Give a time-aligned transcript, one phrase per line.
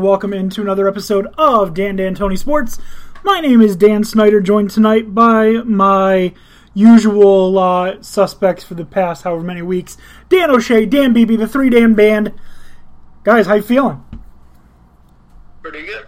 [0.00, 2.78] And welcome into another episode of Dan Dan Tony Sports.
[3.22, 6.32] My name is Dan Snyder, joined tonight by my
[6.72, 9.98] usual uh, suspects for the past however many weeks:
[10.30, 12.32] Dan O'Shea, Dan Beebe, the Three Dan Band.
[13.24, 14.02] Guys, how you feeling?
[15.60, 16.06] Pretty good.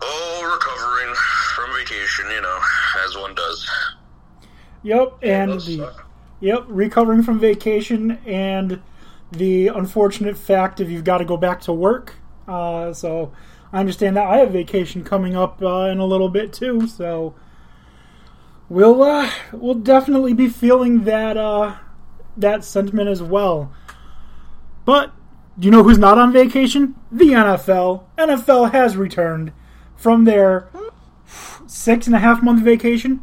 [0.00, 1.14] Oh, recovering
[1.54, 2.60] from vacation, you know,
[3.04, 3.70] as one does.
[4.84, 6.06] Yep, and those the suck.
[6.40, 8.80] yep recovering from vacation and
[9.32, 12.14] the unfortunate fact of you've got to go back to work.
[12.46, 13.32] Uh, so
[13.72, 16.86] I understand that I have vacation coming up uh, in a little bit too.
[16.86, 17.34] So
[18.68, 21.76] we'll uh, we'll definitely be feeling that uh,
[22.36, 23.72] that sentiment as well.
[24.84, 25.12] But
[25.58, 26.94] do you know who's not on vacation?
[27.10, 28.04] The NFL.
[28.18, 29.52] NFL has returned
[29.96, 30.68] from their
[31.66, 33.22] six and a half month vacation.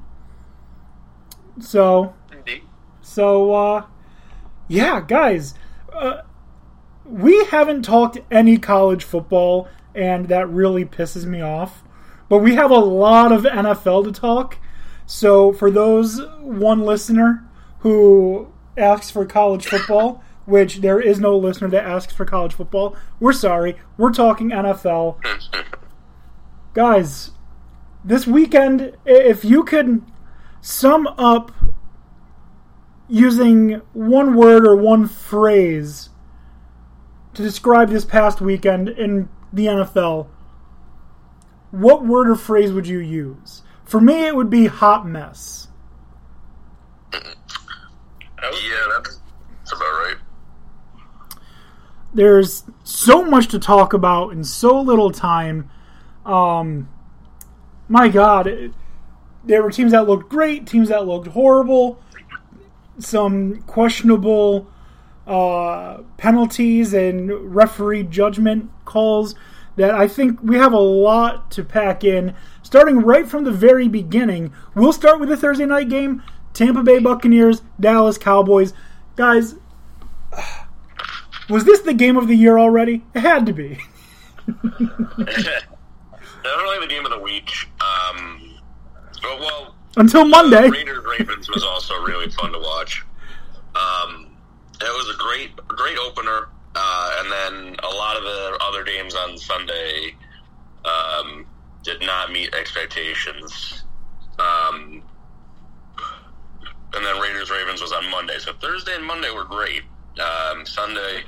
[1.59, 2.63] So Indeed.
[3.01, 3.85] so, uh,
[4.67, 5.53] yeah, guys,
[5.93, 6.21] uh,
[7.11, 11.83] we haven't talked any college football, and that really pisses me off.
[12.29, 14.57] But we have a lot of NFL to talk.
[15.05, 17.43] So, for those one listener
[17.79, 22.95] who asks for college football, which there is no listener that asks for college football,
[23.19, 23.75] we're sorry.
[23.97, 25.17] We're talking NFL.
[26.73, 27.31] Guys,
[28.05, 30.01] this weekend, if you could
[30.61, 31.51] sum up
[33.09, 36.10] using one word or one phrase
[37.33, 40.27] to describe this past weekend in the NFL,
[41.71, 43.63] what word or phrase would you use?
[43.83, 45.67] For me, it would be hot mess.
[47.13, 49.19] Yeah, that's,
[49.59, 50.15] that's about right.
[52.13, 55.69] There's so much to talk about in so little time.
[56.25, 56.89] Um,
[57.87, 58.71] my God, it,
[59.43, 62.01] there were teams that looked great, teams that looked horrible,
[62.99, 64.67] some questionable
[65.27, 69.35] uh, penalties and referee judgment calls
[69.75, 72.35] that I think we have a lot to pack in.
[72.63, 76.23] Starting right from the very beginning, we'll start with the Thursday night game
[76.53, 78.73] Tampa Bay Buccaneers, Dallas Cowboys.
[79.15, 79.55] Guys,
[81.49, 83.03] was this the game of the year already?
[83.13, 83.79] It had to be.
[86.43, 87.51] Definitely the game of the week.
[87.79, 88.59] Um,
[89.23, 90.69] well, well Until Monday.
[90.69, 93.05] Raiders Ravens was also really fun to watch.
[93.75, 94.20] Um,
[94.87, 99.15] it was a great, great opener, uh, and then a lot of the other games
[99.15, 100.15] on Sunday
[100.85, 101.45] um,
[101.83, 103.83] did not meet expectations.
[104.39, 105.03] Um,
[106.93, 109.83] and then Raiders Ravens was on Monday, so Thursday and Monday were great.
[110.19, 111.23] Um, Sunday,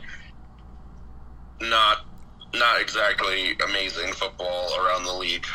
[1.62, 2.06] not
[2.54, 5.46] not exactly amazing football around the league.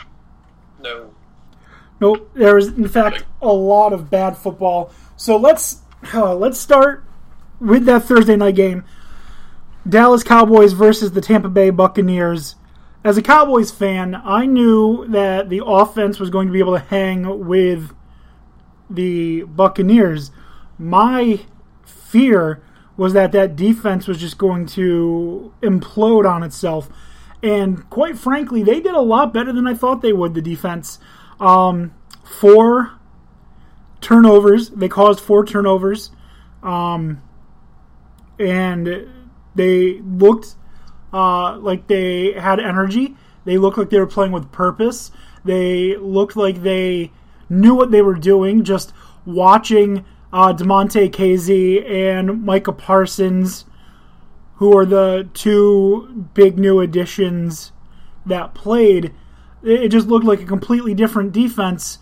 [0.81, 1.15] No.
[2.01, 2.31] Nope.
[2.35, 4.93] There was, in fact, a lot of bad football.
[5.17, 5.83] So let's
[6.15, 7.05] uh, let's start
[7.61, 8.85] with that Thursday night game:
[9.89, 12.57] Dallas Cowboys versus the Tampa Bay Buccaneers.
[13.05, 16.85] As a Cowboys fan, I knew that the offense was going to be able to
[16.85, 17.95] hang with
[18.91, 20.31] the Buccaneers.
[20.79, 21.41] My
[21.85, 22.63] fear
[22.97, 26.89] was that that defense was just going to implode on itself.
[27.43, 30.99] And quite frankly, they did a lot better than I thought they would, the defense.
[31.39, 31.95] Um,
[32.25, 32.99] four
[34.01, 34.71] turnovers.
[34.71, 36.11] They caused four turnovers.
[36.63, 37.23] Um,
[38.39, 39.09] and
[39.55, 40.57] they looked
[41.13, 43.17] uh, like they had energy.
[43.45, 45.11] They looked like they were playing with purpose.
[45.45, 47.13] They looked like they
[47.49, 48.65] knew what they were doing.
[48.65, 48.93] Just
[49.25, 53.65] watching uh, Damontae Kazee and Micah Parsons,
[54.57, 57.73] who are the two big new additions
[58.27, 59.15] that played,
[59.63, 61.99] it just looked like a completely different defense,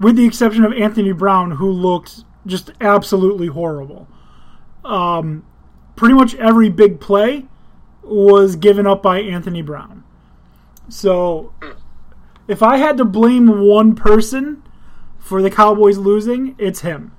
[0.00, 4.08] with the exception of Anthony Brown, who looked just absolutely horrible.
[4.84, 5.44] Um,
[5.96, 7.46] pretty much every big play
[8.02, 10.04] was given up by Anthony Brown.
[10.88, 11.52] So,
[12.46, 14.62] if I had to blame one person
[15.18, 17.12] for the Cowboys losing, it's him.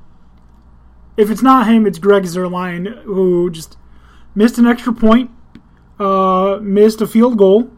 [1.17, 3.75] If it's not him, it's Greg Zuerlein, who just
[4.35, 5.31] missed an extra point,
[5.99, 7.71] uh, missed a field goal.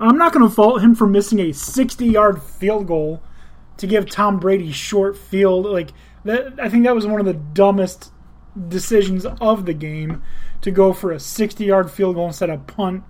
[0.00, 3.22] I'm not going to fault him for missing a 60 yard field goal
[3.76, 5.66] to give Tom Brady short field.
[5.66, 5.90] Like,
[6.24, 8.11] that, I think that was one of the dumbest
[8.68, 10.22] decisions of the game
[10.60, 13.04] to go for a 60 yard field goal instead of punt.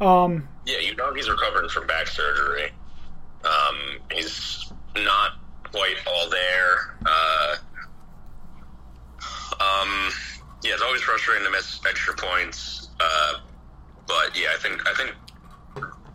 [0.00, 2.70] Um, Yeah, you know he's recovering from back surgery.
[3.44, 5.32] Um, he's not
[5.72, 6.96] quite all there.
[7.06, 7.56] Uh,
[9.60, 10.10] um,
[10.62, 12.88] yeah, it's always frustrating to miss extra points.
[13.00, 13.34] Uh,
[14.06, 15.14] but yeah, I think I think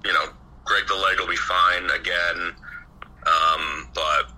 [0.06, 0.26] you know
[0.66, 2.56] Greg the leg will be fine again.
[3.26, 4.32] Um, but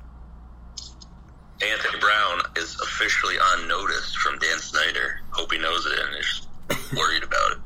[1.62, 5.22] Anthony Brown is officially on notice from Dan Snyder.
[5.32, 6.48] Hope he knows it and is
[6.98, 7.58] worried about it.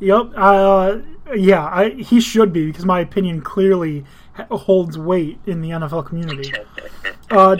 [0.00, 0.32] Yep.
[0.36, 0.98] Uh,
[1.34, 4.04] yeah, I, he should be because my opinion clearly
[4.50, 6.52] holds weight in the NFL community.
[7.30, 7.56] Uh,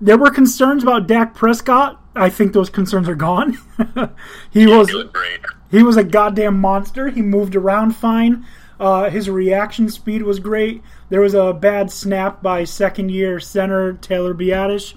[0.00, 2.00] there were concerns about Dak Prescott.
[2.14, 3.58] I think those concerns are gone.
[4.52, 5.40] he was great.
[5.72, 7.08] he was a goddamn monster.
[7.08, 8.46] He moved around fine.
[8.82, 10.82] Uh, his reaction speed was great.
[11.08, 14.94] There was a bad snap by second year center Tyler Biadasz,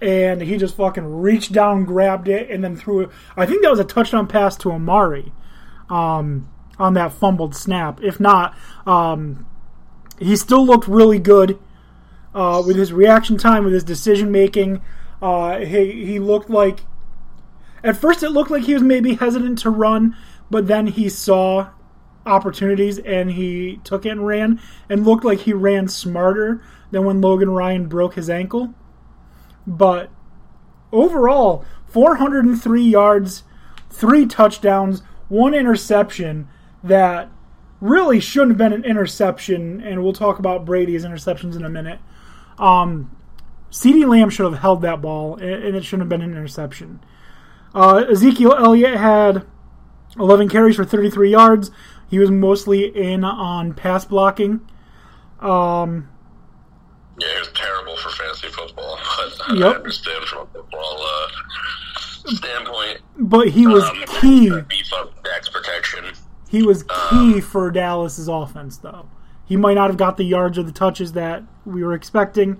[0.00, 3.10] and he just fucking reached down, grabbed it, and then threw it.
[3.36, 5.34] I think that was a touchdown pass to Amari
[5.90, 8.02] um, on that fumbled snap.
[8.02, 8.56] If not,
[8.86, 9.44] um,
[10.18, 11.58] he still looked really good
[12.34, 14.80] uh, with his reaction time, with his decision making.
[15.20, 16.86] Uh, he he looked like
[17.84, 20.16] at first it looked like he was maybe hesitant to run,
[20.50, 21.68] but then he saw
[22.26, 27.20] opportunities and he took it and ran, and looked like he ran smarter than when
[27.20, 28.74] Logan Ryan broke his ankle.
[29.66, 30.10] But
[30.92, 33.44] overall, 403 yards,
[33.90, 36.48] three touchdowns, one interception
[36.82, 37.30] that
[37.80, 41.98] really shouldn't have been an interception, and we'll talk about Brady's interceptions in a minute.
[42.58, 43.16] Um,
[43.70, 47.00] CeeDee Lamb should have held that ball, and and it shouldn't have been an interception.
[47.74, 49.44] Uh, Ezekiel Elliott had
[50.18, 51.70] 11 carries for 33 yards.
[52.08, 54.60] He was mostly in on pass blocking.
[55.40, 56.08] Um,
[57.18, 61.28] Yeah, it was terrible for fantasy football, but I understand from a football uh,
[62.26, 63.00] standpoint.
[63.18, 64.50] but he was Um, key.
[64.68, 66.04] Beef up Dak's protection.
[66.48, 69.08] He was key for Dallas's offense, though.
[69.44, 72.56] He might not have got the yards or the touches that we were expecting,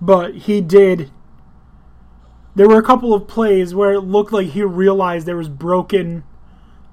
[0.00, 1.10] but he did.
[2.54, 6.24] There were a couple of plays where it looked like he realized there was broken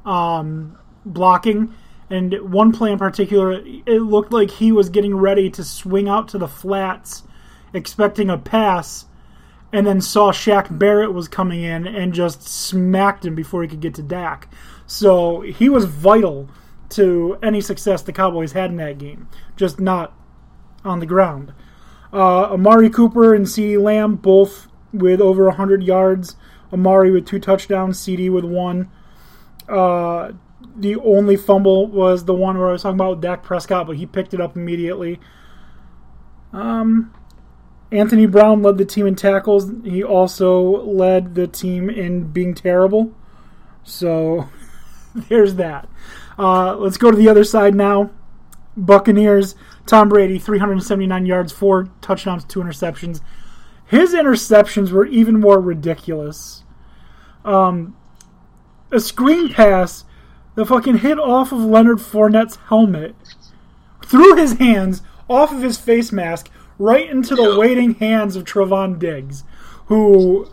[0.05, 1.73] um, blocking,
[2.13, 6.27] and one play in particular, it looked like he was getting ready to swing out
[6.29, 7.23] to the flats,
[7.73, 9.05] expecting a pass,
[9.71, 13.79] and then saw Shaq Barrett was coming in and just smacked him before he could
[13.79, 14.47] get to Dak.
[14.85, 16.49] So he was vital
[16.89, 20.13] to any success the Cowboys had in that game, just not
[20.85, 21.51] on the ground.
[22.13, 26.35] Uh, Amari Cooper and CeeDee Lamb both with over 100 yards.
[26.71, 28.91] Amari with two touchdowns, CeeDee with one.
[29.67, 30.33] Uh,
[30.75, 34.05] the only fumble was the one where I was talking about Dak Prescott, but he
[34.05, 35.19] picked it up immediately.
[36.51, 37.13] Um,
[37.91, 39.71] Anthony Brown led the team in tackles.
[39.83, 43.13] He also led the team in being terrible.
[43.83, 44.49] So
[45.15, 45.87] there's that.
[46.37, 48.11] Uh, let's go to the other side now.
[48.75, 53.21] Buccaneers, Tom Brady, 379 yards, four touchdowns, two interceptions.
[53.85, 56.63] His interceptions were even more ridiculous.
[57.45, 57.95] Um,
[58.91, 60.05] a screen pass,
[60.55, 63.15] the fucking hit off of Leonard Fournette's helmet,
[64.05, 68.99] through his hands, off of his face mask, right into the waiting hands of Trevon
[68.99, 69.43] Diggs,
[69.87, 70.47] who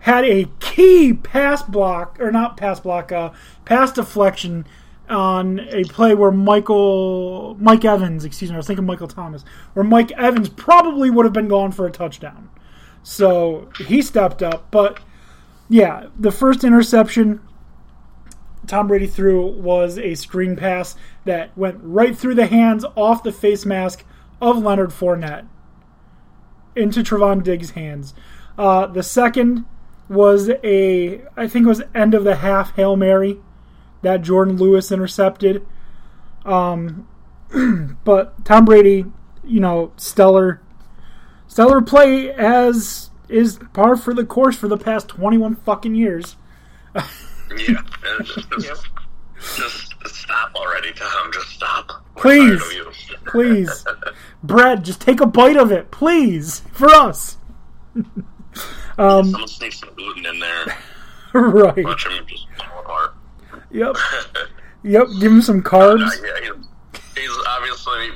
[0.00, 3.30] had a key pass block, or not pass block, uh,
[3.64, 4.66] pass deflection
[5.08, 9.44] on a play where Michael, Mike Evans, excuse me, I was thinking Michael Thomas,
[9.74, 12.48] where Mike Evans probably would have been gone for a touchdown.
[13.02, 14.98] So he stepped up, but
[15.68, 17.40] yeah, the first interception
[18.66, 23.32] Tom Brady threw was a screen pass that went right through the hands, off the
[23.32, 24.04] face mask
[24.40, 25.46] of Leonard Fournette
[26.76, 28.14] into Trevon Diggs' hands.
[28.58, 29.64] Uh, the second
[30.08, 33.40] was a, I think it was end of the half Hail Mary
[34.02, 35.66] that Jourdan Lewis intercepted.
[36.44, 37.08] Um,
[38.04, 39.06] but Tom Brady,
[39.42, 40.60] you know, stellar,
[41.46, 46.36] stellar play as is par for the course for the past 21 fucking years.
[47.56, 47.82] Yeah.
[48.24, 48.86] Just, just,
[50.02, 51.32] just stop already, Tom.
[51.32, 51.90] Just stop.
[52.16, 52.60] We're Please.
[52.60, 53.16] tired of you.
[53.26, 53.86] Please.
[54.42, 57.36] Brad, just take a bite of it, please, for us.
[58.98, 60.76] um, Someone sneak some gluten in there.
[61.34, 61.84] right.
[61.84, 63.14] Watch him just fall apart.
[63.70, 63.96] Yep.
[64.84, 65.06] Yep.
[65.20, 66.06] Give him some carbs.
[66.06, 68.10] Uh, yeah, he- he's obviously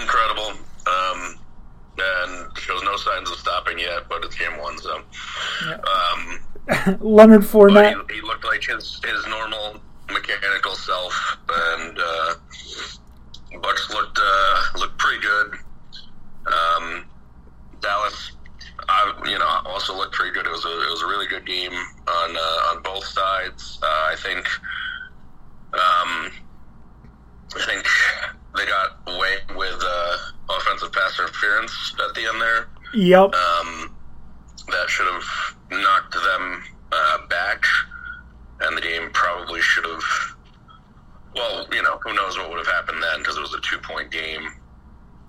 [0.00, 0.52] incredible,
[0.86, 1.38] um,
[1.98, 4.08] and shows no signs of stopping yet.
[4.08, 6.40] But it's game one, so um,
[7.00, 8.10] Leonard Fournette.
[8.10, 12.34] he, he looked like his his normal mechanical self, and uh,
[13.60, 15.54] Bucks looked uh, looked pretty good.
[16.46, 17.04] Um,
[17.80, 18.32] Dallas,
[18.88, 20.46] I, you know, also looked pretty good.
[20.46, 23.78] It was a it was a really good game on uh, on both sides.
[23.82, 24.46] Uh, I think.
[25.74, 26.30] Um,
[27.54, 27.86] I think
[28.56, 30.16] they got away with uh,
[30.50, 32.68] offensive pass interference at the end there.
[32.94, 33.34] Yep.
[33.34, 33.94] Um,
[34.68, 35.24] that should have
[35.70, 37.64] knocked them uh, back,
[38.60, 40.02] and the game probably should have.
[41.34, 43.78] Well, you know, who knows what would have happened then because it was a two
[43.78, 44.52] point game.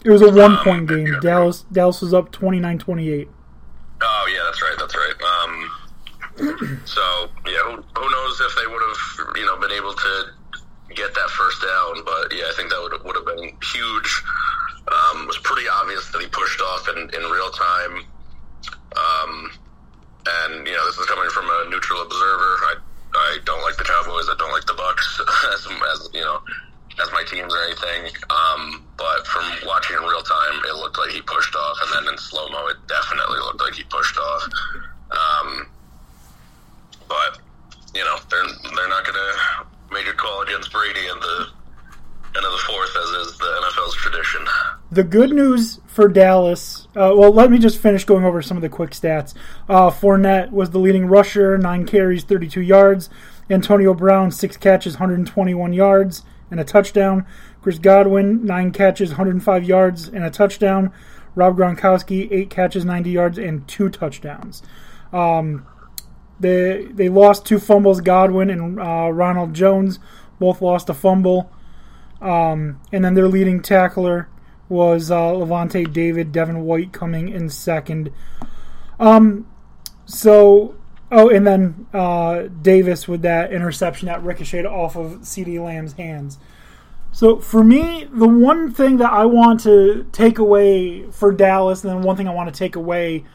[0.04, 1.16] It was a one point game.
[1.22, 3.30] Dallas Dallas was up 29-28.
[4.02, 5.16] Oh yeah, that's right, that's right.
[5.24, 5.72] Um,
[6.86, 10.26] so yeah, who, who knows if they would have you know been able to
[10.94, 12.04] get that first down?
[12.04, 14.24] But yeah, I think that would would have been huge.
[14.92, 18.04] Um, it was pretty obvious that he pushed off in, in real time.
[18.96, 19.52] Um,
[20.26, 22.52] and you know, this is coming from a neutral observer.
[22.72, 22.76] I
[23.16, 24.30] I don't like the Cowboys.
[24.30, 25.22] I don't like the Bucks
[25.54, 26.42] as, as you know
[27.02, 28.14] as my teams or anything.
[28.30, 32.14] Um, but from watching in real time, it looked like he pushed off, and then
[32.14, 34.44] in slow mo, it definitely looked like he pushed off.
[35.12, 35.68] Um,
[37.08, 37.40] but
[37.94, 38.46] you know, they're
[38.76, 41.48] they're not going to make a call against Brady in the
[42.38, 44.46] of the fourth, as is the NFL's tradition.
[44.92, 48.62] The good news for Dallas, uh, well, let me just finish going over some of
[48.62, 49.34] the quick stats.
[49.70, 53.10] Uh, Fournette was the leading rusher, nine carries, 32 yards.
[53.50, 57.26] Antonio Brown, six catches, 121 yards and a touchdown.
[57.62, 60.92] Chris Godwin, nine catches, 105 yards and a touchdown.
[61.36, 64.62] Rob Gronkowski, eight catches, 90 yards and two touchdowns.
[65.12, 65.66] Um,
[66.40, 68.02] they they lost two fumbles.
[68.02, 70.00] Godwin and uh, Ronald Jones
[70.40, 71.52] both lost a fumble.
[72.24, 74.30] Um, and then their leading tackler
[74.70, 78.12] was uh, Lavonte David, Devin White coming in second.
[78.98, 79.46] Um,
[80.06, 80.76] so,
[81.12, 86.40] oh, and then uh, Davis with that interception that ricocheted off of CeeDee Lamb's hands.
[87.12, 91.92] So for me, the one thing that I want to take away for Dallas, and
[91.92, 93.26] then one thing I want to take away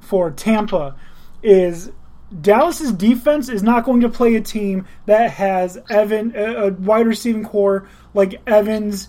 [0.00, 0.96] for Tampa,
[1.44, 1.92] is
[2.40, 7.44] Dallas's defense is not going to play a team that has Evan a wide receiving
[7.44, 9.08] core like Evans,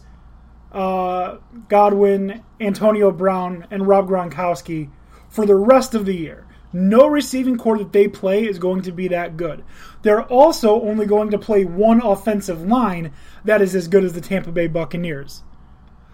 [0.71, 1.37] uh,
[1.69, 4.89] Godwin, Antonio Brown, and Rob Gronkowski
[5.29, 6.45] for the rest of the year.
[6.73, 9.63] No receiving core that they play is going to be that good.
[10.01, 13.13] They're also only going to play one offensive line
[13.45, 15.43] that is as good as the Tampa Bay Buccaneers.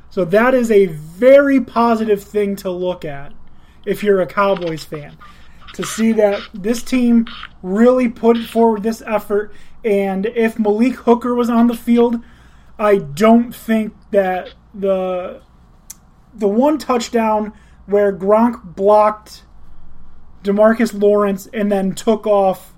[0.09, 3.31] So that is a very positive thing to look at
[3.85, 5.17] if you're a Cowboys fan.
[5.79, 7.25] To see that this team
[7.63, 9.53] really put forward this effort,
[9.85, 12.21] and if Malik Hooker was on the field,
[12.77, 15.41] I don't think that the
[16.33, 17.53] the one touchdown
[17.85, 19.45] where Gronk blocked
[20.43, 22.73] Demarcus Lawrence and then took off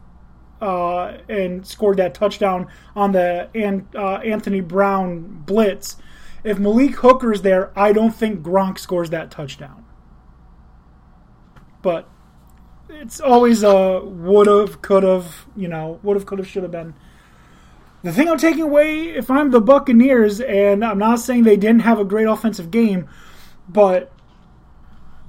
[0.62, 5.98] uh, and scored that touchdown on the and uh, Anthony Brown blitz.
[6.44, 9.86] If Malik Hooker's there, I don't think Gronk scores that touchdown.
[11.82, 12.08] But
[13.02, 16.72] it's always a would have, could have, you know, would have, could have, should have
[16.72, 16.94] been.
[18.04, 21.82] The thing I'm taking away, if I'm the Buccaneers, and I'm not saying they didn't
[21.82, 23.10] have a great offensive game,
[23.68, 24.12] but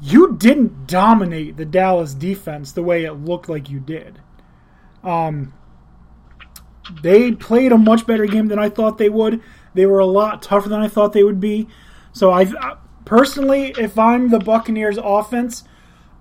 [0.02, 4.20] you didn't dominate the Dallas defense the way it looked like you did.
[5.02, 5.54] Um,
[7.02, 9.40] they played a much better game than I thought they would.
[9.72, 11.68] They were a lot tougher than I thought they would be.
[12.12, 12.52] So I
[13.06, 15.64] personally, if I'm the Buccaneers offense,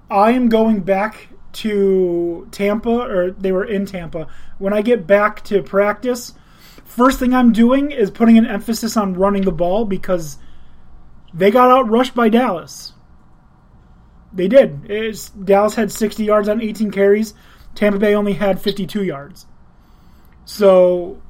[0.10, 4.28] I am going back to Tampa, or they were in Tampa.
[4.58, 6.34] When I get back to practice,
[6.86, 10.38] first thing I'm doing is putting an emphasis on running the ball because
[11.34, 12.94] they got outrushed by Dallas.
[14.34, 14.90] they did.
[14.90, 17.34] It's, Dallas had 60 yards on 18 carries.
[17.76, 19.46] Tampa Bay only had 52 yards.
[20.46, 21.22] So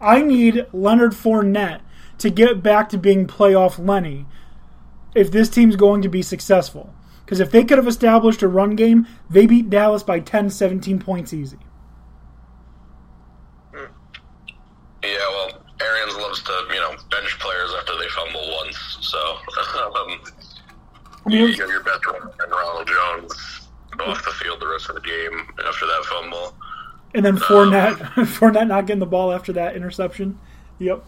[0.00, 1.80] I need Leonard Fournette
[2.18, 4.26] to get back to being playoff Lenny
[5.14, 6.94] if this team's going to be successful.
[7.30, 10.98] Because if they could have established a run game, they beat Dallas by 10, 17
[10.98, 11.58] points easy.
[13.72, 13.80] Yeah,
[15.04, 18.98] well, Arians loves to, you know, bench players after they fumble once.
[19.02, 19.18] So,
[19.94, 20.20] um,
[21.24, 23.68] I mean, you get your best runner, Ronald Jones,
[24.00, 26.52] off the field the rest of the game after that fumble.
[27.14, 27.96] and then Fournette,
[28.26, 30.36] Fournette not getting the ball after that interception.
[30.80, 31.04] Yep.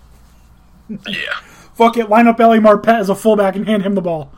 [0.88, 1.34] Yeah,
[1.74, 2.08] Fuck it.
[2.08, 4.32] Line up Ali Marpet as a fullback and hand him the ball.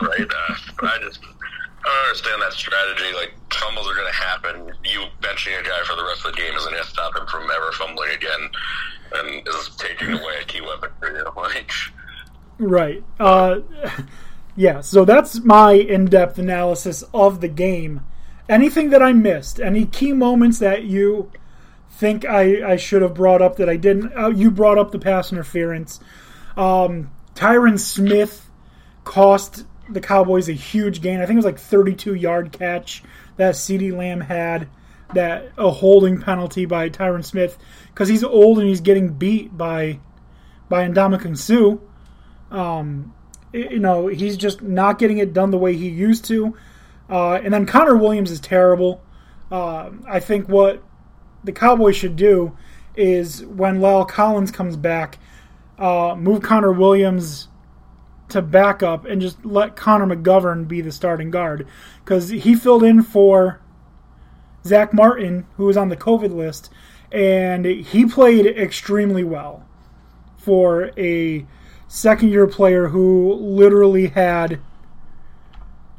[0.00, 0.20] Right.
[0.20, 1.20] Uh, I just
[1.84, 3.12] I don't understand that strategy.
[3.14, 4.72] Like, fumbles are going to happen.
[4.84, 7.26] You benching a guy for the rest of the game isn't going to stop him
[7.26, 8.50] from ever fumbling again
[9.14, 11.24] and is taking away a key weapon for you.
[11.36, 11.70] Like,
[12.58, 13.02] Right.
[13.18, 13.60] Uh,
[14.54, 18.02] yeah, so that's my in depth analysis of the game.
[18.48, 21.32] Anything that I missed, any key moments that you
[21.90, 24.16] think I, I should have brought up that I didn't?
[24.16, 25.98] Uh, you brought up the pass interference.
[26.56, 28.48] Um, Tyron Smith
[29.04, 31.20] cost the Cowboys a huge gain.
[31.20, 33.02] I think it was like 32 yard catch
[33.36, 34.68] that CeeDee Lamb had.
[35.14, 39.98] That a holding penalty by Tyron Smith because he's old and he's getting beat by
[40.70, 41.76] by Ndamukong Suh
[43.52, 46.56] you know, he's just not getting it done the way he used to.
[47.08, 49.02] Uh, and then Connor Williams is terrible.
[49.50, 50.82] Uh, I think what
[51.44, 52.56] the Cowboys should do
[52.96, 55.18] is when La'el Collins comes back,
[55.78, 57.48] uh, move Connor Williams
[58.32, 61.66] to backup and just let Connor McGovern be the starting guard.
[62.04, 63.60] Because he filled in for
[64.64, 66.70] Zack Martin, who was on the COVID list,
[67.10, 69.66] and he played extremely well
[70.38, 71.46] for a
[71.86, 74.58] second year player who literally had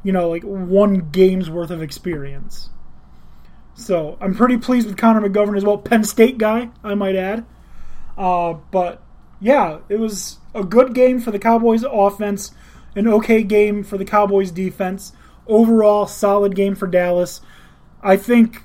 [0.02, 2.68] you know like one game's worth of experience.
[3.74, 5.78] So i'm pretty pleased with connor mcgovern as well.
[5.78, 7.46] Penn state guy i might add.
[8.18, 9.03] Uh, but
[9.44, 12.50] yeah it was a good game for the cowboys offense
[12.96, 15.12] an okay game for the cowboys defense
[15.46, 17.40] overall solid game for dallas
[18.02, 18.62] i think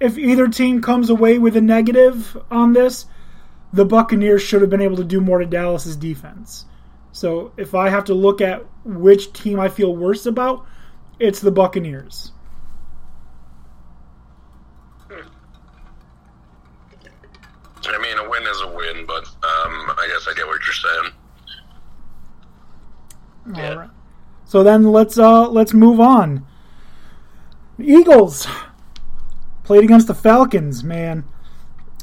[0.00, 3.06] if either team comes away with a negative on this
[3.74, 6.64] the Buccaneers should have been able to do more to Dallas's defense.
[7.10, 10.64] So if I have to look at which team I feel worse about,
[11.18, 12.30] it's the Buccaneers.
[17.86, 21.12] I mean, a win is a win, but I guess I get what you're saying.
[23.56, 23.70] Yeah.
[23.70, 23.90] All right.
[24.44, 26.46] So then let's uh let's move on.
[27.78, 28.46] Eagles
[29.64, 31.24] played against the Falcons, man.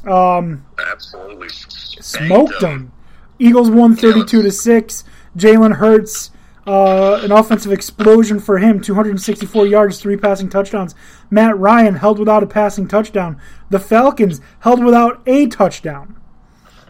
[0.04, 2.92] Um Absolutely smoked them.
[3.38, 5.04] Eagles won 32 to 6.
[5.36, 6.30] Jalen Hurts,
[6.66, 10.94] uh, an offensive explosion for him 264 yards, three passing touchdowns.
[11.30, 13.40] Matt Ryan held without a passing touchdown.
[13.70, 16.21] The Falcons held without a touchdown.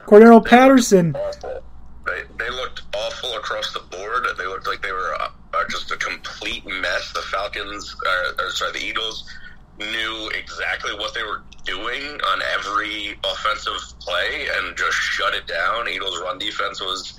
[0.07, 1.13] Cordarrelle Patterson.
[1.13, 4.27] They, they looked awful across the board.
[4.37, 7.13] They looked like they were uh, uh, just a complete mess.
[7.13, 9.31] The Falcons, uh, or sorry, the Eagles
[9.79, 15.89] knew exactly what they were doing on every offensive play and just shut it down.
[15.89, 17.15] Eagles' run defense was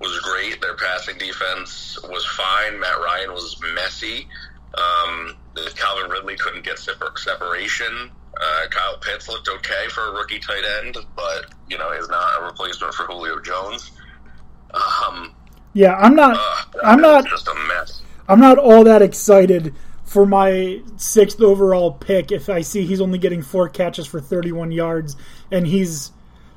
[0.00, 0.60] was great.
[0.62, 2.80] Their passing defense was fine.
[2.80, 4.28] Matt Ryan was messy.
[4.74, 5.36] Um,
[5.76, 8.10] Calvin Ridley couldn't get separ- separation.
[8.42, 12.40] Uh, Kyle Pitts looked okay for a rookie tight end, but you know is not
[12.40, 13.90] a replacement for Julio Jones.
[14.72, 15.34] Um,
[15.72, 18.02] yeah, I'm not uh, I'm not just a mess.
[18.28, 19.74] I'm not all that excited
[20.04, 24.72] for my sixth overall pick if I see he's only getting four catches for 31
[24.72, 25.14] yards
[25.52, 26.10] and he's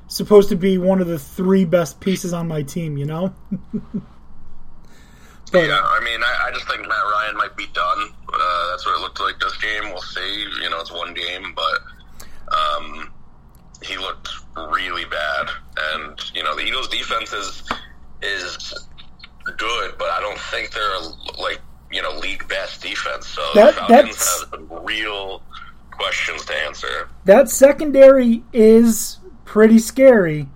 [0.08, 3.32] supposed to be one of the three best pieces on my team, you know?
[5.52, 8.12] but Yeah, I mean, I, I just think Matt Ryan might be done.
[8.40, 9.84] Uh, that's what it looked like this game.
[9.90, 10.46] We'll see.
[10.62, 13.12] You know, it's one game, but um,
[13.82, 15.48] he looked really bad.
[15.92, 17.62] And you know, the Eagles' defense is
[18.22, 18.74] is
[19.56, 20.98] good, but I don't think they're
[21.42, 21.60] like
[21.92, 23.26] you know league best defense.
[23.26, 25.42] So That- the Falcons have some real
[25.90, 27.08] questions to answer.
[27.24, 30.48] that secondary is pretty scary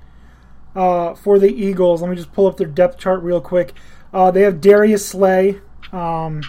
[0.74, 2.02] uh, for the Eagles.
[2.02, 3.72] Let me just pull up their depth chart real quick.
[4.12, 5.60] Uh, they have Darius Slay.
[5.92, 6.42] Um,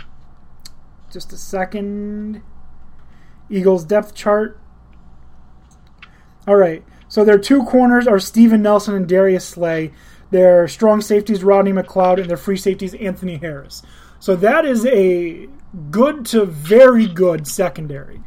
[1.12, 2.42] just a second.
[3.50, 4.60] Eagles depth chart.
[6.48, 6.84] All right.
[7.08, 9.92] So their two corners are Steven Nelson and Darius Slay.
[10.32, 13.82] Their strong safeties Rodney McLeod and their free safeties Anthony Harris.
[14.20, 15.48] So that is a
[15.90, 18.22] good to very good secondary.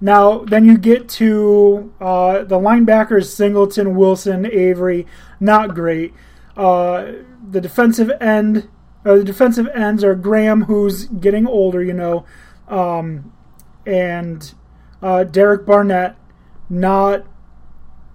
[0.00, 5.06] Now, then you get to uh, the linebackers Singleton, Wilson, Avery,
[5.40, 6.12] not great.
[6.56, 7.12] Uh,
[7.50, 8.68] the defensive end,
[9.06, 12.24] Uh, the defensive ends are Graham, who's getting older, you know,
[12.66, 13.32] um,
[13.86, 14.52] and
[15.00, 16.16] uh, Derek Barnett,
[16.68, 17.24] not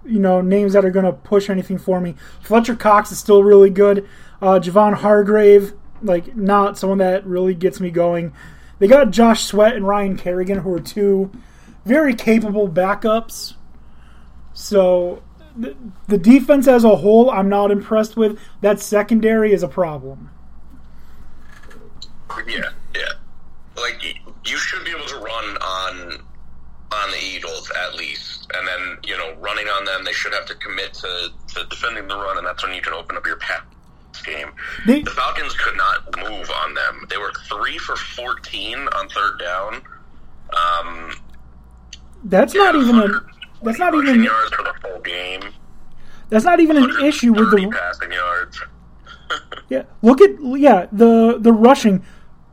[0.04, 2.14] you know names that are going to push anything for me.
[2.42, 4.06] Fletcher Cox is still really good.
[4.42, 8.34] Uh, Javon Hargrave, like not someone that really gets me going.
[8.78, 11.30] They got Josh Sweat and Ryan Kerrigan, who are two
[11.86, 13.54] very capable backups.
[14.52, 15.22] So
[15.56, 15.74] the,
[16.08, 18.38] the defense as a whole, I'm not impressed with.
[18.60, 20.30] That secondary is a problem.
[22.46, 23.02] Yeah, yeah.
[23.76, 24.02] Like
[24.44, 26.22] you should be able to run on
[26.92, 30.44] on the Eagles at least, and then you know running on them, they should have
[30.46, 33.36] to commit to, to defending the run, and that's when you can open up your
[33.36, 33.62] pass
[34.24, 34.48] game.
[34.86, 37.06] They- the Falcons could not move on them.
[37.08, 39.82] They were three for fourteen on third down.
[40.54, 41.14] Um,
[42.24, 43.08] That's not even a.
[43.62, 44.22] That's not even.
[44.22, 45.40] yards for the full game.
[46.28, 47.70] That's not even an issue with the.
[47.70, 48.62] passing yards.
[49.70, 52.04] Yeah, look at yeah the the rushing.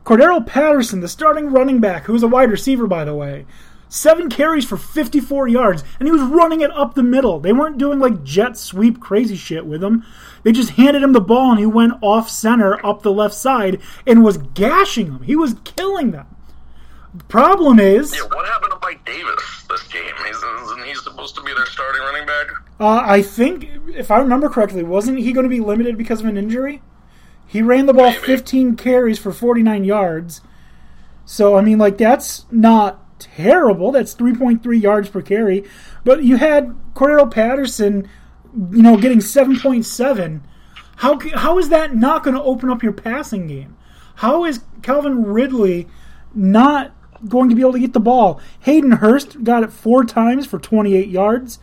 [0.04, 3.46] Cordarrelle Patterson, the starting running back, who's a wide receiver by the way,
[3.88, 7.38] seven carries for 54 yards, and he was running it up the middle.
[7.38, 10.04] They weren't doing like jet sweep crazy shit with him.
[10.42, 13.80] They just handed him the ball and he went off center up the left side
[14.06, 15.22] and was gashing them.
[15.22, 16.26] He was killing them.
[17.12, 20.14] The problem is, Yeah, what happened to Mike Davis this game?
[20.28, 22.46] Isn't he supposed to be their starting running back?
[22.78, 26.26] uh, I think if I remember correctly, wasn't he going to be limited because of
[26.26, 26.80] an injury?
[27.50, 28.26] He ran the ball Maybe.
[28.26, 30.40] 15 carries for 49 yards.
[31.24, 33.90] So, I mean, like, that's not terrible.
[33.90, 35.64] That's 3.3 yards per carry.
[36.04, 38.08] But you had Cordarrelle Patterson,
[38.54, 40.42] you know, getting 7.7.
[40.98, 43.76] How, how is that not going to open up your passing game?
[44.14, 45.88] How is Calvin Ridley
[46.32, 46.94] not
[47.26, 48.40] going to be able to get the ball?
[48.60, 51.58] Hayden Hurst got it four times for 28 yards.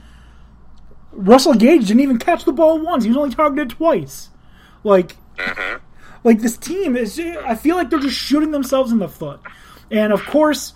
[1.14, 3.06] Russell Gage didn't even catch the ball once.
[3.06, 4.32] He was only targeted twice.
[4.84, 5.78] Like, Mm-hmm.
[6.24, 7.20] like this team is.
[7.20, 9.40] I feel like they're just shooting themselves in the foot.
[9.92, 10.74] And of course,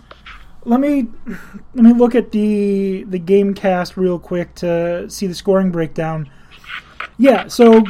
[0.63, 1.07] let me
[1.73, 6.29] let me look at the the game cast real quick to see the scoring breakdown.
[7.17, 7.83] Yeah, so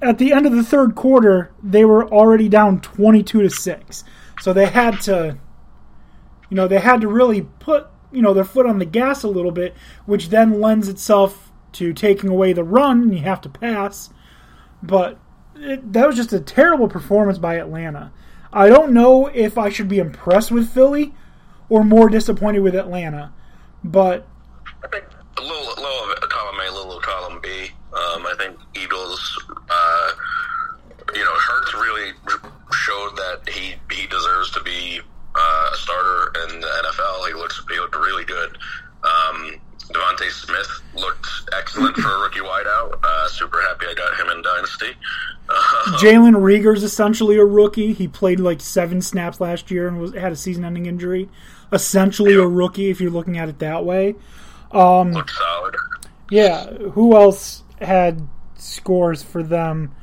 [0.00, 4.04] at the end of the third quarter, they were already down twenty-two to six.
[4.40, 5.38] So they had to,
[6.50, 9.28] you know, they had to really put you know their foot on the gas a
[9.28, 13.02] little bit, which then lends itself to taking away the run.
[13.02, 14.10] And you have to pass,
[14.82, 15.18] but
[15.56, 18.12] it, that was just a terrible performance by Atlanta.
[18.52, 21.14] I don't know if I should be impressed with Philly
[21.68, 23.32] or more disappointed with Atlanta,
[23.82, 24.26] but
[24.84, 25.04] I think
[25.38, 27.70] a little low of a column A, little column B.
[27.92, 30.12] Um, I think Eagles, uh,
[31.14, 32.12] you know, Hurts really
[32.72, 35.00] showed that he he deserves to be
[35.34, 37.28] uh, a starter in the NFL.
[37.28, 38.58] He looks he looked really good.
[39.04, 42.98] Um, DeVonta Smith looked excellent for a rookie wideout.
[43.02, 44.96] Uh, super happy I got him in Dynasty.
[45.48, 47.92] Uh, Jalen Reagor's essentially a rookie.
[47.92, 51.28] He played like seven snaps last year and was had a season-ending injury.
[51.72, 54.14] Essentially a rookie if you're looking at it that way.
[54.72, 55.74] looked solid.
[56.30, 59.94] Yeah, who else had scores for them?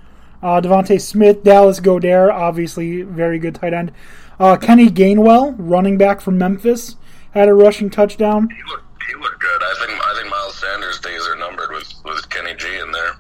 [0.42, 3.92] Uh, DeVonta Smith, Dallas Goedert, obviously very good tight end.
[4.40, 6.96] Uh, Kenny Gainwell, running back from Memphis,
[7.32, 8.50] had a rushing touchdown.
[8.50, 9.62] He looked he looked good.
[9.62, 13.16] I think I think Miles Sanders' days are numbered with with Kenny G in there.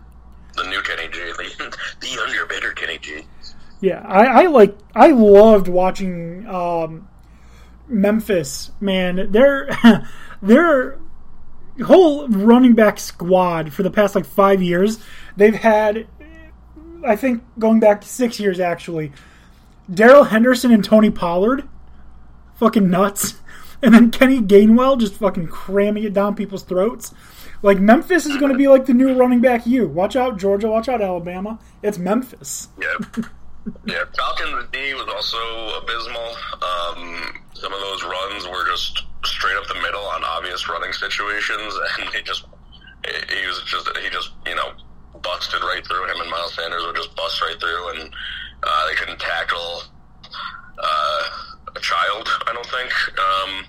[0.55, 3.21] The new Kenny G, the, the younger, better Kenny G.
[3.81, 7.07] Yeah, I, I like I loved watching um,
[7.87, 8.71] Memphis.
[8.79, 9.69] Man, their
[10.41, 10.99] their
[11.85, 14.99] whole running back squad for the past like five years,
[15.37, 16.07] they've had,
[17.05, 19.11] I think, going back to six years actually,
[19.91, 21.67] Darrell Henderson and Tony Pollard,
[22.55, 23.35] fucking nuts,
[23.81, 27.13] and then Kenny Gainwell just fucking cramming it down people's throats.
[27.61, 29.67] Like Memphis is going to be like the new running back.
[29.67, 30.69] You watch out, Georgia.
[30.69, 31.59] Watch out, Alabama.
[31.83, 32.69] It's Memphis.
[32.79, 33.23] Yeah.
[33.85, 36.35] Yeah, Falcons D was also abysmal.
[36.63, 41.73] Um, some of those runs were just straight up the middle on obvious running situations,
[41.99, 42.45] and he just
[43.05, 44.71] he was just he just you know
[45.21, 48.13] busted right through him, and Miles Sanders would just bust right through, and
[48.63, 49.83] uh, they couldn't tackle
[50.81, 51.23] uh,
[51.75, 52.27] a child.
[52.47, 52.91] I don't think.
[53.19, 53.65] Um,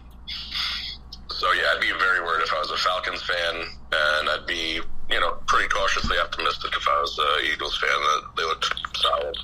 [1.29, 3.55] so yeah, I'd be very worried if I was a Falcons fan,
[3.93, 8.23] and I'd be you know pretty cautiously optimistic if I was a Eagles fan that
[8.37, 9.37] they looked solid.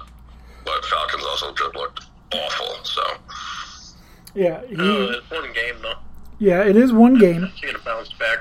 [0.65, 2.01] But Falcons also just looked
[2.33, 2.85] awful.
[2.85, 3.03] So
[4.35, 5.95] Yeah, he, Uh, it's one game though.
[6.39, 7.51] yeah, it is one game.
[7.63, 8.39] It bounce back.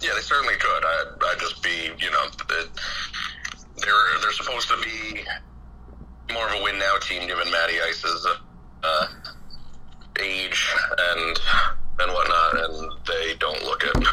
[0.00, 0.84] yeah, they certainly could.
[0.84, 2.68] I'd, I'd just be you know it,
[3.76, 5.22] they're they're supposed to be
[6.32, 8.26] more of a win now team given Matty Ice's
[8.82, 9.06] uh,
[10.20, 11.38] age and
[12.00, 14.08] and whatnot, and they don't look it.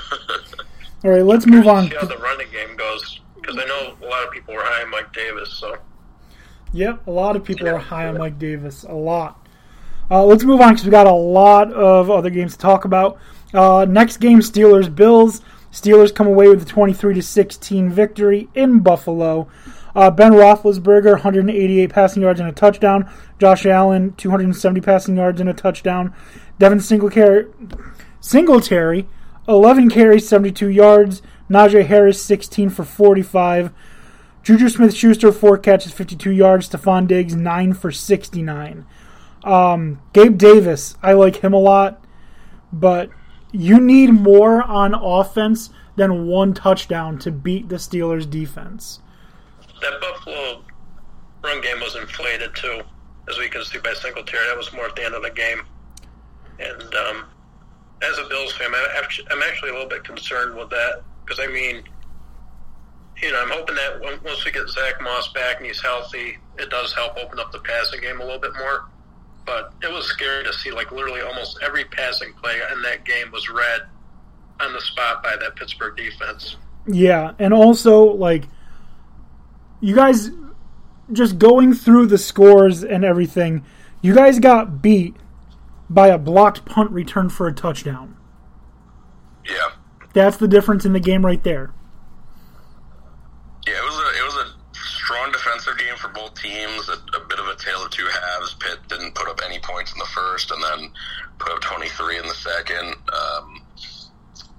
[1.03, 1.89] All right, let's move on.
[1.89, 4.83] See how the running game goes because I know a lot of people were high
[4.83, 5.53] on Mike Davis.
[5.53, 5.77] So
[6.75, 8.83] Yep, a lot of people are high on Mike Davis.
[8.83, 9.47] A lot.
[10.11, 13.17] Uh, let's move on because we got a lot of other games to talk about.
[13.53, 15.41] Uh, next game, Steelers Bills.
[15.71, 19.47] Steelers come away with a 23 to 16 victory in Buffalo.
[19.95, 23.09] Uh, ben Roethlisberger, 188 passing yards and a touchdown.
[23.39, 26.13] Josh Allen, 270 passing yards and a touchdown.
[26.59, 27.45] Devin Singletary,
[28.19, 29.07] Singletary
[29.47, 31.21] 11 carries, 72 yards.
[31.49, 33.71] Najee Harris, 16 for 45.
[34.43, 36.69] Juju Smith Schuster, 4 catches, 52 yards.
[36.69, 38.85] Stefon Diggs, 9 for 69.
[39.43, 42.03] Um, Gabe Davis, I like him a lot,
[42.73, 43.11] but
[43.51, 49.01] you need more on offense than one touchdown to beat the Steelers' defense.
[49.85, 50.63] That Buffalo
[51.43, 52.81] run game was inflated too,
[53.29, 54.45] as we can see by Singletary.
[54.47, 55.61] That was more at the end of the game.
[56.59, 57.25] And um,
[58.01, 61.83] as a Bills fan, I'm actually, a little bit concerned with that because I mean,
[63.21, 66.69] you know, I'm hoping that once we get Zach Moss back and he's healthy, it
[66.69, 68.85] does help open up the passing game a little bit more.
[69.45, 73.31] But it was scary to see like literally almost every passing play in that game
[73.31, 73.81] was read
[74.59, 76.55] on the spot by that Pittsburgh defense.
[76.87, 78.45] Yeah, and also like
[79.81, 80.31] you guys
[81.11, 83.63] just going through the scores and everything,
[84.01, 85.15] you guys got beat
[85.89, 88.17] by a blocked punt return for a touchdown.
[89.47, 89.71] Yeah.
[90.13, 91.73] That's the difference in the game right there.
[93.67, 96.89] Yeah, it was a it was a strong defensive game for both teams.
[96.89, 98.53] A, a bit of a tale of two halves.
[98.55, 100.91] Pitt didn't put up any points in the first, and then
[101.39, 102.95] put up 23 in the second.
[103.11, 103.61] Um,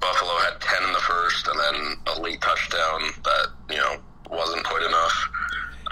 [0.01, 3.97] Buffalo had 10 in the first, and then a late touchdown that you know
[4.31, 5.29] wasn't quite enough.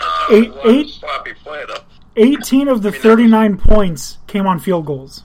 [0.01, 1.85] Um, Eight, A of eight, sloppy play though.
[2.17, 5.25] 18 of the 39 points came on field goals.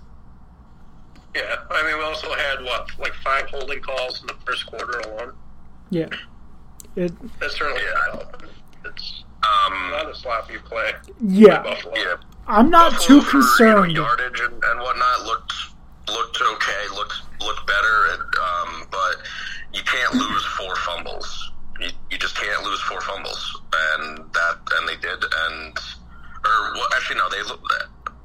[1.36, 5.00] Yeah, I mean, we also had what, like five holding calls in the first quarter
[5.02, 5.34] alone.
[5.92, 6.08] Yeah.
[6.96, 8.24] It That certainly Yeah.
[8.86, 10.92] It's um, not a sloppy play.
[11.24, 11.62] yeah.
[11.62, 11.94] Buffalo.
[11.96, 12.16] yeah,
[12.48, 13.92] I'm not Buffalo too for, you know, concerned.
[13.92, 15.54] yardage and, and whatnot looked
[16.10, 19.18] looked okay, looked looked better, and, um, but
[19.74, 21.49] you can't lose four fumbles.
[21.80, 25.78] You, you just can't lose four fumbles, and that and they did, and
[26.46, 27.42] or well, actually no, they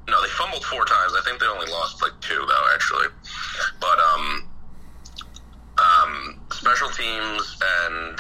[0.09, 1.13] no they fumbled four times.
[1.17, 3.07] I think they only lost like two though, actually,
[3.81, 4.49] but um,
[5.79, 8.19] um, special teams and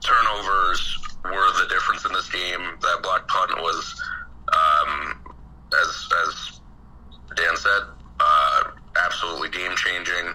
[0.00, 2.60] turnovers were the difference in this game.
[2.80, 4.02] That block punt was,
[4.52, 5.20] um,
[5.80, 6.60] as as
[7.36, 7.82] Dan said,
[8.18, 8.62] uh,
[9.04, 10.34] absolutely game changing.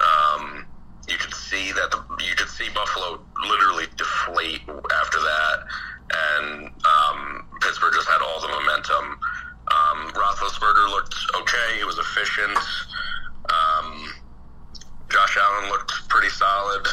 [0.00, 0.66] Um,
[1.10, 5.56] you could see that the, you could see Buffalo literally deflate after that,
[6.10, 9.18] and um, Pittsburgh just had all the momentum.
[9.70, 12.58] Um, Roethlisberger looked okay; he was efficient.
[13.50, 14.14] Um,
[15.10, 16.86] Josh Allen looked pretty solid.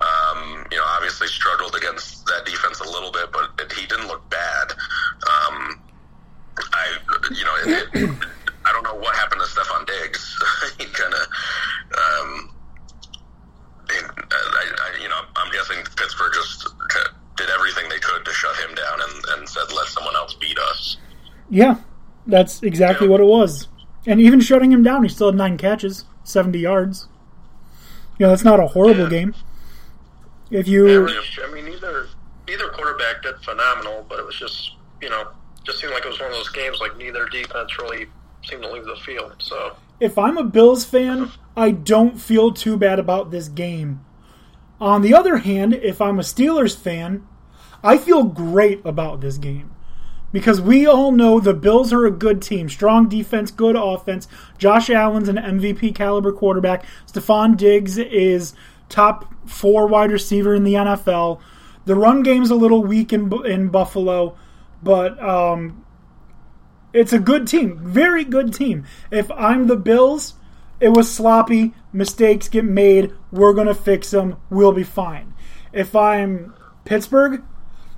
[0.00, 4.06] Um, you know, obviously struggled against that defense a little bit, but it, he didn't
[4.06, 4.70] look bad.
[4.70, 5.80] Um,
[6.72, 6.98] I,
[7.34, 8.10] you know, it, it,
[8.64, 10.38] I don't know what happened to Stefon Diggs.
[10.78, 11.26] he kind of,
[11.98, 12.50] um,
[13.90, 16.68] I, I, you know, I'm guessing Pittsburgh just
[17.36, 20.58] did everything they could to shut him down and, and said, let someone else beat
[20.58, 20.96] us.
[21.50, 21.76] Yeah.
[22.26, 23.12] That's exactly Yeah.
[23.12, 23.68] what it was.
[24.06, 27.08] And even shutting him down, he still had nine catches, 70 yards.
[28.18, 29.08] You know, that's not a horrible Yeah.
[29.10, 29.34] game.
[30.50, 31.40] If you Average.
[31.46, 32.06] I mean, neither
[32.48, 34.72] neither quarterback did phenomenal, but it was just
[35.02, 35.28] you know
[35.64, 38.06] just seemed like it was one of those games like neither defense really
[38.44, 39.34] seemed to leave the field.
[39.40, 44.04] So if I'm a Bills fan, I don't feel too bad about this game.
[44.80, 47.26] On the other hand, if I'm a Steelers fan,
[47.82, 49.74] I feel great about this game.
[50.30, 52.68] Because we all know the Bills are a good team.
[52.68, 54.28] Strong defense, good offense.
[54.56, 56.84] Josh Allen's an MVP caliber quarterback.
[57.10, 58.54] Stefon Diggs is
[58.88, 61.40] top four wide receiver in the NFL.
[61.86, 64.36] The run game's a little weak in, in Buffalo,
[64.80, 65.84] but um,
[66.92, 68.84] it's a good team, very good team.
[69.10, 70.34] If I'm the Bills,
[70.80, 75.34] it was sloppy, mistakes get made, we're going to fix them, we'll be fine.
[75.72, 77.42] If I'm Pittsburgh,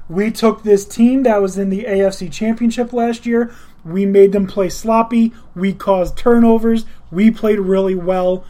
[0.08, 4.46] we took this team that was in the AFC Championship last year, we made them
[4.46, 8.44] play sloppy, we caused turnovers, we played really well.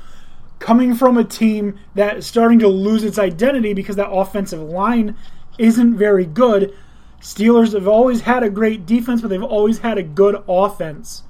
[0.58, 5.16] Coming from a team that is starting to lose its identity because that offensive line
[5.58, 6.74] isn't very good,
[7.20, 11.22] Steelers have always had a great defense, but they've always had a good offense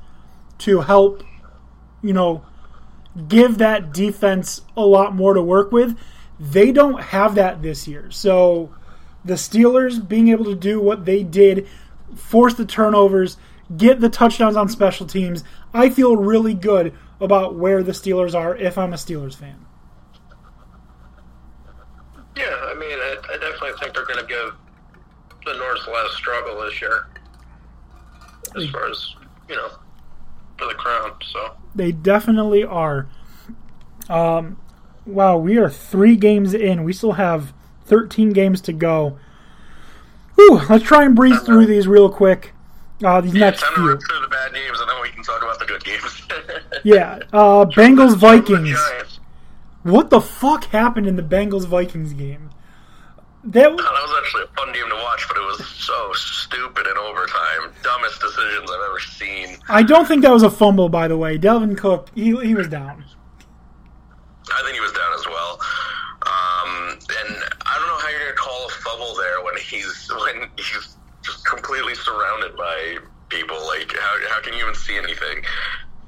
[0.59, 1.25] to help,
[2.03, 2.45] you know,
[3.29, 5.99] give that defense a lot more to work with.
[6.39, 8.11] They don't have that this year.
[8.11, 8.75] So
[9.25, 11.69] the Steelers being able to do what they did,
[12.15, 13.37] force the turnovers,
[13.77, 15.45] get the touchdowns on special teams,
[15.75, 19.67] I feel really good about where the Steelers are if I'm a Steelers fan.
[22.41, 24.55] yeah, I mean, I, I definitely think they're going to give
[25.45, 27.07] the North last struggle this year,
[28.57, 29.15] as far as
[29.49, 29.69] you know,
[30.61, 31.13] for the crown.
[31.33, 33.09] So They definitely are.
[34.09, 34.59] Um,
[35.07, 36.85] wow, we are three games in.
[36.85, 37.53] We still have
[37.87, 39.19] 13 games to go.
[40.37, 42.53] Whew, let's try and breeze through these real quick.
[43.05, 43.89] Uh, these next Time to few.
[43.89, 46.23] rip through the bad games, and then we can talk about the good games.
[46.85, 48.79] Yeah, uh, Bengals Vikings.
[49.83, 52.51] What the fuck happened in the Bengals Vikings game?
[53.43, 56.87] That was, That was actually a fun game to watch, but it was so stupid
[56.87, 57.73] in overtime.
[57.83, 59.57] Dumbest decisions I've ever seen.
[59.69, 61.39] I don't think that was a fumble, by the way.
[61.39, 63.03] Dalvin Cook, he he was down.
[64.53, 65.59] I think he was down as well.
[66.23, 70.51] Um, and I don't know how you're gonna call a fumble there when he's when
[70.57, 72.99] he's just completely surrounded by
[73.31, 73.57] people.
[73.67, 75.43] Like how how can you even see anything?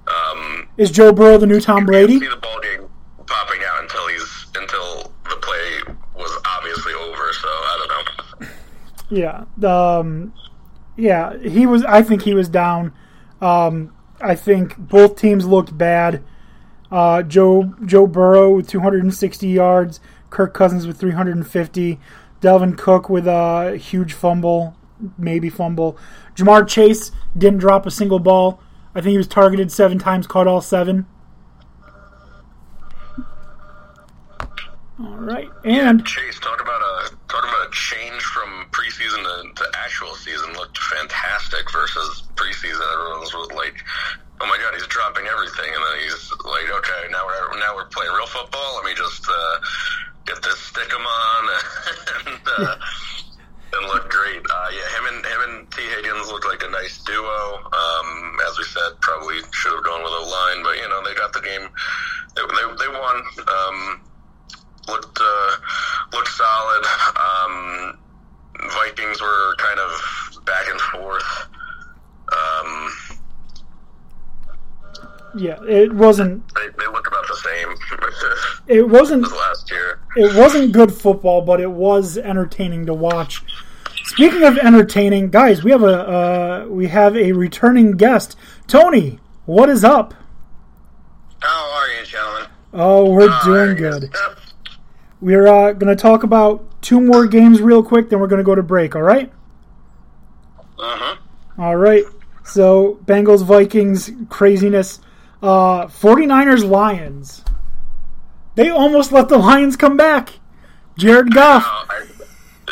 [0.06, 2.18] Um, Is Joe Burrow the new Tom Brady?
[2.18, 2.88] see the ball game
[3.26, 7.32] popping out until he's until the play was obviously over.
[7.32, 8.48] So I don't know.
[9.10, 9.44] Yeah.
[9.68, 10.32] Um,
[10.96, 11.84] yeah, he was.
[11.84, 12.92] I think he was down.
[13.40, 16.22] Um, I think both teams looked bad.
[16.90, 21.98] Uh, Joe Joe Burrow with 260 yards, Kirk Cousins with 350,
[22.40, 24.76] Dalvin Cook with a huge fumble,
[25.16, 25.96] maybe fumble.
[26.36, 28.60] Ja'Marr Chase didn't drop a single ball.
[28.94, 31.06] I think he was targeted seven times, caught all seven.
[35.02, 39.64] All right, and Chase, talk about a talk about a change from preseason to, to
[39.82, 40.52] actual season.
[40.54, 42.86] Looked fantastic versus preseason.
[42.94, 43.74] Everyone's was like,
[44.40, 47.90] "Oh my god, he's dropping everything," and then he's like, "Okay, now we're now we're
[47.90, 48.78] playing real football.
[48.78, 49.56] Let me just uh,
[50.24, 51.42] get this stick 'em on
[52.22, 52.76] and uh,
[53.74, 57.02] and look great." Uh, yeah, him and him and Tee Higgins looked like a nice
[57.02, 57.58] duo.
[57.58, 61.18] Um, as we said, probably should have gone with a line, but you know they
[61.18, 61.66] got the game.
[62.38, 63.18] They they, they won.
[63.50, 64.00] Um,
[64.88, 65.56] looked uh,
[66.12, 66.84] looked solid.
[67.16, 67.98] Um,
[68.70, 71.46] Vikings were kind of back and forth.
[72.32, 72.92] Um,
[75.34, 77.74] yeah, it wasn't they, they look about the same
[78.66, 80.00] it wasn't last year.
[80.16, 83.42] it wasn't good football, but it was entertaining to watch.
[84.04, 89.18] Speaking of entertaining, guys, we have a uh, we have a returning guest, Tony.
[89.46, 90.14] What is up?
[91.40, 92.48] How are you, gentlemen?
[92.72, 94.14] Oh, we're doing good.
[95.22, 98.44] We're uh, going to talk about two more games real quick, then we're going to
[98.44, 98.96] go to break.
[98.96, 99.32] All right?
[100.78, 101.16] Uh huh.
[101.58, 102.04] All right.
[102.44, 104.98] So Bengals Vikings craziness.
[105.40, 107.44] Uh, 49ers Lions.
[108.56, 110.40] They almost let the Lions come back.
[110.98, 111.64] Jared Goff.
[111.64, 112.06] Uh, I,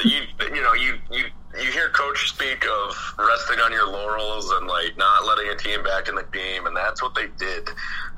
[0.04, 0.22] you
[0.54, 1.24] you know you you
[1.58, 5.82] you hear coach speak of resting on your laurels and like not letting a team
[5.82, 7.68] back in the game, and that's what they did.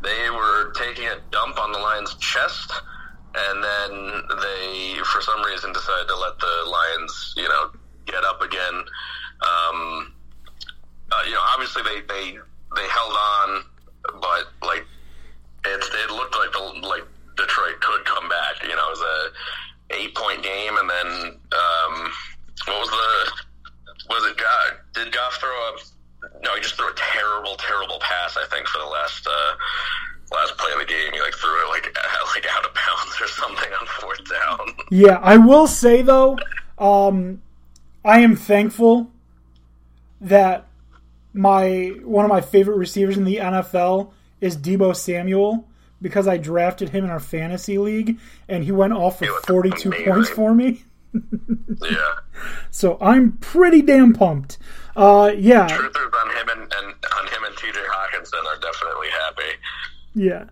[0.03, 2.73] They were taking a dump on the Lions' chest,
[3.35, 7.71] and then they, for some reason, decided to let the Lions, you know,
[8.07, 8.75] get up again.
[9.43, 10.13] Um,
[11.11, 12.39] uh, you know, obviously they they
[12.77, 13.65] they held on,
[14.21, 14.85] but like
[15.65, 17.05] it, it looked like the like
[17.37, 18.63] Detroit could come back.
[18.63, 21.07] You know, it was a eight point game, and then
[21.53, 22.13] um,
[22.67, 23.33] what was the
[24.11, 24.37] was it?
[24.37, 25.77] God, did Goff throw a?
[26.43, 28.37] No, he just threw a terrible, terrible pass.
[28.37, 29.55] I think for the last uh,
[30.33, 31.85] last play of the game, he like threw it like
[32.35, 34.87] like out of bounds or something on fourth down.
[34.91, 36.39] Yeah, I will say though,
[36.79, 37.43] um,
[38.05, 39.11] I am thankful
[40.21, 40.67] that
[41.35, 45.67] my one of my favorite receivers in the NFL is Deebo Samuel
[46.01, 48.19] because I drafted him in our fantasy league
[48.49, 50.05] and he went off for 42 amazing.
[50.13, 50.85] points for me.
[51.83, 52.15] yeah,
[52.71, 54.59] So I'm pretty damn pumped.
[54.97, 57.79] Uh, yeah, truthers on him and, and on him and T.J.
[57.79, 59.59] Hockenson are definitely happy.
[60.15, 60.45] Yeah.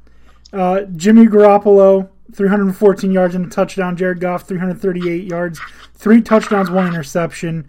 [0.52, 3.96] Uh, Jimmy Garoppolo, 314 yards and a touchdown.
[3.96, 5.60] Jared Goff, 338 yards,
[5.94, 7.68] three touchdowns, one interception.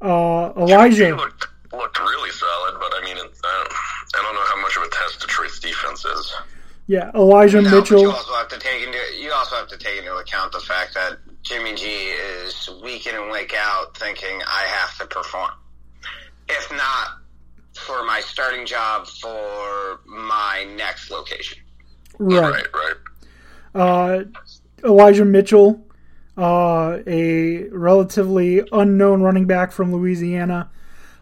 [0.00, 1.14] Uh, Elijah.
[1.16, 3.72] looked looked really solid, but I mean, I, don't,
[4.16, 6.34] I don't know how much of a test Detroit's defense is.
[6.86, 8.10] Yeah, Elijah No, but you Mitchell.
[8.10, 11.18] also have to take into you also have to take into account the fact that
[11.42, 15.50] Jimmy G is week in and week out thinking I have to perform.
[16.48, 17.08] If not
[17.78, 21.58] for my starting job for my next location.
[22.18, 22.52] Right.
[22.52, 22.94] Right, right.
[23.74, 24.24] Uh,
[24.84, 25.84] Elijah Mitchell,
[26.36, 30.70] uh, a relatively unknown running back from Louisiana.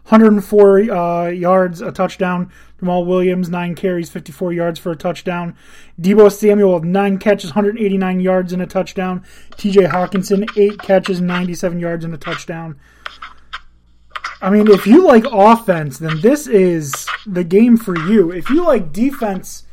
[0.09, 2.49] 104 uh, yards, a touchdown.
[2.81, 5.55] Jamaal Williams, 9 carries, 54 yards for a touchdown.
[5.99, 9.23] Deebo Samuel with 9 catches, 189 yards and a touchdown.
[9.57, 12.79] TJ Hockenson, 8 catches, 97 yards and a touchdown.
[14.41, 18.31] I mean, if you like offense, then this is the game for you.
[18.31, 19.63] If you like defense,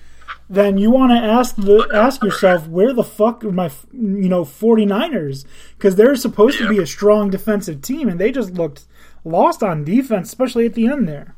[0.49, 4.45] then you want to ask the ask yourself where the fuck are my you know
[4.45, 5.45] 49ers
[5.77, 8.87] because they're supposed to be a strong defensive team and they just looked
[9.25, 11.35] lost on defense, especially at the end there.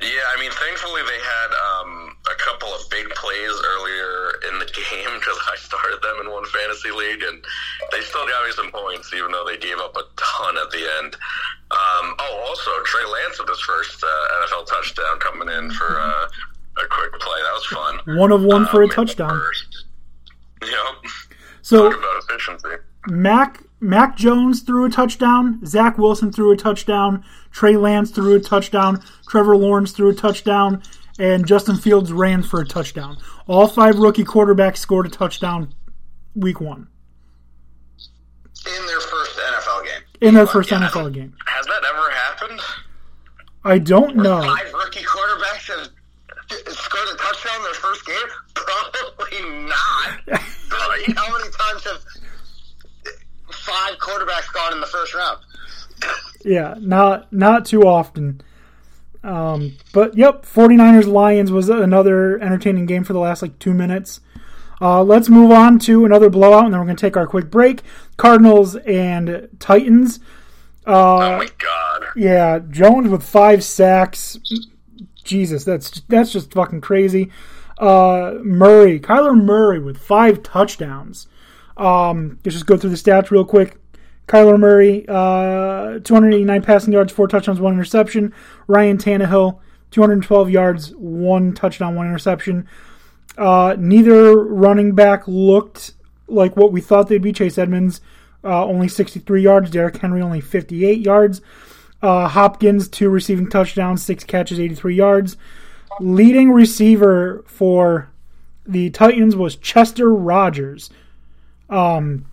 [0.00, 4.66] Yeah, I mean, thankfully they had um, a couple of big plays earlier in the
[4.66, 7.42] game because I started them in one fantasy league, and
[7.90, 10.84] they still got me some points, even though they gave up a ton at the
[11.02, 11.14] end.
[11.70, 16.26] Um, oh, also Trey Lance with his first uh, NFL touchdown coming in for uh,
[16.82, 17.38] a quick play.
[17.42, 18.16] That was fun.
[18.18, 19.40] One of one for a Um, touchdown.
[20.62, 21.10] Yep.
[21.62, 22.68] So Talk about efficiency.
[23.08, 25.64] Mac Mac Jones threw a touchdown.
[25.66, 27.24] Zach Wilson threw a touchdown.
[27.50, 29.02] Trey Lance threw a touchdown.
[29.28, 30.82] Trevor Lawrence threw a touchdown.
[31.18, 33.18] And Justin Fields ran for a touchdown.
[33.46, 35.74] All five rookie quarterbacks scored a touchdown
[36.34, 36.88] week one
[38.66, 40.02] in their first NFL game.
[40.20, 40.78] in their first Yeah.
[40.88, 41.34] NFL game.
[41.46, 42.60] Has that ever happened?
[43.64, 44.40] I don't know.
[44.42, 45.88] Five rookie quarterbacks have
[46.74, 48.16] scored a touchdown in their first game?
[48.54, 50.42] Probably not.
[50.72, 52.00] But you know how many times have
[53.50, 55.38] five quarterbacks gone in the first round?
[56.44, 58.40] Yeah, not not too often.
[59.22, 64.20] Um, but yep, 49ers Lions was another entertaining game for the last like two minutes.
[64.82, 67.52] Uh, let's move on to another blowout, and then we're going to take our quick
[67.52, 67.82] break.
[68.16, 70.18] Cardinals and Titans.
[70.86, 72.06] oh my god.
[72.16, 74.40] Yeah, Jones with five sacks.
[75.22, 77.30] Jesus, that's that's just fucking crazy.
[77.78, 81.28] Uh, Murray, Kyler Murray with five touchdowns.
[81.76, 83.76] Um, let's just go through the stats real quick.
[84.26, 88.34] Kyler Murray, uh, 289 passing yards, four touchdowns, one interception.
[88.66, 89.60] Ryan Tannehill,
[89.92, 92.66] 212 yards, one touchdown, one interception.
[93.36, 95.92] Uh, neither running back looked
[96.28, 97.32] like what we thought they'd be.
[97.32, 98.00] Chase Edmonds,
[98.44, 99.70] uh, only 63 yards.
[99.70, 101.40] Derrick Henry, only 58 yards.
[102.02, 105.36] Uh, Hopkins, two receiving touchdowns, six catches, 83 yards.
[106.00, 108.10] Leading receiver for
[108.66, 110.90] the Titans was Chester Rogers,
[111.70, 112.26] um,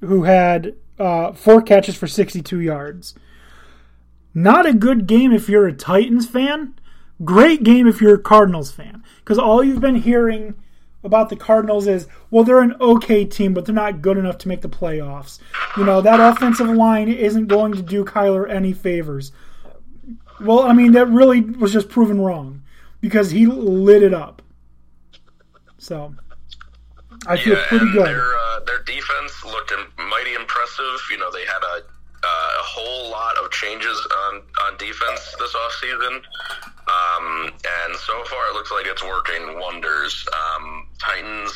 [0.00, 3.14] who had uh, four catches for 62 yards.
[4.34, 6.74] Not a good game if you're a Titans fan.
[7.24, 9.02] Great game if you're a Cardinals fan.
[9.18, 10.54] Because all you've been hearing
[11.02, 14.48] about the Cardinals is, well, they're an okay team, but they're not good enough to
[14.48, 15.38] make the playoffs.
[15.76, 19.32] You know, that offensive line isn't going to do Kyler any favors.
[20.40, 22.62] Well, I mean, that really was just proven wrong
[23.00, 24.42] because he lit it up.
[25.78, 26.14] So,
[27.26, 28.06] I feel Yeah, pretty good.
[28.06, 31.00] Their uh, their defense looked mighty impressive.
[31.10, 31.82] You know, they had a
[32.22, 36.22] a whole lot of changes on on defense this offseason.
[36.90, 40.26] Um, and so far, it looks like it's working wonders.
[40.32, 41.52] Um, Titans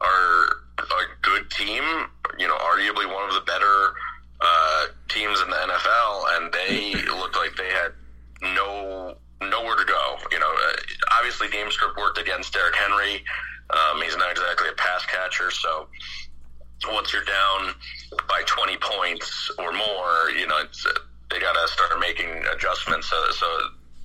[0.00, 0.44] are
[0.78, 1.82] a good team.
[2.38, 3.94] You know, arguably one of the better
[4.40, 7.92] uh, teams in the NFL, and they looked like they had
[8.42, 10.16] no nowhere to go.
[10.32, 10.76] You know, uh,
[11.16, 13.24] obviously game script worked against Derrick Henry.
[13.70, 15.88] Um, he's not exactly a pass catcher, so
[16.92, 17.74] once you're down
[18.28, 20.60] by 20 points or more, you know,
[21.30, 23.08] they got to start making adjustments.
[23.08, 23.46] So, so,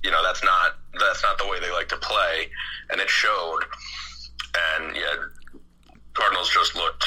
[0.02, 2.48] you know, that's not that's not the way they like to play,
[2.90, 3.60] and it showed.
[4.74, 5.14] And yeah,
[6.14, 7.04] Cardinals just looked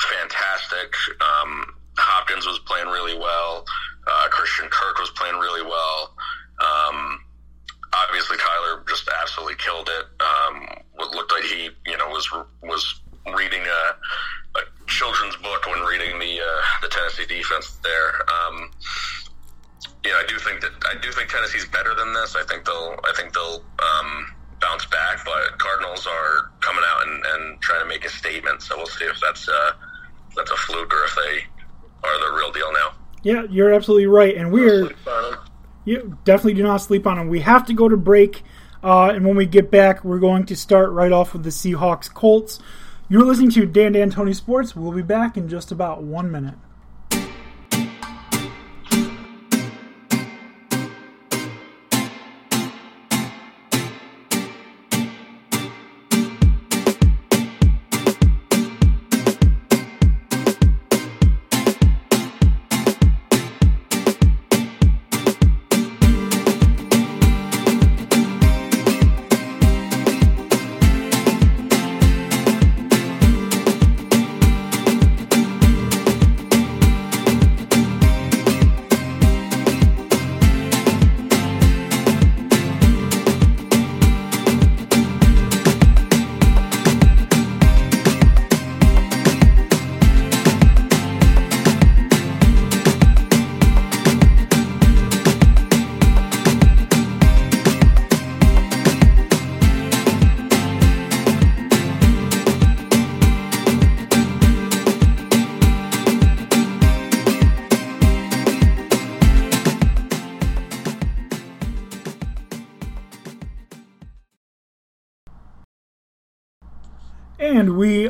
[0.00, 0.94] fantastic.
[1.20, 3.64] Um, Hopkins was playing really well.
[4.06, 6.14] Uh, Christian Kirk was playing really well.
[6.60, 7.20] Um,
[7.92, 10.06] obviously, Kyler just absolutely killed it.
[10.20, 10.66] Um,
[10.98, 12.30] it looked like he, you know, was
[12.62, 13.00] was
[13.34, 18.20] reading a, a children's book when reading the uh, the Tennessee defense there.
[18.28, 18.70] Um,
[20.04, 22.36] yeah, I do think that I do think Tennessee's better than this.
[22.36, 27.24] I think they'll I think they'll um, bounce back, but Cardinals are coming out and,
[27.24, 28.62] and trying to make a statement.
[28.62, 29.72] So we'll see if that's uh,
[30.28, 32.92] if that's a fluke or if they are the real deal now.
[33.22, 34.34] Yeah, you're absolutely right.
[34.36, 34.90] And we're
[35.84, 37.28] you definitely do not sleep on them.
[37.28, 38.42] We have to go to break,
[38.82, 42.12] uh, and when we get back, we're going to start right off with the Seahawks
[42.12, 42.58] Colts.
[43.12, 44.76] You're listening to Dan Dan Tony Sports.
[44.76, 46.54] We'll be back in just about one minute.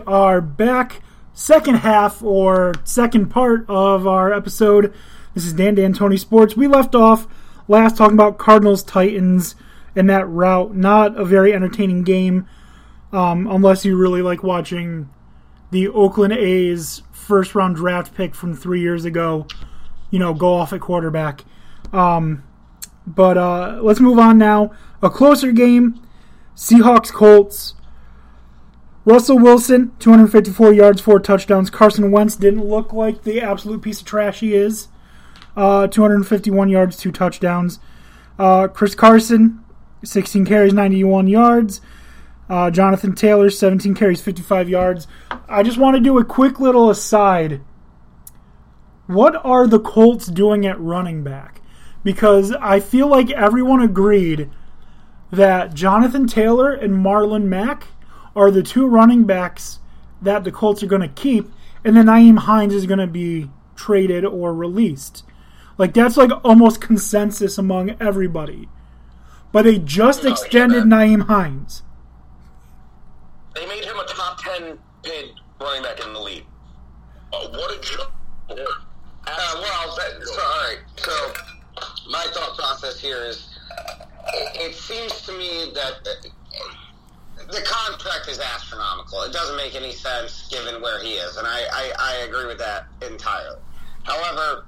[0.07, 4.92] Are back, second half or second part of our episode.
[5.34, 6.57] This is Dan Dan Tony Sports.
[6.57, 7.26] We left off
[7.68, 9.55] last talking about Cardinals Titans
[9.94, 10.74] and that route.
[10.74, 12.46] Not a very entertaining game,
[13.12, 15.09] um, unless you really like watching
[15.70, 19.46] the Oakland A's first round draft pick from three years ago,
[20.11, 21.44] you know, go off at quarterback.
[21.92, 22.44] Um,
[23.07, 24.72] but uh, let's move on now.
[25.03, 26.01] A closer game
[26.55, 27.74] Seahawks Colts.
[29.11, 31.68] Russell Wilson, 254 yards, four touchdowns.
[31.68, 34.86] Carson Wentz didn't look like the absolute piece of trash he is.
[35.56, 37.80] Uh, 251 yards, two touchdowns.
[38.38, 39.64] Uh, Chris Carson,
[40.04, 41.80] 16 carries, 91 yards.
[42.48, 45.08] Uh, Jonathan Taylor, 17 carries, 55 yards.
[45.48, 47.62] I just want to do a quick little aside.
[49.08, 51.62] What are the Colts doing at running back?
[52.04, 54.50] Because I feel like everyone agreed
[55.32, 57.88] that Jonathan Taylor and Marlon Mack
[58.37, 59.78] are the two running backs
[60.22, 61.51] that the Colts are going to keep,
[61.85, 65.24] and then Nyheim Hines is going to be traded or released.
[65.78, 68.68] Like that's like almost consensus among everybody.
[69.53, 70.97] But they just Oh, extended yeah.
[70.97, 71.83] Nyheim Hines.
[73.55, 76.45] They made him a top ten paid running back in the league.
[77.33, 78.12] Oh, what a joke!
[78.51, 78.57] Uh,
[79.26, 80.78] well, that, so, all right.
[80.97, 81.33] So,
[82.11, 83.57] my thought process here is,
[84.35, 86.28] it, it seems to me that uh,
[87.51, 89.22] the contract is astronomical.
[89.22, 92.59] It doesn't make any sense given where he is, and I, I, I agree with
[92.59, 93.61] that entirely.
[94.05, 94.66] However,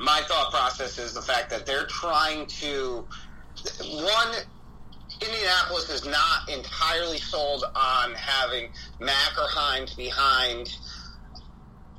[0.00, 3.06] my thought process is the fact that they're trying to
[3.80, 4.34] one.
[5.20, 10.74] Indianapolis is not entirely sold on having Mack or Hines behind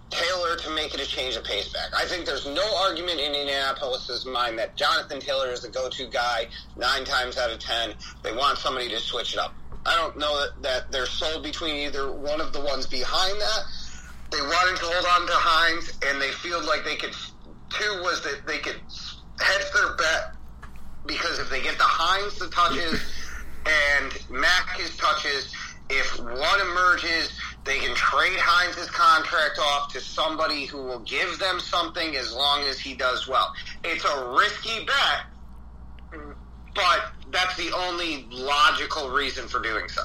[0.09, 1.91] Taylor to make it a change of pace back.
[1.95, 6.47] I think there's no argument in Indianapolis's mind that Jonathan Taylor is the go-to guy
[6.76, 7.93] nine times out of ten.
[8.24, 9.53] They want somebody to switch it up.
[9.86, 13.63] I don't know that, that they're sold between either one of the ones behind that.
[14.32, 17.13] They wanted to hold on to Hines, and they feel like they could.
[17.69, 18.79] Two was that they could
[19.39, 20.36] hedge their bet
[21.05, 23.01] because if they get the Hines the touches
[23.65, 25.53] and Mack his touches,
[25.89, 27.32] if one emerges,
[27.65, 32.61] they can trade Hines' contract off to somebody who will give them something as long
[32.63, 33.53] as he does well.
[33.84, 35.25] It's a risky bet,
[36.74, 40.01] but that's the only logical reason for doing so.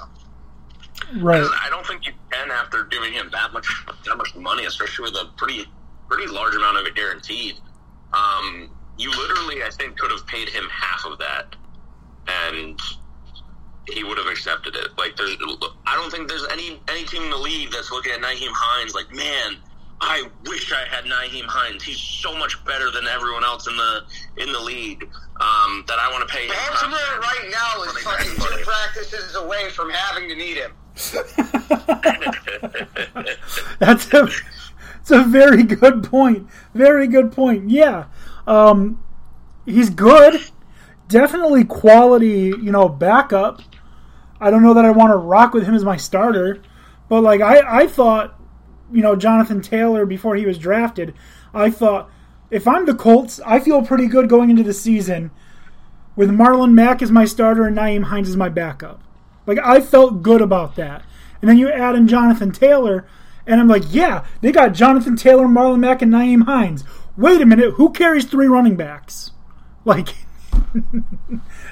[1.15, 1.49] Right.
[1.63, 3.67] I don't think you can after giving him that much
[4.07, 5.67] that much money, especially with a pretty
[6.09, 7.57] pretty large amount of it guaranteed.
[8.13, 11.55] Um, you literally, I think, could have paid him half of that,
[12.27, 12.81] and
[13.89, 14.89] he would have accepted it.
[14.97, 15.37] Like, there's,
[15.87, 18.95] I don't think there's any any team in the league that's looking at Nyheim Hines
[18.95, 19.57] like, man,
[20.01, 21.83] I wish I had Nyheim Hines.
[21.83, 24.05] He's so much better than everyone else in the
[24.37, 25.03] in the league
[25.41, 26.55] um, that I want to pay him.
[26.71, 30.73] Baltimore right now is fucking two practices away from having to need him.
[33.79, 34.29] That's a,
[35.01, 36.49] it's a very good point.
[36.75, 37.71] Very good point.
[37.71, 38.05] Yeah.
[38.47, 39.03] Um,
[39.65, 40.41] he's good.
[41.09, 43.63] Definitely quality, you know, backup.
[44.41, 46.61] I don't know that I want to rock with him as my starter,
[47.09, 48.36] but like I, I thought,
[48.93, 51.15] you know, Jonathan Taylor before he was drafted,
[51.55, 52.11] I thought
[52.51, 55.31] if I'm the Colts, I feel pretty good going into the season
[56.15, 59.01] with Marlon Mack as my starter and Nyheim Hines as my backup.
[59.47, 61.03] Like I felt good about that.
[61.41, 63.07] And then you add in Jonathan Taylor,
[63.47, 66.83] and I'm like, yeah, they got Jonathan Taylor, Marlon Mack, and Nyheim Hines.
[67.17, 69.33] Wait a minute, who carries three running backs?
[69.87, 70.09] Like,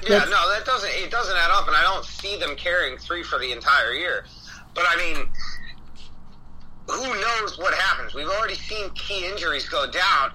[0.07, 3.23] Yeah, no, that doesn't it doesn't add up, and I don't see them carrying three
[3.23, 4.25] for the entire year.
[4.73, 5.27] But I mean,
[6.87, 8.13] who knows what happens?
[8.13, 10.31] We've already seen key injuries go down.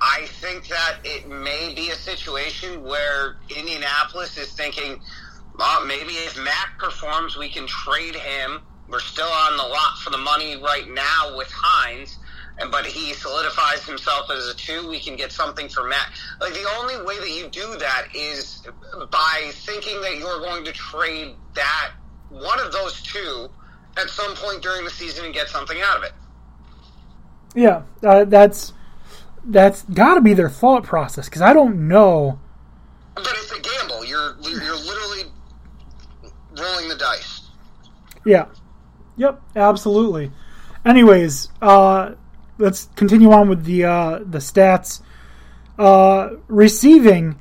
[0.00, 5.00] I think that it may be a situation where Indianapolis is thinking,
[5.58, 8.60] well, maybe if Mack performs, we can trade him.
[8.88, 12.18] We're still on the lot for the money right now with Hines.
[12.70, 14.88] But he solidifies himself as a two.
[14.88, 16.08] We can get something for Matt.
[16.40, 18.62] Like the only way that you do that is
[19.10, 21.92] by thinking that you're going to trade that
[22.28, 23.48] one of those two
[23.96, 26.12] at some point during the season and get something out of it.
[27.54, 28.72] yeah, uh, that's
[29.46, 32.38] that's got to be their thought process because I don't know.
[33.14, 34.04] But it's a gamble.
[34.04, 35.30] You're you're literally
[36.58, 37.42] rolling the dice.
[38.26, 38.46] Yeah,
[39.16, 40.32] yep, absolutely.
[40.84, 42.12] Anyways, uh,
[42.58, 45.00] let's continue on with the uh, the stats.
[45.78, 47.36] Uh, receiving,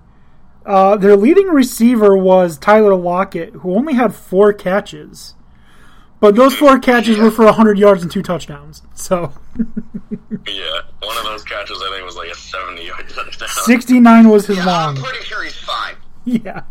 [0.65, 5.35] uh, their leading receiver was Tyler Lockett, who only had four catches.
[6.23, 8.81] But those four catches were for 100 yards and two touchdowns.
[8.93, 13.49] So Yeah, one of those catches I think was like a seventy-yard touchdown.
[13.49, 14.95] 69 was his Yeah, long.
[14.97, 15.95] I'm pretty sure he's fine.
[16.23, 16.61] Yeah.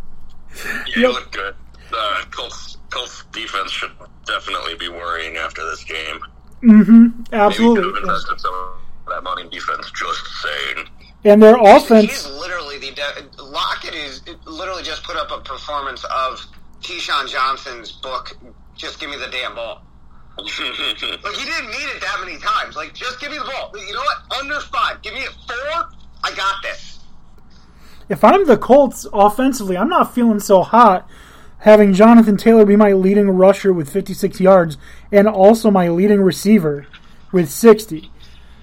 [0.65, 1.53] Yeah, he looked good.
[1.95, 3.91] Uh, Colts, Colts defense should
[4.25, 6.19] definitely be worrying after this game.
[6.63, 7.99] Maybe could have Absolutely.
[8.01, 8.71] invested some of
[9.09, 9.91] that money in defense.
[9.91, 10.87] Just saying.
[11.25, 12.09] And their offense.
[12.09, 16.43] He's offense, literally the de- Lockett is literally just put up a performance of
[16.81, 18.35] Keyshawn Johnson's book.
[18.75, 19.81] Just give me the damn ball.
[20.37, 22.75] Like he didn't need it that many times.
[22.75, 23.71] Like just give me the ball.
[23.75, 24.39] You know what?
[24.39, 25.01] Under five.
[25.03, 25.89] Give me it four.
[26.23, 26.99] I got this.
[28.09, 31.07] if I'm the Colts offensively, I'm not feeling so hot
[31.59, 34.77] having Jonathan Taylor be my leading rusher with 56 yards
[35.11, 36.87] and also my leading receiver
[37.31, 38.09] with 60.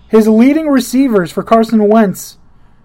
[0.08, 2.36] His leading receivers for Carson Wentz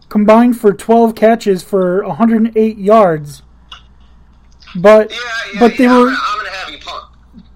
[0.10, 3.42] combined for 12 catches for 108 yards.
[4.76, 5.18] But Yeah,
[5.54, 5.60] yeah.
[5.60, 6.78] but they yeah, were I'm, gonna, I'm gonna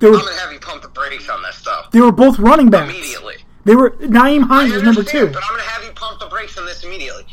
[0.02, 0.08] have you pump.
[0.08, 2.40] they I'm were gonna have you pump the brakes on this stuff they were both
[2.40, 2.90] running backs.
[2.94, 3.36] immediately.
[3.66, 5.28] They were Nyheim Hines was number two.
[5.28, 7.26] but I'm going to have you pump the brakes on this immediately.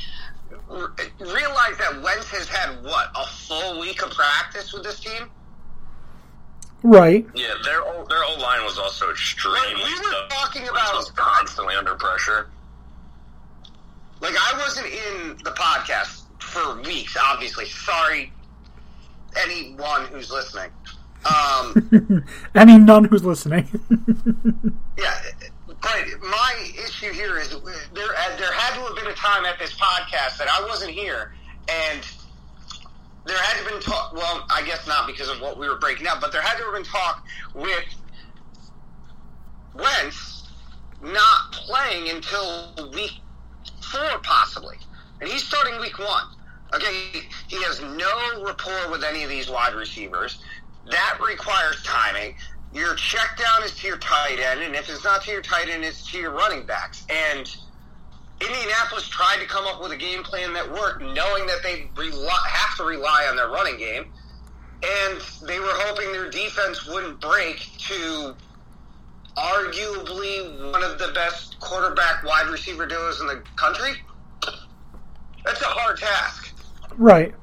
[0.69, 5.31] R- realize that Wentz has had what a full week of practice with this team.
[6.83, 7.27] Right.
[7.35, 9.61] Yeah, their O- their O line was also extremely.
[9.61, 10.29] Like, we were tough.
[10.31, 12.49] talking about- was constantly under pressure.
[14.21, 17.17] Like I wasn't in the podcast for weeks.
[17.17, 18.33] Obviously, sorry,
[19.37, 20.71] anyone who's listening.
[21.27, 22.24] Um,
[22.55, 23.68] Any none who's listening.
[24.99, 25.14] yeah,
[25.66, 26.55] but my
[26.85, 28.14] issue here is there.
[28.37, 31.35] There had to have been a time at this podcast that I wasn't here,
[31.68, 32.07] and
[33.27, 34.12] there had to have been talk.
[34.14, 36.64] Well, I guess not because of what we were breaking up, but there had to
[36.64, 37.24] have been talk
[37.55, 37.85] with
[39.74, 40.49] Wentz
[41.03, 43.12] not playing until week
[43.91, 44.77] four, possibly,
[45.20, 46.24] and he's starting week one.
[46.74, 50.43] Okay, he has no rapport with any of these wide receivers.
[50.91, 52.34] That requires timing.
[52.72, 55.68] Your check down is to your tight end, and if it's not to your tight
[55.68, 57.07] end, it's to your running backs.
[57.09, 57.55] And
[58.41, 62.39] Indianapolis tried to come up with a game plan that worked, knowing that they rely,
[62.49, 64.07] have to rely on their running game.
[64.84, 68.34] And they were hoping their defense wouldn't break to
[69.37, 73.93] arguably one of the best quarterback wide receiver duos in the country.
[75.45, 76.55] That's a hard task.
[76.97, 77.34] right.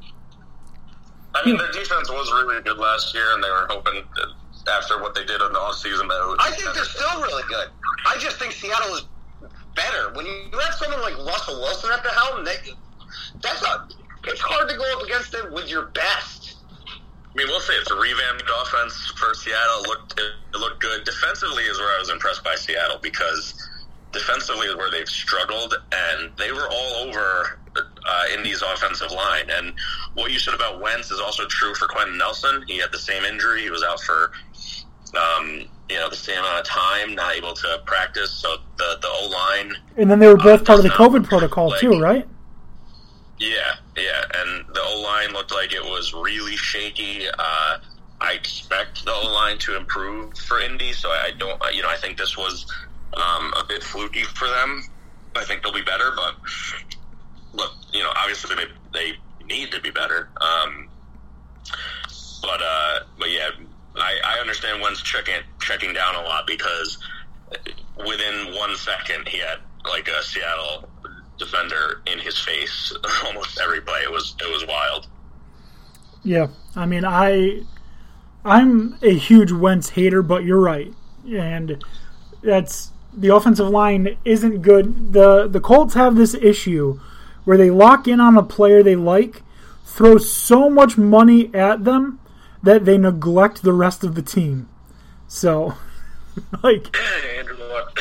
[1.35, 4.03] I mean, their defense was really good last year, and they were hoping
[4.71, 7.43] after what they did in the offseason that it would I think they're still really
[7.49, 7.67] good.
[8.05, 9.05] I just think Seattle is
[9.75, 10.13] better.
[10.13, 12.55] When you have someone like Russell Wilson at the helm, they,
[13.41, 13.87] that's a
[14.25, 16.55] it's hard to go up against them with your best.
[16.87, 19.83] I mean, we'll say it's a revamped offense for Seattle.
[19.83, 21.63] It looked it, it looked good defensively.
[21.63, 23.53] Is where I was impressed by Seattle because
[24.11, 27.59] defensively is where they've struggled, and they were all over
[28.05, 29.49] uh, Indy's offensive line.
[29.49, 29.73] And
[30.15, 32.63] what you said about Wentz is also true for Quenton Nelson.
[32.67, 33.61] He had the same injury.
[33.63, 34.31] He was out for
[35.17, 38.31] um, you know the same amount of time, not able to practice.
[38.31, 41.25] So the the O line And then they were both Uh, part of the COVID
[41.25, 42.27] protocol like- too, right?
[43.39, 47.27] Yeah, yeah, and the O line looked like it was really shaky.
[47.27, 47.77] Uh,
[48.21, 51.97] I expect the O line to improve for Indy, so I don't, you know, I
[51.97, 52.65] think this was
[53.15, 54.83] um, a bit fluky for them.
[55.35, 56.35] I think they'll be better, but
[57.53, 59.13] look, you know, obviously they they
[59.47, 60.29] need to be better.
[60.41, 60.89] Um,
[62.41, 63.49] but uh, but yeah,
[63.95, 66.97] I, I understand Wentz checking checking down a lot because
[67.97, 70.89] within one second he had like a Seattle
[71.37, 72.93] defender in his face
[73.25, 74.01] almost every play.
[74.01, 75.07] It was it was wild.
[76.23, 77.63] Yeah, I mean, I
[78.45, 80.93] I'm a huge Wentz hater, but you're right,
[81.29, 81.83] and
[82.41, 85.13] that's the offensive line isn't good.
[85.13, 86.99] the The Colts have this issue
[87.45, 89.43] where they lock in on a player they like,
[89.85, 92.19] throw so much money at them
[92.61, 94.69] that they neglect the rest of the team.
[95.27, 95.75] So,
[96.63, 96.95] like,
[97.37, 97.99] Andrew Luck.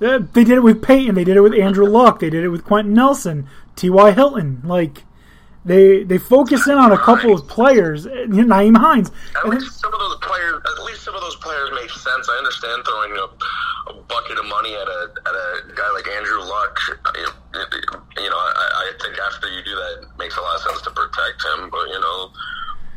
[0.00, 2.48] uh, they did it with Peyton, they did it with Andrew Luck, they did it
[2.48, 4.12] with Quenton Nelson, T.Y.
[4.12, 5.04] Hilton, like.
[5.62, 9.10] They they focus in on a couple of players, uh, Nyheim Hines.
[9.36, 12.30] At least some of those players, at least some of those players make sense.
[12.30, 16.40] I understand throwing a, a bucket of money at a at a guy like Andrew
[16.40, 16.80] Luck.
[17.14, 17.26] You,
[18.22, 20.82] you know, I, I think after you do that, it makes a lot of sense
[20.82, 21.70] to protect him.
[21.70, 22.32] But you know,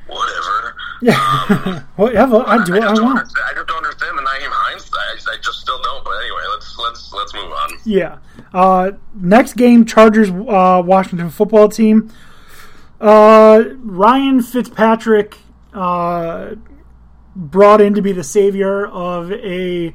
[0.07, 0.76] whatever.
[1.01, 2.43] Yeah, whatever.
[2.47, 3.19] I do what I don't want.
[3.19, 4.89] I just don't understand the Nyheim Hines.
[4.93, 6.03] I, I just still don't.
[6.03, 7.80] But anyway, let's let's let's move on.
[7.86, 8.17] Yeah.
[8.53, 12.11] Uh, next game, Chargers uh, Washington football team.
[13.01, 15.38] Uh, Ryan Fitzpatrick
[15.74, 16.55] uh,
[17.36, 19.93] brought in to be the savior of a,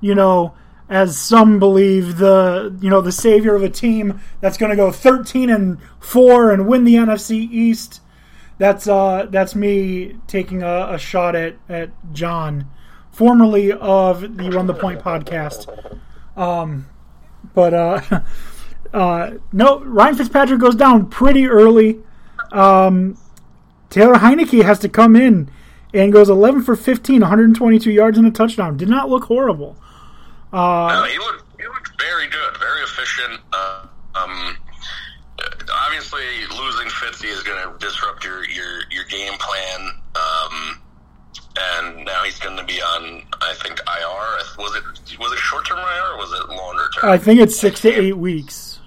[0.00, 0.54] you know,
[0.88, 4.90] as some believe the you know the savior of a team that's going to go
[4.90, 8.00] thirteen and four and win the NFC East.
[8.58, 12.68] That's uh that's me taking a, a shot at at John,
[13.10, 15.98] formerly of the Run the Point podcast.
[16.36, 16.86] Um,
[17.54, 18.00] but uh,
[18.92, 22.00] uh, no, Ryan Fitzpatrick goes down pretty early.
[22.52, 23.18] Um,
[23.90, 25.50] Taylor Heinicke has to come in
[25.92, 28.76] and goes 11 for 15, 122 yards and a touchdown.
[28.76, 29.76] Did not look horrible.
[30.54, 33.40] No, he looked he looked very good, very efficient.
[33.52, 34.56] Uh, um,
[35.72, 36.22] obviously,
[36.56, 39.90] losing Fitzy is going to disrupt your, your, your game plan.
[40.14, 40.80] Um,
[41.56, 44.62] and now he's going to be on, I think, IR.
[44.62, 47.10] Was it was it short term IR or was it longer term?
[47.10, 48.80] I think it's six to eight weeks.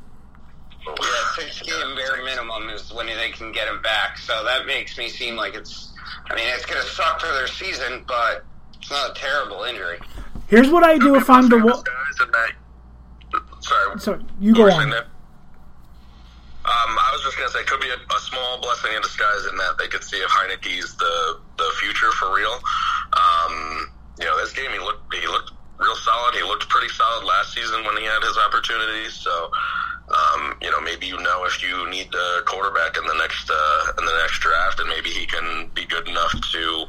[0.86, 0.94] Yeah,
[1.36, 4.18] six game bare minimum is when they can get him back.
[4.18, 5.94] So that makes me seem like it's.
[6.30, 8.46] I mean, it's going to suck for their season, but
[8.80, 10.00] it's not a terrible injury.
[10.48, 11.58] Here's what I do if I'm the.
[11.58, 12.52] Wa- Guys in that-
[13.60, 14.94] Sorry, Sorry, you go on.
[14.94, 19.46] Um, I was just gonna say, it could be a, a small blessing in disguise
[19.50, 22.60] in that they could see if Heinicke's the the future for real.
[23.14, 23.90] Um,
[24.20, 26.36] you know, this game he looked he looked real solid.
[26.36, 29.14] He looked pretty solid last season when he had his opportunities.
[29.14, 29.50] So,
[30.12, 33.92] um, you know, maybe you know if you need a quarterback in the next uh,
[34.00, 36.86] in the next draft, and maybe he can be good enough to.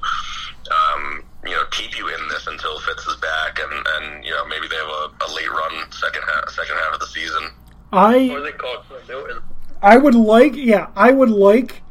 [0.71, 4.47] Um, you know, keep you in this until Fitz is back, and, and you know
[4.47, 7.51] maybe they have a, a late run second half second half of the season.
[7.93, 9.43] I Or they call it Cam Newton.
[9.81, 11.83] I would like, yeah, I would like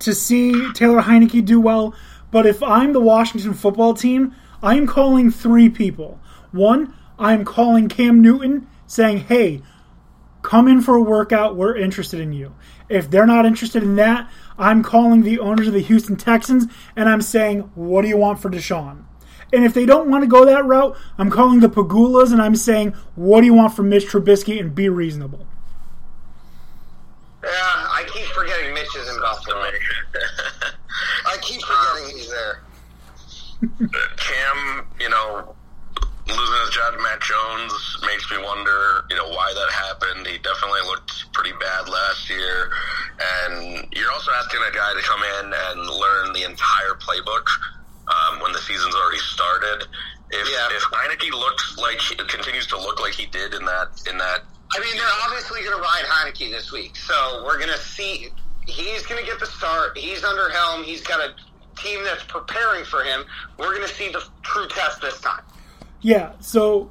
[0.00, 1.94] to see Taylor Heinicke do well.
[2.30, 6.20] But if I'm the Washington football team, I'm calling three people.
[6.50, 9.62] One, I'm calling Cam Newton, saying, "Hey,
[10.42, 11.56] come in for a workout.
[11.56, 12.54] We're interested in you."
[12.88, 17.08] If they're not interested in that, I'm calling the owners of the Houston Texans and
[17.08, 19.05] I'm saying, "What do you want for Deshaun?"
[19.52, 22.56] And if they don't want to go that route, I'm calling the Pegulas and I'm
[22.56, 25.46] saying, "What do you want from Mitch Trubisky?" and be reasonable.
[27.42, 29.62] Yeah, I keep forgetting Mitch is in Buffalo.
[31.26, 32.62] I keep forgetting he's there.
[34.16, 35.54] Cam, you know,
[36.26, 40.26] losing his job to Matt Jones makes me wonder, you know, why that happened.
[40.26, 42.70] He definitely looked pretty bad last year.
[43.38, 47.46] And you're also asking a guy to come in and learn the entire playbook
[48.08, 49.86] um, when the season's already started.
[50.30, 50.68] If, Yeah.
[50.76, 51.98] if Heinicke looks like
[52.28, 54.42] continues to look like he did in that in that
[54.74, 58.28] I mean, they're obviously going to ride Heinicke this week, so we're going to see.
[58.66, 59.96] He's going to get the start.
[59.96, 60.82] He's under helm.
[60.82, 61.34] He's got a
[61.80, 63.24] team that's preparing for him.
[63.58, 65.42] We're going to see the true test this time.
[66.00, 66.90] Yeah, so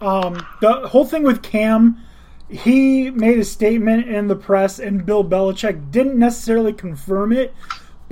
[0.00, 1.96] um, the whole thing with Cam,
[2.48, 7.54] he made a statement in the press, and Bill Belichick didn't necessarily confirm it,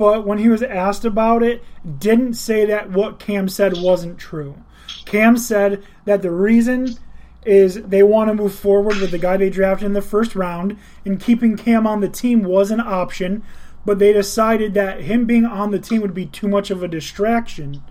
[0.00, 1.62] but when he was asked about it,
[1.98, 4.56] didn't say that what Cam said wasn't true.
[5.04, 6.96] Cam said that the reason
[7.44, 10.78] is they want to move forward with the guy they drafted in the first round,
[11.04, 13.42] and keeping Cam on the team was an option,
[13.84, 16.88] but they decided that him being on the team would be too much of a
[16.88, 17.82] distraction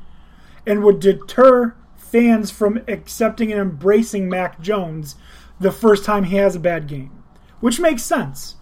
[0.65, 5.15] and would deter fans from accepting and embracing Mac Jones
[5.59, 7.11] the first time he has a bad game,
[7.59, 8.55] which makes sense.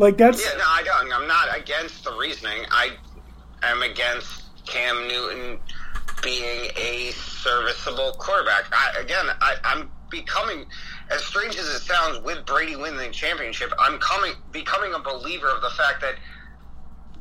[0.00, 1.12] Like that's Yeah, no, I don't.
[1.12, 2.64] I'm not against the reasoning.
[2.70, 2.92] I
[3.62, 5.58] am against Cam Newton
[6.22, 8.64] being a serviceable quarterback.
[8.72, 10.64] I, again, I, I'm becoming,
[11.10, 15.48] as strange as it sounds, with Brady winning the championship, I'm coming becoming a believer
[15.48, 16.14] of the fact that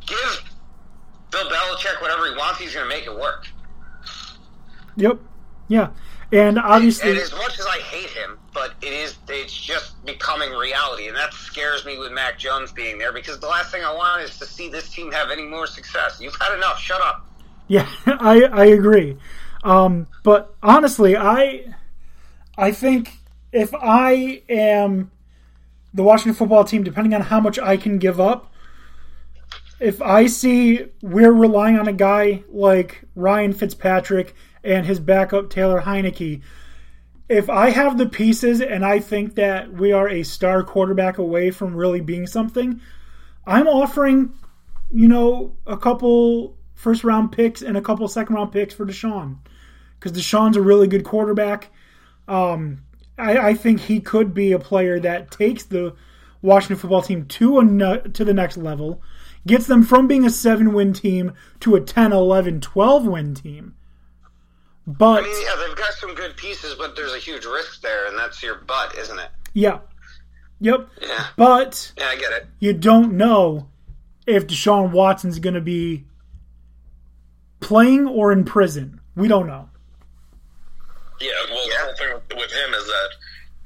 [0.05, 0.41] give
[1.31, 3.45] Bill Belichick whatever he wants, he's going to make it work.
[4.95, 5.19] yep,
[5.67, 5.89] yeah,
[6.31, 10.51] and obviously And as much as I hate him, but it is it's just becoming
[10.51, 13.93] reality, and that scares me with Mac Jones being there because the last thing I
[13.93, 16.19] want is to see this team have any more success.
[16.19, 16.79] You've had enough.
[16.79, 17.25] Shut up.
[17.67, 19.17] Yeah, I I agree.
[19.63, 21.73] Um, but honestly, I
[22.57, 23.13] I think
[23.51, 25.11] if I am
[25.93, 28.53] the Washington football team, depending on how much I can give up,
[29.79, 35.81] if I see we're relying on a guy like Ryan Fitzpatrick and his backup Taylor
[35.81, 36.41] Heinicke,
[37.29, 41.51] if I have the pieces and I think that we are a star quarterback away
[41.51, 42.81] from really being something,
[43.45, 44.33] I'm offering,
[44.91, 49.37] you know, a couple first round picks and a couple second round picks for Deshaun.
[49.99, 51.71] Because Deshaun's a really good quarterback.
[52.27, 52.83] Um,
[53.17, 55.93] I, I think he could be a player that takes the
[56.41, 59.03] Washington football team to a to the next level,
[59.45, 63.75] gets them from being a 7 win team to a 10, 11, 12 win team.
[64.97, 68.07] But I mean, yeah, they've got some good pieces, but there's a huge risk there,
[68.07, 69.29] and that's your butt, isn't it?
[69.53, 69.79] yeah.
[70.61, 70.89] Yep.
[71.01, 71.25] Yeah.
[71.37, 72.47] But Yeah, I get it.
[72.59, 73.69] you don't know
[74.27, 76.03] if Deshaun Watson's going to be
[77.61, 78.99] playing or in prison.
[79.15, 79.69] We don't know.
[81.21, 83.09] Yeah, well, the whole thing with, with him is that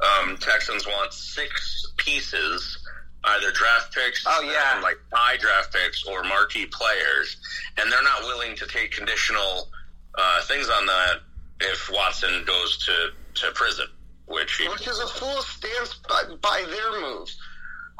[0.05, 2.77] um, Texans want six pieces,
[3.23, 4.79] either draft picks, Oh, yeah.
[4.81, 7.37] like high draft picks or marquee players,
[7.77, 9.67] and they're not willing to take conditional
[10.15, 11.19] uh, things on that
[11.61, 13.09] if Watson goes to,
[13.41, 13.87] to prison,
[14.27, 17.37] which he, Which is a fool's stance by, by their moves.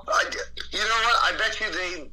[0.07, 0.23] I,
[0.71, 1.33] you know what?
[1.33, 2.09] I bet you they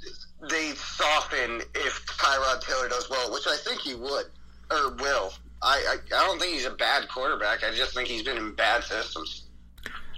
[0.48, 4.26] they soften if Tyrod Taylor does well, which I think he would
[4.70, 5.32] or will.
[5.62, 7.64] I, I I don't think he's a bad quarterback.
[7.64, 9.46] I just think he's been in bad systems.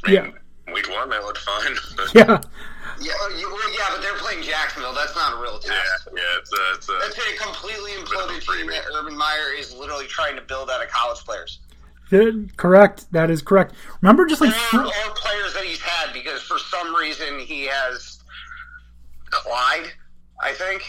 [0.06, 0.30] Yeah.
[0.72, 1.76] Week one, that looked fine.
[2.14, 2.40] Yeah.
[3.03, 4.92] Yeah, you, well, yeah, but they're playing Jacksonville.
[4.94, 5.72] That's not a real test.
[6.07, 9.16] yeah, yeah, it's a, it's a, That's a completely of a imploded team that Urban
[9.16, 11.59] Meyer is literally trying to build out of college players.
[12.59, 13.11] Correct.
[13.12, 13.74] That is correct.
[14.03, 18.18] Remember, just like Or, or players that he's had because for some reason he has
[19.30, 19.86] Clyde,
[20.40, 20.82] I think,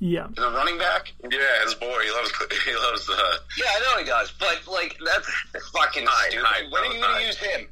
[0.00, 1.12] yeah, the running back.
[1.30, 1.98] yeah, his boy.
[2.04, 2.30] He loves
[2.66, 5.26] he loves uh, Yeah, I know he does, but like that's
[5.72, 6.44] fucking Hi, stupid.
[6.46, 7.20] hi, when are you going hi.
[7.20, 7.68] to use him?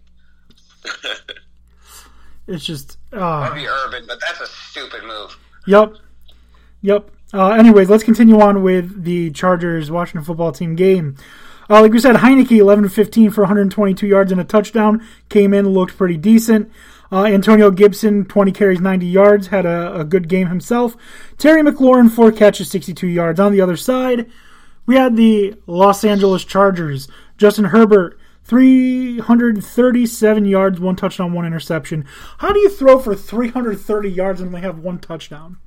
[2.46, 2.98] it's just.
[3.12, 5.36] Uh, Maybe Urban, but that's a stupid move.
[5.66, 5.94] Yep.
[6.82, 7.10] Yep.
[7.34, 11.16] Uh, anyways, let's continue on with the Chargers Washington football team game.
[11.70, 15.06] Uh, like we said, Heinicke 11 15 for 122 yards and a touchdown.
[15.28, 16.70] Came in, looked pretty decent.
[17.10, 20.96] Uh, Antonio Gibson, 20 carries, 90 yards, had a, a good game himself.
[21.38, 23.38] Terry McLaurin, four catches, 62 yards.
[23.38, 24.30] On the other side,
[24.86, 27.08] we had the Los Angeles Chargers.
[27.36, 32.04] Justin Herbert, 337 yards, one touchdown, one interception.
[32.38, 35.58] How do you throw for 330 yards and only have one touchdown?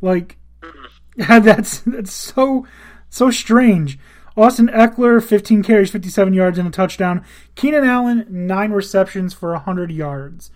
[0.00, 0.38] Like,
[1.16, 2.66] that's that's so
[3.08, 3.98] so strange.
[4.36, 7.24] Austin Ekeler, 15 carries, 57 yards, and a touchdown.
[7.56, 10.50] Keenan Allen, nine receptions for 100 yards.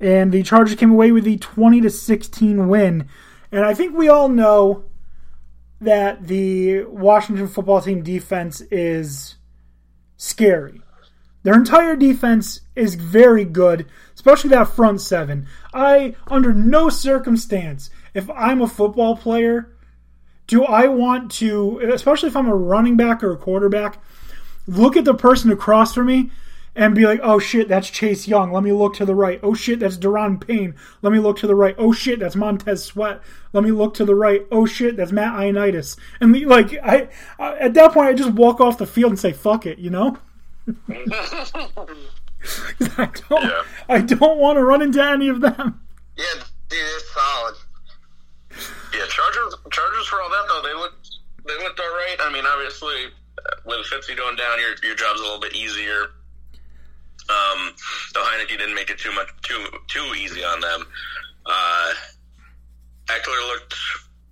[0.00, 3.08] And the Chargers came away with the 20 to 16 win.
[3.52, 4.84] And I think we all know
[5.80, 9.36] that the Washington football team defense is
[10.22, 10.80] scary.
[11.42, 15.48] Their entire defense is very good, especially that front seven.
[15.74, 19.74] I, under no circumstance, if I'm a football player,
[20.46, 24.00] do I want to, especially if I'm a running back or a quarterback,
[24.68, 26.30] look at the person across from me
[26.74, 28.52] and be like, oh shit, that's Chase Young.
[28.52, 29.38] Let me look to the right.
[29.42, 30.74] Oh shit, that's Daron Payne.
[31.02, 31.74] Let me look to the right.
[31.78, 33.20] Oh shit, that's Montez Sweat.
[33.52, 34.46] Let me look to the right.
[34.50, 35.98] Oh shit, that's Matt Ioannidis.
[36.20, 37.08] And like, I,
[37.38, 39.90] I at that point, I just walk off the field and say, fuck it, you
[39.90, 40.16] know?
[42.96, 43.62] I don't, Yeah.
[43.88, 45.80] I don't want to run into any of them.
[46.16, 46.24] Yeah,
[46.68, 47.54] dude, it's solid.
[48.94, 49.54] Yeah, Chargers.
[49.70, 51.08] Chargers for all that though, they looked
[51.46, 52.16] they looked all right.
[52.20, 53.06] I mean, obviously,
[53.38, 56.10] uh, with Fitzy going down, your your job's a little bit easier.
[57.32, 57.72] Um,
[58.14, 60.86] though Heinicke didn't make it too much too too easy on them.
[61.46, 61.92] Uh,
[63.08, 63.74] Ekeler looked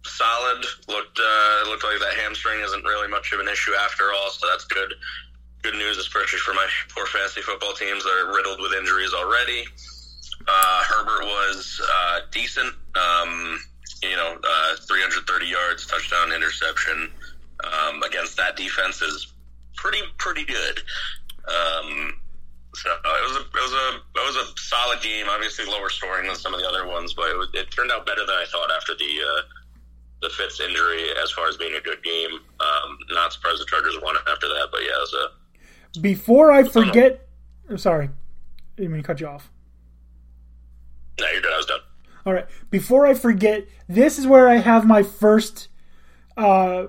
[0.05, 0.65] solid.
[0.89, 4.47] Looked uh, looked like that hamstring isn't really much of an issue after all, so
[4.49, 4.95] that's good.
[5.63, 9.65] Good news, especially for my poor fantasy football teams that are riddled with injuries already.
[10.49, 12.75] Uh, Herbert was uh, decent.
[12.95, 13.61] Um,
[14.03, 17.11] you know, uh, 330 yards, touchdown, interception
[17.65, 19.33] um, against that defense is
[19.77, 20.81] pretty pretty good.
[21.49, 22.20] Um,
[22.75, 25.27] so it was a it was a it was a solid game.
[25.29, 28.25] Obviously, lower scoring than some of the other ones, but it, it turned out better
[28.25, 29.43] than I thought after the uh,
[30.23, 32.31] the Fitz injury, as far as being a good game.
[32.61, 35.15] Um, not surprised the Chargers won after that, but yeah, it was
[35.97, 37.29] a Before I forget,
[37.69, 38.11] I'm sorry, I
[38.77, 39.51] didn't mean to cut you off.
[41.21, 41.27] no.
[41.31, 41.53] You're good.
[41.53, 41.81] I was done.
[42.27, 42.47] All right.
[42.71, 45.69] Before I forget, this is where I have my first
[46.37, 46.87] uh,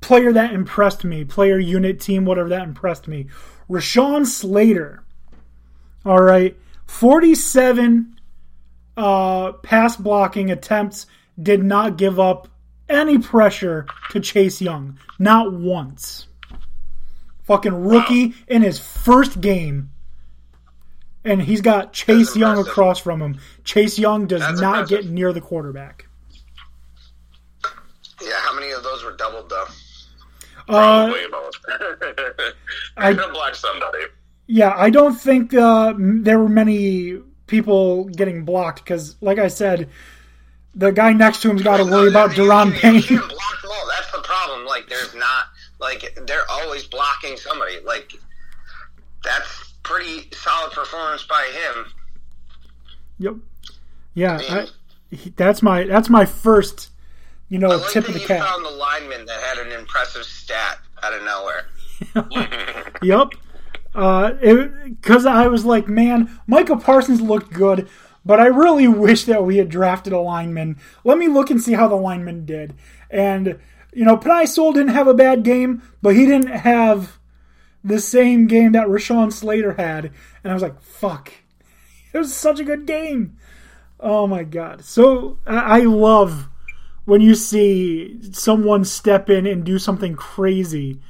[0.00, 3.26] player that impressed me, player unit team, whatever that impressed me.
[3.70, 5.02] Rashawn Slater.
[6.04, 6.56] All right.
[6.86, 8.18] 47
[8.96, 11.06] uh, pass blocking attempts,
[11.42, 12.48] did not give up
[12.88, 14.98] any pressure to Chase Young.
[15.18, 16.26] Not once.
[17.44, 19.90] Fucking rookie in his first game.
[21.24, 22.70] And he's got Chase That's Young impressive.
[22.72, 23.38] across from him.
[23.64, 25.04] Chase Young does That's not impressive.
[25.06, 26.06] get near the quarterback.
[28.22, 29.64] Yeah, how many of those were doubled though?
[30.68, 31.58] Uh, Way most.
[32.96, 33.98] I- blocked somebody.
[34.46, 39.88] Yeah, I don't think uh, there were many people getting blocked because, like I said,
[40.74, 42.96] the guy next to him's got to worry about Daron Payne.
[42.96, 43.88] You can't block them all.
[43.88, 44.66] That's the problem.
[44.66, 45.46] Like, there's not
[45.80, 47.80] like they're always blocking somebody.
[47.84, 48.12] Like,
[49.22, 51.86] that's pretty solid performance by him.
[53.18, 53.34] Yep.
[54.14, 54.66] Yeah, I,
[55.36, 56.90] that's my that's my first,
[57.48, 58.46] you know, like tip of the you cap.
[58.46, 61.66] found the lineman that had an impressive stat out of nowhere.
[63.02, 63.34] Yep.
[63.92, 67.88] Because uh, I was like, man, Michael Parsons looked good,
[68.24, 70.78] but I really wish that we had drafted a lineman.
[71.04, 72.74] Let me look and see how the lineman did.
[73.08, 73.60] And,
[73.92, 77.18] you know, Penei Sewell didn't have a bad game, but he didn't have
[77.84, 80.06] the same game that Rashawn Slater had.
[80.42, 81.32] And I was like, fuck.
[82.12, 83.36] It was such a good game.
[84.00, 84.84] Oh my God.
[84.84, 86.48] So I I love
[87.04, 91.00] when you see someone step in and do something crazy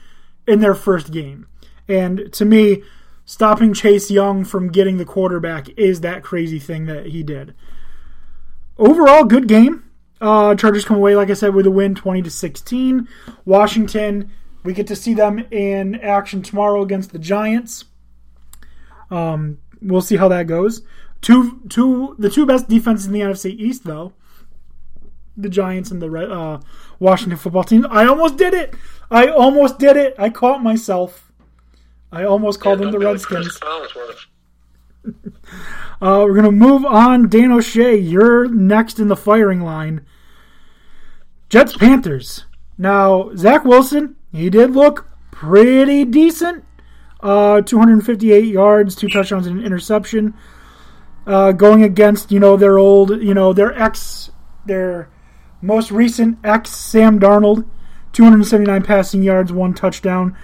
[0.47, 1.47] in their first game.
[1.89, 2.83] And to me,
[3.25, 7.55] stopping Chase Young from getting the quarterback is that crazy thing that he did.
[8.79, 9.85] overall, good game.
[10.21, 13.09] Uh, Chargers come away, like I said, with a win, twenty to sixteen.
[13.45, 14.31] Washington,
[14.63, 17.85] we get to see them in action tomorrow against the Giants.
[19.11, 20.83] Um, we'll see how that goes.
[21.21, 24.13] Two, two, the two best defenses in the NFC East, though,
[25.37, 26.61] the Giants and the uh,
[26.99, 27.87] Washington football team.
[27.91, 28.75] I almost did it.
[29.11, 30.15] I almost did it.
[30.19, 31.33] I caught myself.
[32.13, 33.59] I almost called them the Redskins.
[36.01, 37.29] Uh, we're gonna move on.
[37.29, 40.05] Dan O'Shea, you're next in the firing line.
[41.49, 42.45] Jets Panthers.
[42.77, 46.65] Now Zach Wilson, he did look pretty decent.
[47.21, 50.35] Uh, 258 yards, two touchdowns, and an interception.
[51.27, 54.31] Uh, going against you know their old, you know their ex,
[54.67, 55.09] their
[55.65, 57.67] most recent ex Sam Darnold,
[58.13, 60.37] 279 passing yards, one touchdown.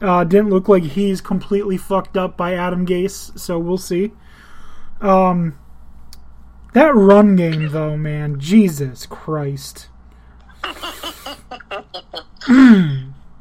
[0.00, 4.12] Uh, didn't look like he's completely fucked up by Adam Gase, so we'll see.
[5.00, 5.58] Um,
[6.74, 9.88] that run game, though, man, Jesus Christ.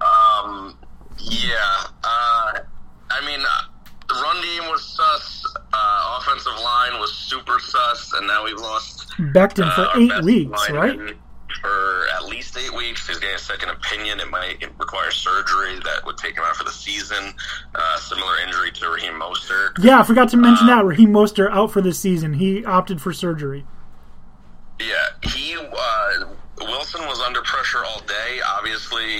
[0.01, 0.77] Um,
[1.19, 1.83] yeah.
[2.03, 2.59] Uh,
[3.11, 5.45] I mean, uh, run game was sus.
[5.73, 10.69] Uh, offensive line was super sus, and now we've lost Becton uh, for eight weeks,
[10.71, 10.97] right?
[10.97, 11.19] lineman
[11.61, 14.19] For at least eight weeks, he's getting a second opinion.
[14.19, 17.33] It might require surgery that would take him out for the season.
[17.73, 19.71] Uh, similar injury to Raheem Mostert.
[19.79, 20.85] Yeah, I forgot to mention that.
[20.85, 22.33] Raheem Mostert out for the season.
[22.33, 23.65] He opted for surgery.
[24.79, 26.25] Yeah, he uh,
[26.59, 28.39] Wilson was under pressure all day.
[28.45, 29.19] Obviously,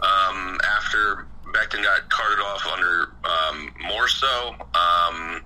[0.00, 5.42] um, after Becton got carted off under um, more so, um,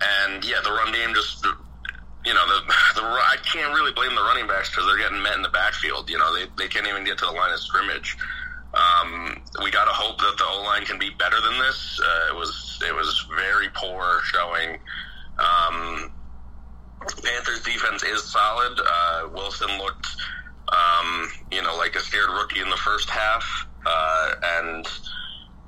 [0.00, 1.46] and yeah, the run game just.
[2.26, 2.60] You know, the,
[2.96, 6.10] the I can't really blame the running backs because they're getting met in the backfield.
[6.10, 8.16] You know, they, they can't even get to the line of scrimmage.
[8.74, 12.00] Um, we got to hope that the O line can be better than this.
[12.02, 14.78] Uh, it was it was very poor showing.
[15.38, 16.12] Um,
[17.22, 18.80] Panthers defense is solid.
[18.84, 20.08] Uh, Wilson looked,
[20.68, 24.86] um, you know, like a scared rookie in the first half, uh, and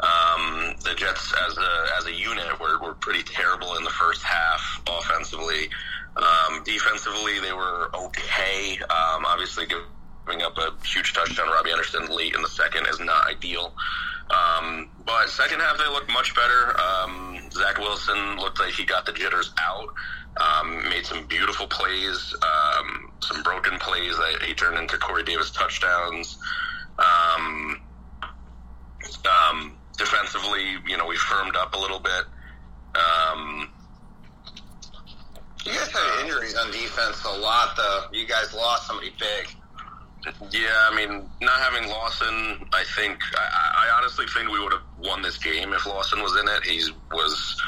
[0.01, 4.23] um, the Jets as a as a unit were, were pretty terrible in the first
[4.23, 5.69] half offensively.
[6.19, 8.79] Um, defensively, they were okay.
[8.83, 13.27] Um, obviously, giving up a huge touchdown, Robbie Anderson late in the second is not
[13.29, 13.73] ideal.
[14.31, 16.77] Um, but second half, they looked much better.
[16.81, 19.89] Um, Zach Wilson looked like he got the jitters out.
[20.37, 25.51] Um, made some beautiful plays, um, some broken plays that he turned into Corey Davis
[25.51, 26.39] touchdowns.
[26.99, 27.81] Um,
[29.27, 32.25] um, defensively, you know, we firmed up a little bit.
[32.95, 33.71] Um,
[35.69, 38.05] You guys had injuries on defense a lot, though.
[38.11, 39.49] You guys lost somebody big.
[40.51, 44.83] Yeah, I mean, not having Lawson, I think, I, I honestly think we would have
[44.99, 46.65] won this game if Lawson was in it.
[46.65, 47.63] He was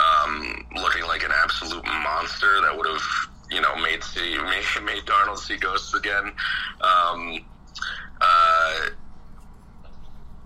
[0.00, 3.02] um, looking like an absolute monster that would have,
[3.52, 6.32] you know, made see made, made Darnold see ghosts again.
[6.80, 7.44] Um,
[8.20, 8.80] uh,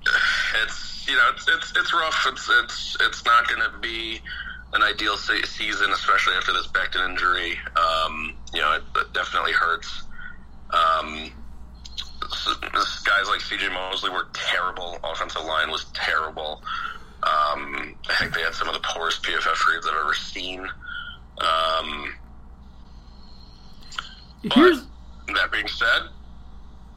[0.63, 2.27] it's you know it's it's, it's rough.
[2.29, 4.21] It's it's it's not going to be
[4.75, 7.59] an ideal se- season, especially after this Becton injury.
[7.77, 10.03] Um, you know, it, it definitely hurts.
[10.71, 11.31] Um,
[12.25, 14.99] s- s- guys like CJ Mosley were terrible.
[15.05, 16.63] Offensive line was terrible.
[17.23, 20.61] Um, I think they had some of the poorest PFF reads I've ever seen.
[21.41, 22.15] Um,
[24.43, 26.03] but that being said,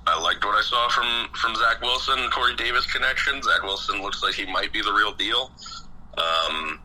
[0.07, 3.41] I liked what I saw from from Zach Wilson and Corey Davis connection.
[3.43, 5.51] Zach Wilson looks like he might be the real deal.
[6.17, 6.79] Um,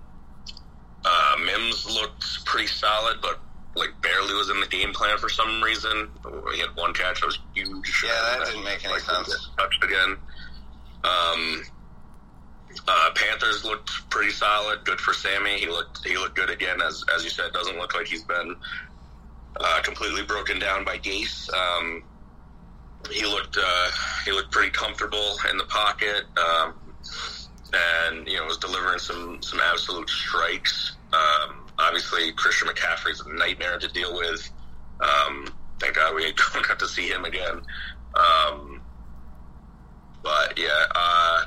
[1.05, 3.41] uh, Mims looked pretty solid, but
[3.77, 6.11] like barely was in the game plan for some reason.
[6.55, 8.05] He had one catch that was huge.
[8.05, 9.51] Yeah, that didn't make any like, sense.
[9.57, 10.17] Touched again.
[11.05, 11.63] Um,
[12.87, 14.85] uh, Panthers looked pretty solid.
[14.85, 15.59] Good for Sammy.
[15.59, 16.81] He looked he looked good again.
[16.83, 18.57] As as you said, doesn't look like he's been
[19.59, 21.49] uh, completely broken down by Gase.
[21.53, 22.03] Um,
[23.11, 23.91] he looked uh,
[24.25, 26.75] he looked pretty comfortable in the pocket, um,
[27.73, 30.97] and you know was delivering some some absolute strikes.
[31.12, 34.49] Um, obviously, Christian McCaffrey's a nightmare to deal with.
[35.01, 37.62] Um, thank God we don't have to see him again.
[38.14, 38.83] Um,
[40.23, 41.45] but yeah, uh,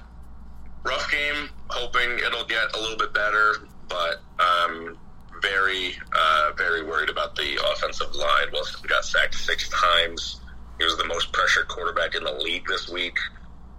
[0.83, 1.49] rough game.
[1.69, 4.97] Hoping it'll get a little bit better, but um,
[5.41, 8.47] very uh, very worried about the offensive line.
[8.51, 10.41] Wilson got sacked six times.
[10.77, 13.17] He was the most pressured quarterback in the league this week.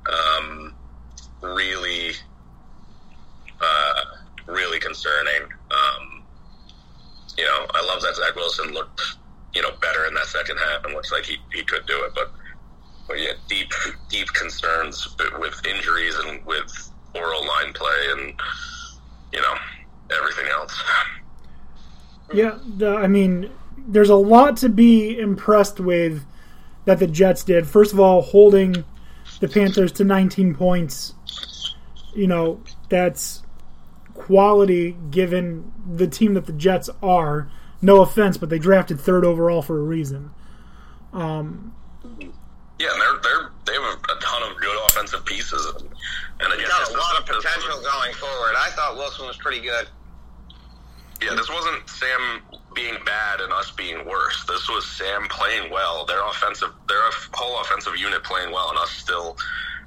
[0.07, 0.75] Um,
[1.41, 2.13] really,
[3.61, 4.01] uh,
[4.47, 5.43] really concerning.
[5.43, 6.23] Um,
[7.37, 9.01] you know, I love that Zach Wilson looked,
[9.55, 12.13] you know, better in that second half and looks like he, he could do it.
[12.15, 12.33] But,
[13.09, 13.73] but yeah, deep,
[14.09, 18.35] deep concerns with injuries and with oral line play and,
[19.33, 19.55] you know,
[20.17, 20.83] everything else.
[22.33, 22.59] yeah.
[22.87, 23.51] I mean,
[23.87, 26.25] there's a lot to be impressed with
[26.85, 27.67] that the Jets did.
[27.67, 28.85] First of all, holding
[29.41, 31.15] the Panthers to 19 points.
[32.15, 33.43] You know, that's
[34.15, 37.51] quality given the team that the Jets are.
[37.83, 40.31] No offense, but they drafted third overall for a reason.
[41.13, 45.89] Um, Yeah, and they're they're they have a, a ton of good offensive pieces, and,
[46.41, 48.55] and again, Got a lot of potential wasn't- going forward.
[48.57, 49.89] I thought Wilson was pretty good.
[51.23, 52.41] Yeah, this wasn't Sam
[52.75, 54.45] being bad and us being worse.
[54.49, 56.05] This was Sam playing well.
[56.05, 57.01] Their offensive, their
[57.33, 59.37] whole offensive unit playing well, and us still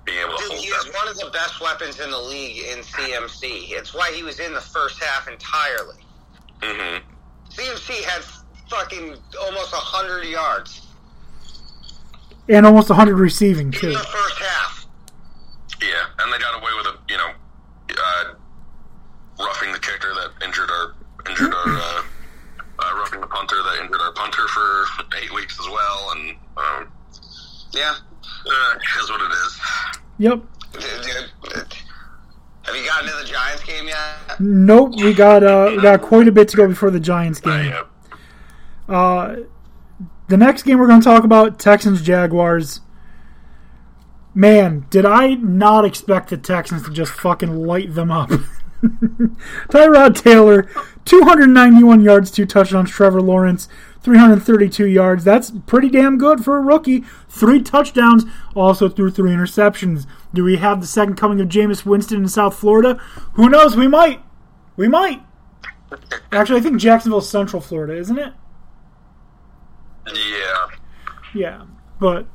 [0.07, 0.93] being able to Dude, hold he is them.
[0.93, 3.71] one of the best weapons in the league in CMC.
[3.71, 5.97] It's why he was in the first half entirely.
[6.63, 6.97] hmm
[7.51, 8.23] CMC had
[8.69, 10.81] fucking almost 100 yards
[12.49, 13.87] and almost 100 receiving, too.
[13.87, 14.85] in the first half.
[15.81, 17.29] Yeah, and they got away with a you know
[17.97, 18.33] uh,
[19.39, 20.95] roughing the kicker that injured our
[21.29, 22.03] injured our uh,
[22.79, 24.85] uh, roughing the punter that injured our punter for
[25.21, 26.91] eight weeks as well, and um,
[27.73, 27.95] Yeah.
[28.45, 29.59] Uh, it is what it is.
[30.19, 30.41] Yep.
[32.65, 34.39] Have you gotten to the Giants game yet?
[34.39, 37.49] Nope, we got uh, we got quite a bit to go before the Giants Uh,
[37.63, 37.73] game.
[38.89, 39.35] Uh,
[40.27, 42.81] the next game we're going to talk about Texans Jaguars.
[44.33, 48.29] Man, did I not expect the Texans to just fucking light them up?
[49.69, 50.69] Tyrod Taylor,
[51.05, 52.91] 291 yards, two touchdowns.
[52.91, 53.67] Trevor Lawrence,
[54.07, 55.25] 332 yards.
[55.25, 57.01] That's pretty damn good for a rookie.
[57.27, 58.23] Three touchdowns,
[58.55, 60.07] also threw three interceptions.
[60.33, 62.93] Do we have the second coming of Jameis Winston in South Florida?
[63.33, 63.75] Who knows?
[63.75, 64.23] We might.
[64.77, 65.23] We might.
[66.31, 68.31] Actually, I think Jacksonville's Central Florida, isn't it?
[70.15, 70.67] Yeah.
[71.35, 71.65] Yeah,
[71.99, 72.27] but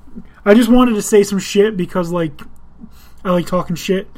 [0.44, 2.42] I just wanted to say some shit because, like,
[3.24, 4.08] I like talking shit.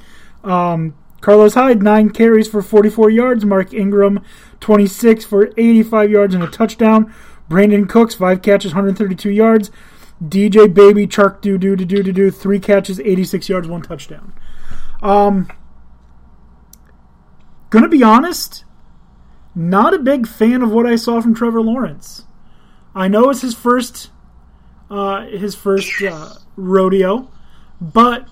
[0.43, 3.45] Um, Carlos Hyde, nine carries for 44 yards.
[3.45, 4.25] Mark Ingram,
[4.59, 7.15] 26 for 85 yards and a touchdown.
[7.49, 9.71] Brandin Cooks, five catches, 132 yards.
[10.23, 14.33] DJ Baby, Chark do do do do do do, three catches, 86 yards, one touchdown.
[15.03, 15.51] Um,
[17.71, 18.65] gonna be honest,
[19.55, 22.25] not a big fan of what I saw from Trevor Lawrence.
[22.95, 24.11] I know it's his first
[24.91, 27.31] uh, his first uh, rodeo,
[27.81, 28.29] but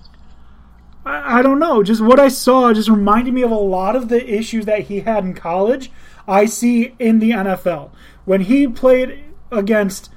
[1.05, 1.83] I, I don't know.
[1.83, 5.01] Just what I saw just reminded me of a lot of the issues that he
[5.01, 5.91] had in college.
[6.27, 7.91] I see in the NFL
[8.25, 10.09] when he played against.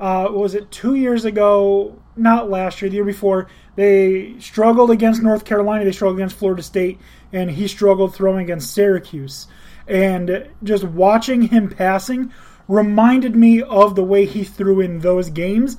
[0.00, 1.96] Uh, what was it two years ago?
[2.16, 3.48] Not last year, the year before.
[3.76, 5.84] They struggled against North Carolina.
[5.84, 6.98] They struggled against Florida State,
[7.32, 9.46] and he struggled throwing against Syracuse.
[9.86, 12.32] And just watching him passing
[12.66, 15.76] reminded me of the way he threw in those games,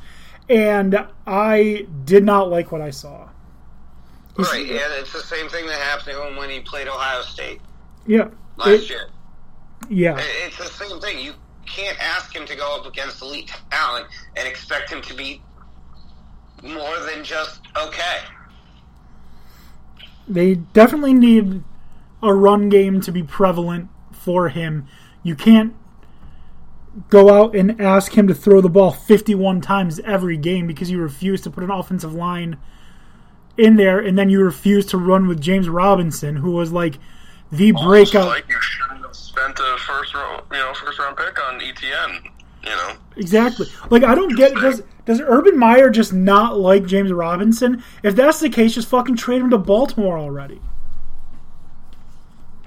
[0.49, 3.28] and I did not like what I saw.
[4.38, 7.61] Right, and it's the same thing that happened to him when he played Ohio State
[8.07, 9.07] Yeah, last it- year.
[9.89, 11.19] yeah, It's the same thing.
[11.19, 11.34] You
[11.76, 15.41] can't ask him to go up against elite talent and expect him to be
[16.63, 18.19] more than just okay.
[20.28, 21.63] they definitely need
[22.21, 24.88] a run game to be prevalent for him.
[25.24, 25.76] You can't
[27.09, 30.99] go out and ask him to throw the ball 51 times every game because you
[30.99, 32.57] refuse to put an offensive line
[33.57, 36.99] in there and then you refuse to run with James Robinson who was like
[37.51, 39.03] the Almost breakout like you shouldn't
[39.34, 42.30] spent a first round, you know, first round pick on Etienne.
[42.64, 43.68] You know, Exactly.
[43.89, 47.84] Like I don't get does does Urban Meyer just not like James Robinson?
[48.04, 50.62] If that's the case, just fucking trade him to Baltimore already.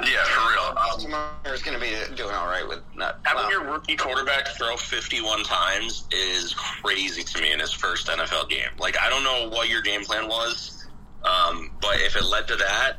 [0.01, 0.61] yeah, for real.
[0.69, 3.21] Um, Baltimore's going to be doing all right with that.
[3.23, 8.09] Having well, your rookie quarterback throw 51 times is crazy to me in his first
[8.09, 8.69] NFL game.
[8.79, 10.87] Like, I don't know what your game plan was,
[11.25, 12.97] um, but if it led to that,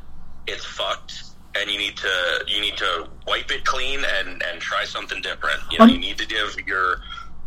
[0.48, 1.27] it's fucked.
[1.54, 5.60] And you need to you need to wipe it clean and, and try something different.
[5.70, 7.00] You know, Um, you need to give your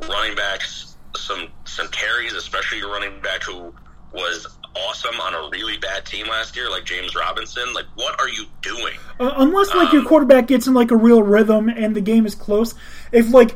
[0.09, 3.73] running backs some some carries, especially your running back who
[4.13, 7.73] was awesome on a really bad team last year, like James Robinson.
[7.73, 8.95] Like, what are you doing?
[9.19, 12.35] Uh, unless like your quarterback gets in like a real rhythm and the game is
[12.35, 12.73] close.
[13.11, 13.55] If like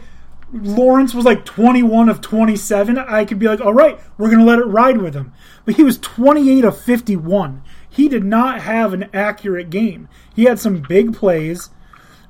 [0.54, 4.46] Lawrence was like 21 of 27, I could be like, "All right, we're going to
[4.46, 5.34] let it ride with him."
[5.66, 7.64] But he was 28 of 51.
[7.96, 10.10] He did not have an accurate game.
[10.36, 11.70] He had some big plays,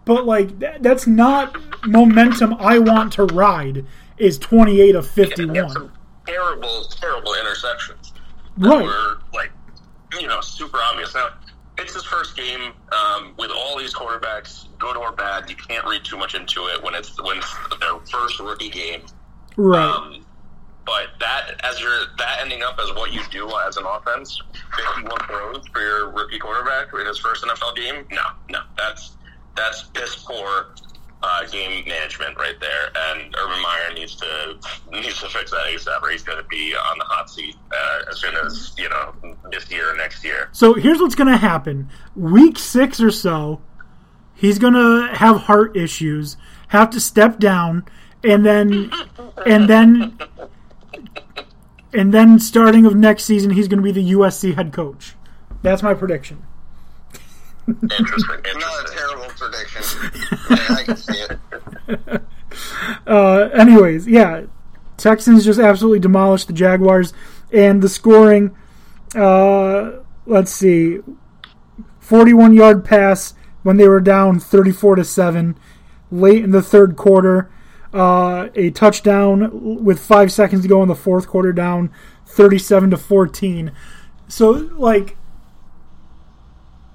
[0.05, 3.83] but like that, that's not momentum I want to ride
[4.17, 5.69] is 28 of 51.
[5.71, 5.91] some
[6.27, 8.11] terrible, terrible interceptions.
[8.57, 8.85] Right.
[8.85, 9.51] were like
[10.19, 11.15] you know super obvious.
[11.15, 11.29] Now
[11.79, 15.49] it's his first game um, with all these quarterbacks, good or bad.
[15.49, 19.01] You can't read too much into it when it's when it's their first rookie game.
[19.57, 19.83] Right.
[19.83, 20.24] Um,
[20.85, 24.41] but that as your that ending up as what you do as an offense,
[24.75, 28.05] fifty-one throws for your rookie quarterback in his first NFL game.
[28.11, 29.17] No, no, that's
[29.55, 30.67] that's piss poor.
[31.23, 34.57] uh, game management right there, and Urban Meyer needs to
[34.91, 38.11] needs to fix that ASAP, or he's going to be on the hot seat uh,
[38.11, 39.13] as soon as you know
[39.51, 40.49] this year or next year.
[40.51, 41.89] So here's what's going to happen.
[42.15, 43.61] Week six or so,
[44.35, 46.37] he's going to have heart issues,
[46.67, 47.85] have to step down,
[48.23, 48.91] and then,
[49.47, 50.19] and then,
[51.95, 55.15] and then starting of next season, he's going to be the USC head coach.
[55.61, 56.43] That's my prediction.
[57.67, 58.41] Interesting.
[58.59, 60.11] Not a terrible prediction.
[60.75, 61.25] I can see
[62.09, 62.21] it.
[63.07, 64.43] Uh, anyways, yeah,
[64.97, 67.13] Texans just absolutely demolished the Jaguars,
[67.51, 68.55] and the scoring.
[69.15, 70.99] Uh, let's see,
[71.99, 75.57] forty-one yard pass when they were down thirty-four to seven,
[76.11, 77.49] late in the third quarter.
[77.95, 81.89] Uh, a touchdown with five seconds to go in the fourth quarter, down
[82.25, 83.71] thirty-seven to fourteen.
[84.27, 85.15] So, like,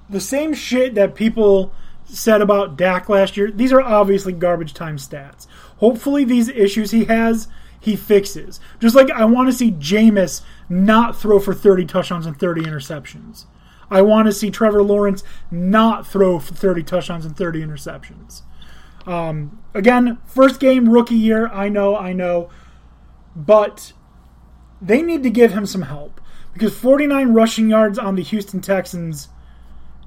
[0.09, 1.73] the same shit that people
[2.05, 3.49] said about Dak last year.
[3.49, 5.47] These are obviously garbage time stats.
[5.77, 7.47] Hopefully, these issues he has,
[7.79, 8.59] he fixes.
[8.79, 13.45] Just like I want to see Jameis not throw for 30 touchdowns and 30 interceptions.
[13.89, 18.43] I want to see Trevor Lawrence not throw for 30 touchdowns and 30 interceptions.
[19.05, 21.47] Um, again, first game, rookie year.
[21.47, 22.49] I know, I know.
[23.35, 23.93] But
[24.81, 26.19] they need to give him some help
[26.53, 29.29] because 49 rushing yards on the Houston Texans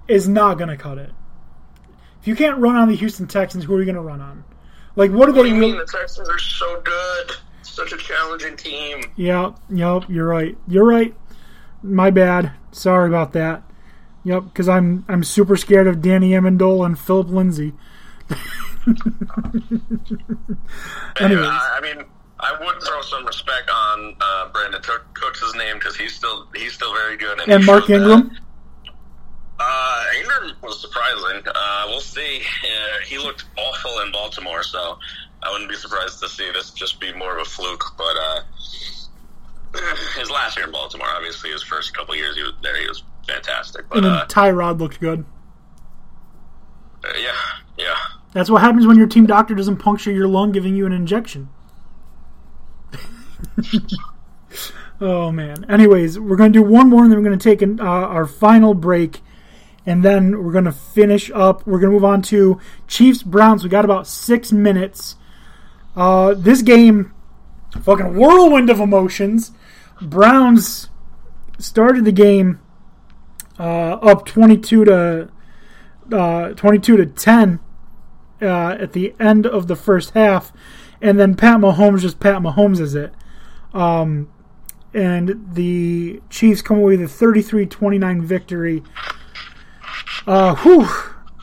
[0.09, 1.11] is not going to cut it.
[2.21, 4.45] If you can't run on the Houston Texans, who are you going to run on?
[4.97, 5.49] Like, what are What they?
[5.51, 7.33] do you mean the Texans are so good?
[7.63, 9.03] Such a challenging team.
[9.17, 10.57] Yep, yep, you're right.
[10.69, 11.15] You're right.
[11.83, 12.53] My bad.
[12.73, 13.63] Sorry about that.
[14.25, 17.73] Yep, because I'm I'm super scared of Danny Amendola and Phillip Lindsay.
[21.21, 21.47] Anyways.
[21.47, 22.05] I I mean,
[22.41, 26.73] I would throw some respect on uh, Brandin Cook- Cooks' name because he's still he's
[26.75, 27.41] still very good.
[27.41, 27.95] And he Mark that.
[27.97, 28.31] Ingram.
[29.59, 31.43] Uh, Ingram was surprising.
[31.47, 32.41] Uh, we'll see.
[32.65, 34.99] Uh, he looked awful in Baltimore, so
[35.43, 37.85] I wouldn't be surprised to see this just be more of a fluke.
[37.97, 38.41] But uh,
[40.19, 43.05] his last year in Baltimore, obviously, his first couple years he was there, he was
[43.29, 43.89] fantastic.
[43.89, 45.25] But And then uh, Tyrod looked good.
[47.05, 47.31] uh, yeah,
[47.79, 47.95] yeah.
[48.35, 51.49] That's what happens when your team doctor doesn't puncture your lung, giving you an injection.
[55.01, 55.65] oh man.
[55.71, 58.75] Anyways, we're gonna do one more, and then we're gonna take an, uh, our final
[58.75, 59.21] break,
[59.87, 61.65] and then we're gonna finish up.
[61.65, 63.63] We're gonna move on to Chiefs Browns.
[63.63, 65.15] We got about six minutes.
[65.95, 67.15] Uh, this game,
[67.83, 69.53] fucking whirlwind of emotions.
[70.03, 70.89] Browns
[71.59, 72.59] started the game
[73.61, 75.29] uh, up twenty-two to
[76.11, 77.61] uh, twenty-two to ten
[78.41, 80.53] uh, at the end of the first half,
[81.01, 83.13] and then Pat Mahomes just Pat Mahomes is it.
[83.73, 84.31] Um,
[84.93, 88.83] and the Chiefs come away with a 33-29 victory.
[90.27, 90.89] Uh, whew,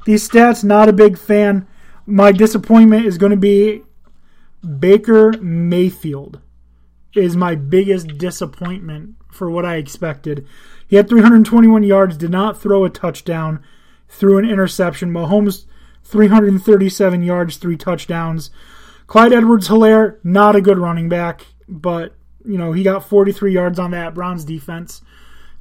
[0.05, 1.67] these stats, not a big fan.
[2.05, 3.83] My disappointment is going to be
[4.79, 6.39] Baker Mayfield
[7.15, 10.47] is my biggest disappointment for what I expected.
[10.87, 13.63] He had 321 yards, did not throw a touchdown,
[14.07, 15.11] threw an interception.
[15.11, 15.65] Mahomes
[16.03, 18.51] 337 yards, three touchdowns.
[19.07, 22.15] Clyde Edwards Helaire, not a good running back, but
[22.45, 25.01] you know, he got 43 yards on that Browns defense.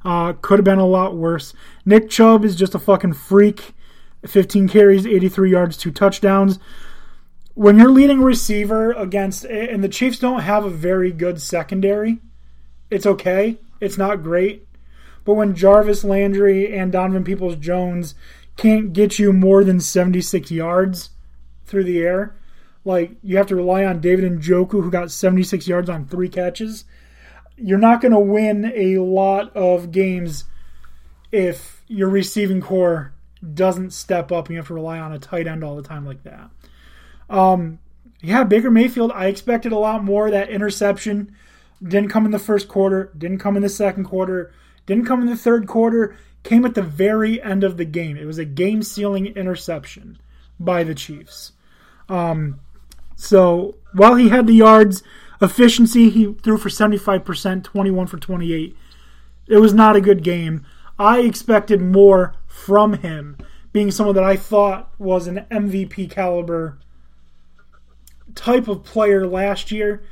[0.03, 1.53] Uh, could have been a lot worse.
[1.85, 3.73] Nick Chubb is just a fucking freak.
[4.25, 6.59] 15 carries, 83 yards, two touchdowns.
[7.53, 12.19] When you're leading receiver against, and the Chiefs don't have a very good secondary,
[12.89, 13.57] it's okay.
[13.79, 14.67] It's not great.
[15.23, 18.15] But when Jarvis Landry and Donovan Peoples Jones
[18.57, 21.11] can't get you more than 76 yards
[21.65, 22.35] through the air,
[22.83, 26.85] like you have to rely on David Njoku, who got 76 yards on three catches.
[27.57, 30.45] You're not going to win a lot of games
[31.31, 33.13] if your receiving core
[33.53, 36.05] doesn't step up and you have to rely on a tight end all the time
[36.05, 36.49] like that.
[37.29, 37.79] Um,
[38.21, 40.29] yeah, Baker Mayfield, I expected a lot more.
[40.29, 41.35] That interception
[41.81, 44.53] didn't come in the first quarter, didn't come in the second quarter,
[44.85, 48.17] didn't come in the third quarter, came at the very end of the game.
[48.17, 50.19] It was a game sealing interception
[50.59, 51.53] by the Chiefs.
[52.09, 52.59] Um,
[53.15, 55.03] so while he had the yards,
[55.41, 58.75] efficiency, he threw for 75%, 21 for 28.
[59.47, 60.65] It was not a good game.
[60.97, 63.37] I expected more from him,
[63.73, 66.77] being someone that I thought was an MVP caliber
[68.35, 70.03] type of player last year,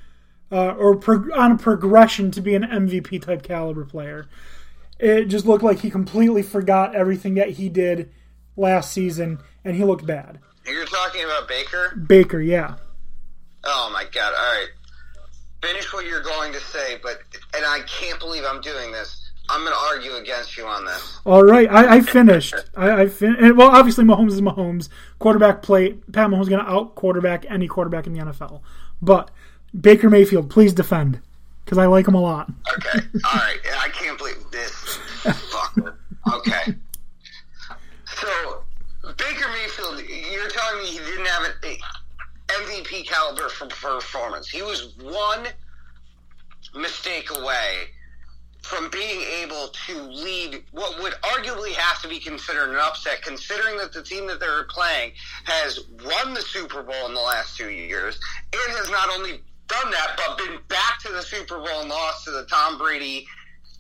[0.52, 1.00] uh, or
[1.36, 4.28] on a progression to be an MVP type caliber player.
[5.00, 8.12] It just looked like he completely forgot everything that he did
[8.58, 10.40] last season, and he looked bad.
[10.66, 11.96] You're talking about Baker?
[12.08, 12.76] Baker, yeah.
[13.64, 14.34] Oh my god!
[14.34, 14.68] All right,
[15.64, 17.20] finish what you're going to say, but
[17.56, 19.26] and I can't believe I'm doing this.
[19.52, 21.20] I'm going to argue against you on this.
[21.26, 22.54] All right, I, I finished.
[22.78, 24.90] I, I fin- Well, obviously Mahomes is Mahomes.
[25.18, 25.94] Quarterback play.
[25.94, 28.62] Pat Mahomes is going to out quarterback any quarterback in the NFL.
[29.02, 29.32] But
[29.80, 31.20] Baker Mayfield, please defend
[31.66, 32.52] because I like him a lot.
[32.78, 33.00] Okay.
[33.26, 33.58] All right.
[33.80, 34.36] I can't believe
[35.24, 35.96] fucker.
[36.34, 36.76] Okay.
[38.06, 38.64] So,
[39.18, 40.02] Baker Mayfield,
[40.32, 41.78] you're telling me he didn't have an
[42.48, 44.48] MVP caliber for performance.
[44.50, 45.48] He was one
[46.76, 47.88] mistake away
[48.62, 53.78] from being able to lead what would arguably have to be considered an upset, considering
[53.78, 55.12] that the team that they're playing
[55.46, 58.20] has won the Super Bowl in the last two years
[58.54, 62.26] and has not only done that, but been back to the Super Bowl and lost
[62.26, 63.26] to the Tom Brady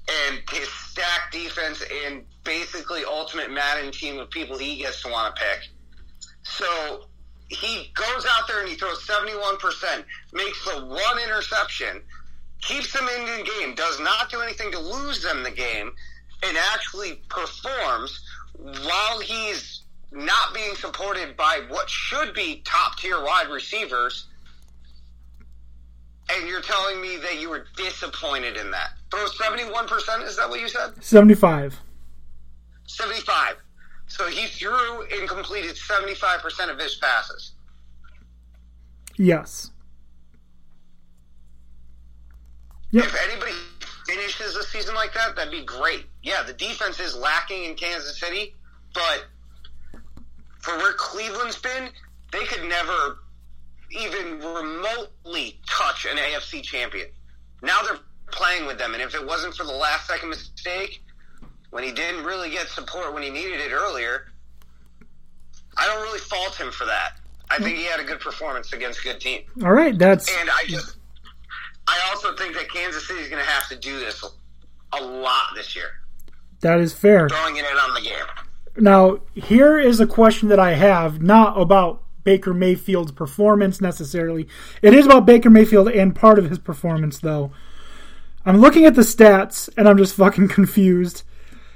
[0.10, 5.36] and his stack defense and basically ultimate Madden team of people he gets to want
[5.36, 5.69] to pick.
[6.44, 7.06] So
[7.49, 10.03] he goes out there and he throws 71%,
[10.34, 12.02] makes the one interception,
[12.61, 15.91] keeps them in the game, does not do anything to lose them the game,
[16.44, 18.19] and actually performs
[18.53, 24.26] while he's not being supported by what should be top tier wide receivers.
[26.31, 28.91] And you're telling me that you were disappointed in that.
[29.11, 31.03] Throw 71%, is that what you said?
[31.03, 31.80] 75.
[32.88, 33.56] 75.
[34.07, 37.53] So he threw and completed 75% of his passes.
[39.18, 39.72] Yes.
[42.91, 43.06] Yep.
[43.06, 43.52] If anybody
[44.07, 46.06] finishes a season like that, that'd be great.
[46.23, 48.56] Yeah, the defense is lacking in Kansas City,
[48.94, 49.26] but
[50.60, 51.90] for where Cleveland's been,
[52.31, 53.19] they could never
[53.91, 57.07] even remotely touch an AFC champion.
[57.61, 57.99] Now they're
[58.31, 61.01] playing with them, and if it wasn't for the last second mistake,
[61.72, 64.31] when he didn't really get support when he needed it earlier,
[65.77, 67.14] I don't really fault him for that.
[67.49, 69.41] I think he had a good performance against a good team.
[69.64, 70.97] All right, that's And I just,
[71.88, 74.23] I also think that Kansas City is going to have to do this
[74.93, 75.89] a lot this year,
[76.61, 77.30] that is fair.
[77.30, 78.26] throwing it in on the game.
[78.77, 84.47] Now, here is a question that I have, not about Baker Mayfield's performance necessarily.
[84.81, 87.51] It is about Baker Mayfield and part of his performance, though.
[88.45, 91.24] I'm looking at the stats and I'm just fucking confused.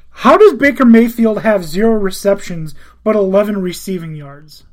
[0.09, 4.63] How does Baker Mayfield have zero receptions but 11 receiving yards?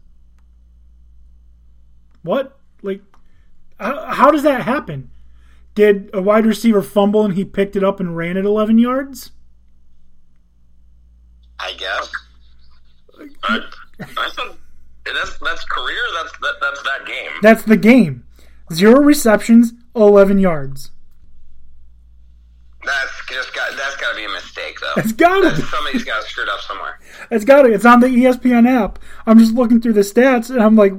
[2.23, 2.59] What?
[2.83, 3.03] Like,
[3.79, 5.11] how, how does that happen?
[5.75, 9.33] Did a wide receiver fumble and he picked it up and ran it 11 yards?
[11.59, 12.13] I guess.
[13.45, 13.61] I,
[14.01, 14.57] I said
[15.05, 16.03] that's that's career.
[16.15, 17.31] That's that, that's that game.
[17.43, 18.25] That's the game.
[18.73, 20.91] Zero receptions, 11 yards.
[22.91, 23.77] That's just got.
[23.77, 24.95] That's got to be a mistake, though.
[25.01, 25.55] It's gotta.
[25.57, 26.99] Somebody's got screwed up somewhere.
[27.31, 27.73] It's got it.
[27.73, 28.99] It's on the ESPN app.
[29.27, 30.93] I'm just looking through the stats and I'm like,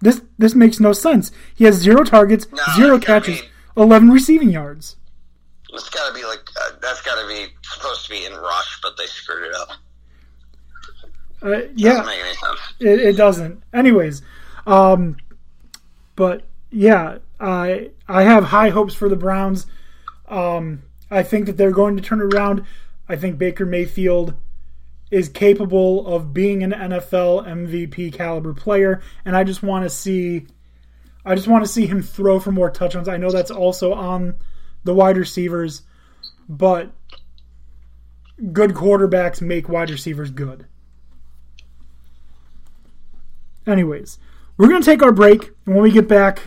[0.00, 1.30] this this makes no sense.
[1.54, 4.96] He has zero targets, No, zero catches, be- 11 receiving yards.
[5.72, 6.40] It's got to be like.
[6.60, 9.68] Uh, that's got to be supposed to be in rush, but they screwed it up.
[11.42, 12.60] Uh, yeah, Doesn't make any sense.
[12.80, 13.62] it, it doesn't.
[13.72, 14.20] Anyways,
[14.66, 15.16] um,
[16.16, 19.66] but yeah, I I have high hopes for the Browns.
[20.28, 22.64] Um, I think that they're going to turn around.
[23.08, 24.34] I think Baker Mayfield
[25.10, 30.46] is capable of being an NFL MVP caliber player, and I just want to see,
[31.24, 33.08] I just want to see him throw for more touchdowns.
[33.08, 34.36] I know that's also on
[34.84, 35.82] the wide receivers,
[36.48, 36.92] but
[38.52, 40.66] good quarterbacks make wide receivers good.
[43.66, 44.18] Anyways,
[44.56, 46.42] we're to take our break, and when we get back,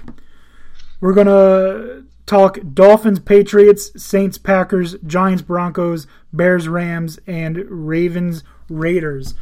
[1.01, 9.35] we're to talk Dolphins, Patriots, Saints, Packers, Giants, Broncos, Bears, Rams, and Ravens, Raiders.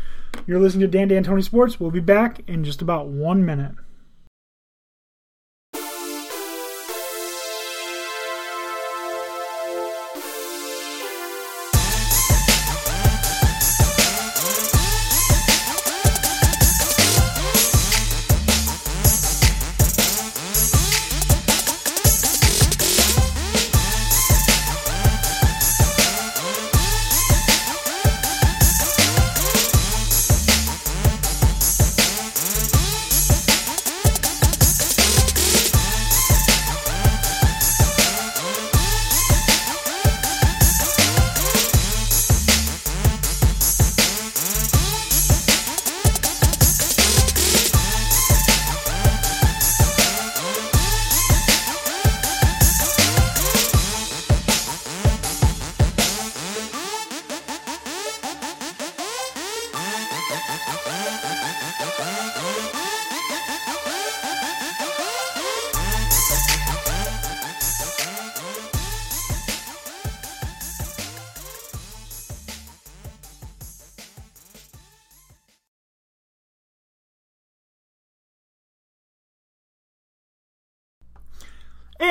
[0.46, 1.80] You're listening to Dan D'Antoni Sports.
[1.80, 3.76] We'll be back in just about one minute.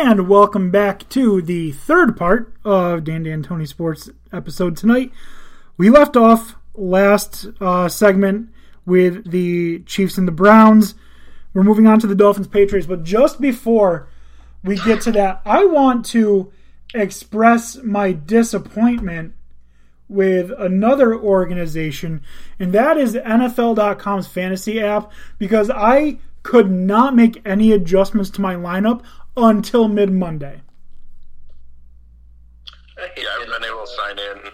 [0.03, 5.13] And welcome back to the third part of Dan Dan Tony Sports episode tonight.
[5.77, 8.49] We left off last uh, segment
[8.87, 10.95] with the Chiefs and the Browns.
[11.53, 14.09] We're moving on to the Dolphins Patriots, but just before
[14.65, 16.51] we get to that, I want to
[16.95, 19.35] express my disappointment
[20.09, 22.23] with another organization,
[22.59, 28.55] and that is NFL.com's fantasy app because I could not make any adjustments to my
[28.55, 29.03] lineup
[29.45, 30.61] until mid Monday.
[32.99, 34.53] Yeah, I haven't been able to sign in.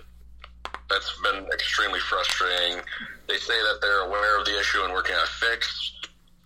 [0.89, 2.81] That's been extremely frustrating.
[3.29, 5.93] They say that they're aware of the issue and working on a fix.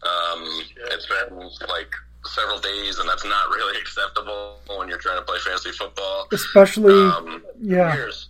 [0.03, 0.62] Um,
[0.93, 1.39] it's been
[1.69, 1.93] like
[2.25, 6.27] several days, and that's not really acceptable when you're trying to play fantasy football.
[6.33, 8.29] Especially, Um, yeah, Years.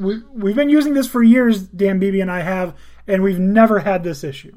[0.00, 2.76] we, we've been using this for years, Dan Beebe and I have,
[3.08, 4.56] and we've never had this issue.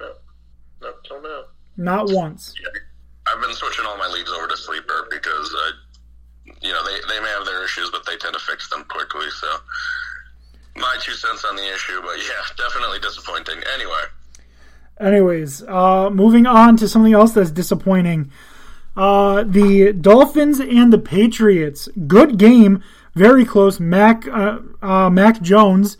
[0.00, 0.12] No,
[0.80, 1.42] not till now.
[1.78, 2.52] Not once.
[3.26, 7.20] I've been switching all my leagues over to Sleeper because, uh, you know, they, they
[7.20, 9.30] may have their issues, but they tend to fix them quickly.
[9.30, 9.48] So,
[10.76, 13.62] my two cents on the issue, but yeah, definitely disappointing.
[13.74, 14.02] Anyway,
[15.00, 18.32] Anyways, uh, moving on to something else that's disappointing.
[18.96, 21.88] Uh, the Dolphins and the Patriots.
[22.08, 22.82] Good game,
[23.14, 23.78] very close.
[23.78, 25.98] Mac uh, uh, Mac Jones,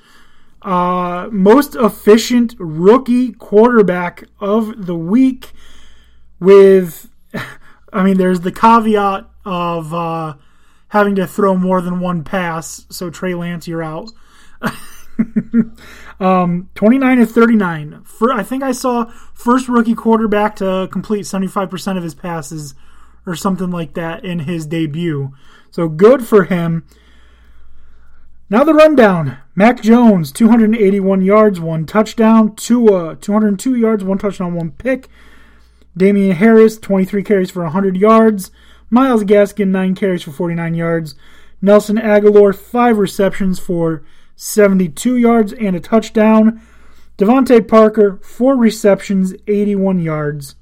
[0.63, 5.53] uh, most efficient rookie quarterback of the week.
[6.41, 7.11] With,
[7.93, 10.35] I mean, there's the caveat of uh,
[10.89, 12.87] having to throw more than one pass.
[12.91, 14.11] So Trey Lance, you're out.
[16.21, 18.03] Um, 29 to 39.
[18.05, 22.75] For, I think I saw first rookie quarterback to complete 75% of his passes
[23.27, 25.33] or something like that in his debut.
[25.71, 26.85] So good for him.
[28.51, 29.39] Now the rundown.
[29.55, 32.57] Mac Jones, 281 yards, one touchdown.
[32.57, 35.09] Tua, 202 yards, one touchdown, one pick.
[35.97, 38.51] Damien Harris, 23 carries for 100 yards.
[38.91, 41.15] Myles Gaskin, 9 carries for 49 yards.
[41.61, 44.05] Nelson Agholor, 5 receptions for
[44.37, 46.63] 72 yards and a touchdown.
[47.19, 50.55] DeVante Parker, 4 receptions, 81 yards.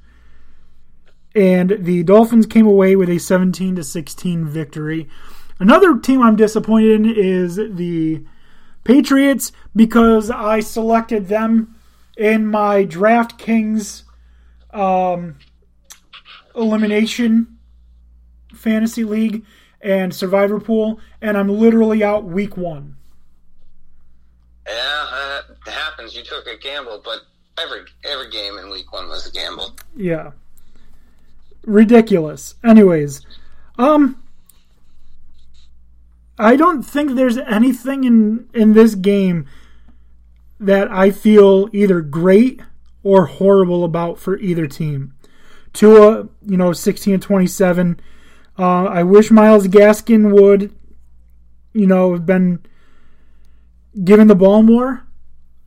[1.34, 5.06] And the Dolphins came away with a 17 to 16 victory.
[5.58, 8.24] Another team I'm disappointed in is the
[8.84, 11.74] Patriots because I selected them
[12.16, 14.04] in my DraftKings
[14.76, 15.36] um,
[16.54, 17.58] elimination
[18.54, 19.44] fantasy league
[19.80, 22.96] and survivor pool, and I'm literally out week one.
[24.66, 26.16] Yeah, that happens.
[26.16, 27.20] You took a gamble, but
[27.58, 29.72] every every game in week one was a gamble.
[29.94, 30.32] Yeah.
[31.64, 32.54] Ridiculous.
[32.64, 33.24] Anyways,
[33.78, 34.22] um
[36.38, 39.46] I don't think there's anything in in this game
[40.58, 42.60] that I feel either great
[43.06, 45.14] or horrible about for either team.
[45.72, 48.00] Tua, you know, 16 and 27.
[48.58, 50.74] Uh, I wish Myles Gaskin would,
[51.72, 52.66] you know, have been
[54.02, 55.06] given the ball more.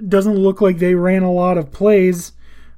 [0.06, 2.34] Doesn't look like they ran a lot of plays.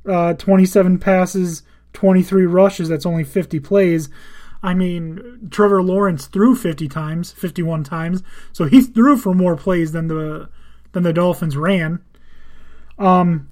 [0.07, 1.63] Uh, 27 passes,
[1.93, 2.88] 23 rushes.
[2.88, 4.09] That's only 50 plays.
[4.61, 8.21] I mean, Trevor Lawrence threw 50 times, 51 times,
[8.53, 10.49] so he threw for more plays than the
[10.91, 12.03] than the Dolphins ran.
[12.99, 13.51] Um,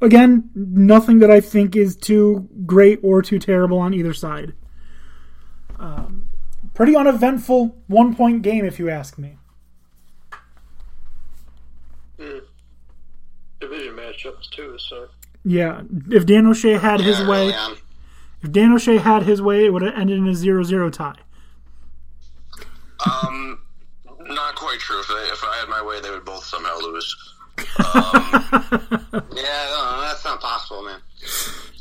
[0.00, 4.54] again, nothing that I think is too great or too terrible on either side.
[5.78, 6.28] Um,
[6.74, 9.36] pretty uneventful one point game, if you ask me.
[13.60, 14.76] Division matchups too.
[14.78, 15.08] So
[15.44, 17.78] Yeah, if Dan O'Shea had his Yeah, way, early
[18.42, 21.14] if Dan O'Shea had his way, it would have ended in a 0-0 tie.
[23.04, 23.60] um,
[24.26, 25.00] not quite true.
[25.00, 27.14] If, they, if I had my way, they would both somehow lose.
[29.34, 31.00] Yeah, no, that's not possible, man.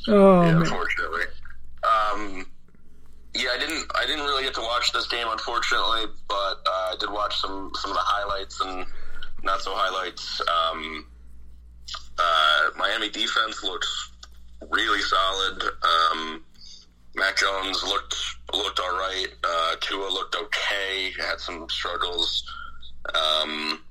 [0.08, 0.62] Oh, Yeah, man.
[0.62, 1.24] unfortunately.
[1.84, 2.46] Um,
[3.34, 3.86] yeah, I didn't.
[3.96, 6.34] I didn't really get to watch this game, unfortunately, but
[6.66, 8.86] uh, I did watch some some of the highlights and
[9.44, 10.42] not so highlights.
[10.42, 11.06] Um,
[12.18, 13.88] uh, Miami defense looked
[14.70, 15.64] really solid.
[15.84, 16.44] Um,
[17.16, 18.16] Mac Jones looked
[18.54, 19.28] looked all right.
[19.44, 21.12] Uh, Tua looked okay.
[21.20, 22.44] Had some struggles,
[23.14, 23.82] um,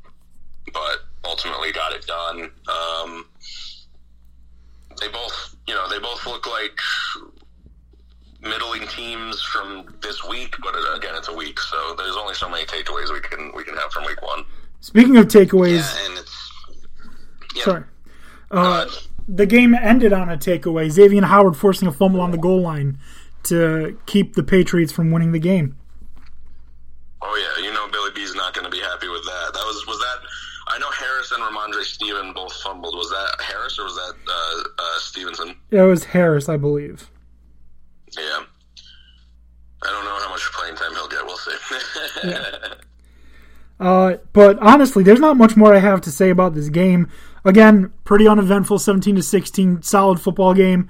[0.73, 2.51] but ultimately got it done.
[2.69, 3.27] Um,
[5.01, 6.79] they both, you know, they both look like
[8.41, 12.65] middling teams from this week, but again, it's a week, so there's only so many
[12.67, 14.45] takeaways we can we can have from week one.
[14.81, 16.53] Speaking of takeaways, Yeah, and it's
[17.57, 17.65] yeah.
[17.65, 17.85] sorry,
[18.51, 18.87] Uh,
[19.27, 20.91] the game ended on a takeaway.
[20.91, 22.99] Xavier Howard forcing a fumble on the goal line
[23.45, 25.77] to keep the Patriots from winning the game.
[27.23, 29.51] oh yeah, you know Billy B's not going to be happy with that.
[29.55, 30.19] That was was that.
[30.67, 32.95] I know Harris and Rhamondre Steven both fumbled.
[32.95, 35.57] Was that Harris or was that uh, uh, Stevenson?
[35.71, 37.11] It was Harris, I believe.
[38.17, 38.45] Yeah.
[39.83, 41.25] I don't know how much playing time he'll get.
[41.25, 41.53] We'll see.
[43.81, 47.09] Uh, but honestly, there's not much more I have to say about this game.
[47.45, 50.89] Again, pretty uneventful, 17 to 16, solid football game.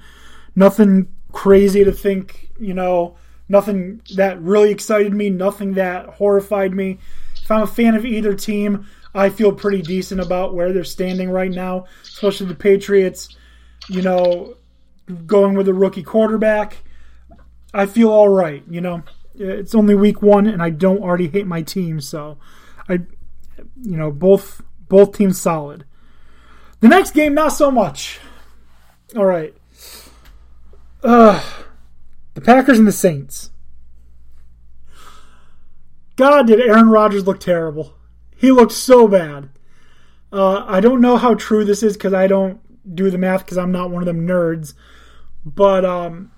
[0.55, 3.17] Nothing crazy to think, you know,
[3.49, 6.99] nothing that really excited me, nothing that horrified me.
[7.41, 11.29] If I'm a fan of either team, I feel pretty decent about where they're standing
[11.29, 13.29] right now, especially the Patriots,
[13.87, 14.57] you know,
[15.25, 16.83] going with a rookie quarterback.
[17.73, 19.03] I feel all right, you know.
[19.37, 22.37] It's only week 1 and I don't already hate my team, so
[22.87, 22.99] I
[23.81, 25.85] you know, both both teams solid.
[26.81, 28.19] The next game not so much.
[29.15, 29.55] All right.
[31.03, 31.41] Uh
[32.33, 33.51] the Packers and the Saints.
[36.17, 37.94] God, did Aaron Rodgers look terrible.
[38.45, 39.49] He looked so bad.
[40.31, 42.59] Uh, I don't know how true this is because I don't
[42.95, 44.75] do the math because I'm not one of them nerds.
[45.43, 46.31] But um,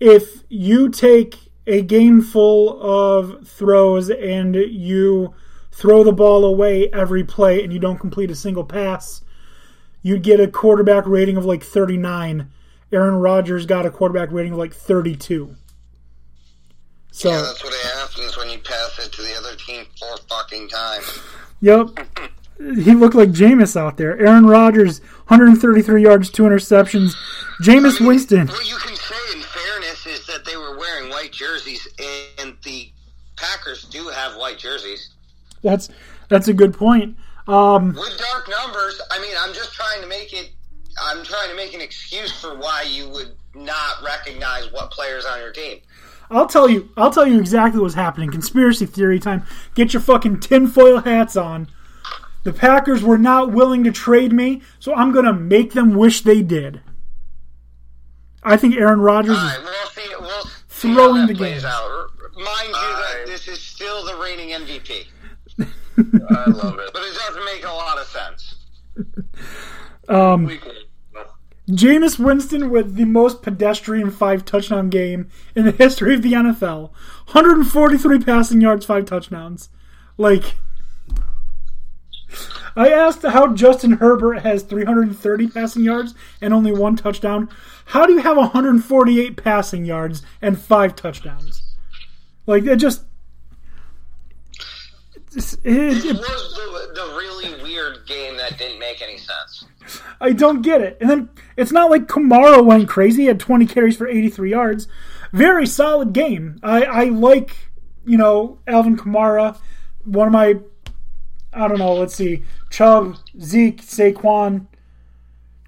[0.00, 5.34] if you take a game full of throws and you
[5.70, 9.20] throw the ball away every play and you don't complete a single pass,
[10.00, 12.50] you'd get a quarterback rating of like 39.
[12.90, 15.54] Aaron Rodgers got a quarterback rating of like 32.
[17.12, 20.68] So, Yeah, that's what happens when you pass it to the other team four fucking
[20.68, 21.18] times.
[21.60, 21.88] yep.
[22.58, 24.18] He looked like Jameis out there.
[24.18, 24.98] Aaron Rodgers,
[25.28, 27.14] 133 yards, two interceptions.
[27.62, 28.48] Jameis Winston.
[28.48, 31.86] What you can say in fairness is that they were wearing white jerseys,
[32.40, 32.90] and the
[33.36, 35.10] Packers do have white jerseys.
[35.62, 35.88] That's
[36.28, 37.16] that's a good point.
[37.46, 40.50] Um, With dark numbers, I mean, I'm just trying to make it.
[41.00, 45.38] I'm trying to make an excuse for why you would not recognize what players on
[45.38, 45.78] your team.
[46.30, 46.90] I'll tell you.
[46.96, 48.30] I'll tell you exactly what's happening.
[48.30, 49.44] Conspiracy theory time.
[49.74, 51.68] Get your fucking tinfoil hats on.
[52.44, 56.42] The Packers were not willing to trade me, so I'm gonna make them wish they
[56.42, 56.80] did.
[58.42, 60.14] I think Aaron Rodgers All is right, we'll see.
[60.20, 61.60] We'll see Throwing the game.
[61.64, 62.10] out.
[62.36, 65.06] Mind you, that this is still the reigning MVP,
[65.60, 66.90] I love it.
[66.92, 68.54] but it doesn't make a lot of sense.
[70.08, 70.74] Um, Week one.
[71.68, 76.90] Jameis Winston with the most pedestrian five touchdown game in the history of the NFL.
[77.32, 79.68] 143 passing yards, five touchdowns.
[80.16, 80.54] Like,
[82.74, 87.48] I asked how Justin Herbert has 330 passing yards and only one touchdown.
[87.86, 91.62] How do you have 148 passing yards and five touchdowns?
[92.46, 93.02] Like, it just.
[94.54, 95.54] it- This
[96.04, 99.64] it- was the, the really weird game that didn't make any sense.
[100.20, 100.96] I don't get it.
[101.00, 101.28] And then
[101.58, 103.26] it's not like Kamara went crazy.
[103.26, 104.86] Had 20 carries for 83 yards.
[105.32, 106.60] Very solid game.
[106.62, 107.70] I, I like,
[108.06, 109.58] you know, Alvin Kamara.
[110.04, 110.60] One of my,
[111.52, 114.68] I don't know, let's see, Chubb, Zeke, Saquon,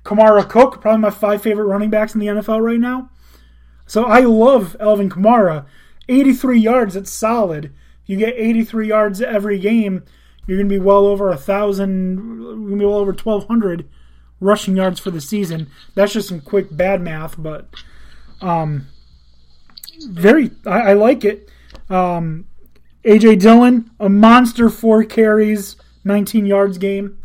[0.04, 3.10] Kamara Cook, probably my five favorite running backs in the NFL right now.
[3.86, 5.66] So I love Alvin Kamara.
[6.08, 7.72] 83 yards, it's solid.
[8.06, 10.04] You get 83 yards every game,
[10.46, 12.06] you're going to be well over a thousand,
[12.40, 13.88] you're going to be well over 1,200
[14.40, 15.68] rushing yards for the season.
[15.94, 17.68] That's just some quick bad math, but
[18.40, 18.86] um,
[20.08, 21.48] very, I, I like it.
[21.88, 22.46] Um,
[23.04, 27.18] AJ Dillon, a monster, four carries, 19 yards game,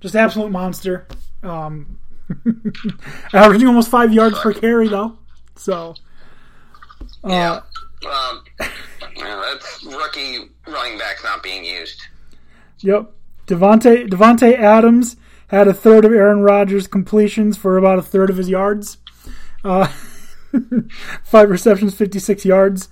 [0.00, 1.06] just absolute monster.
[1.42, 1.98] Um,
[3.32, 5.18] averaging almost five yards per carry though.
[5.56, 5.94] So,
[7.24, 7.60] uh, Yeah.
[8.06, 8.44] Um,
[9.16, 12.02] yeah, that's rookie running backs not being used.
[12.80, 13.10] Yep.
[13.46, 15.16] Davante Davante Adams
[15.48, 18.98] had a third of Aaron Rodgers' completions for about a third of his yards.
[19.64, 19.86] Uh,
[21.24, 22.88] five receptions, fifty six yards.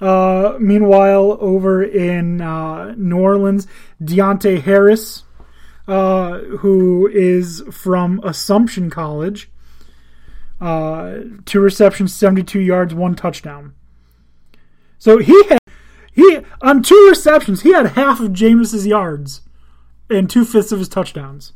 [0.00, 3.66] Uh, meanwhile, over in uh, New Orleans,
[4.02, 5.22] Deonte Harris,
[5.88, 9.50] uh, who is from Assumption College,
[10.60, 13.74] uh, two receptions, seventy two yards, one touchdown.
[14.98, 15.58] So he had
[16.12, 19.42] he on two receptions, he had half of Jameis's yards
[20.10, 21.52] and two fifths of his touchdowns,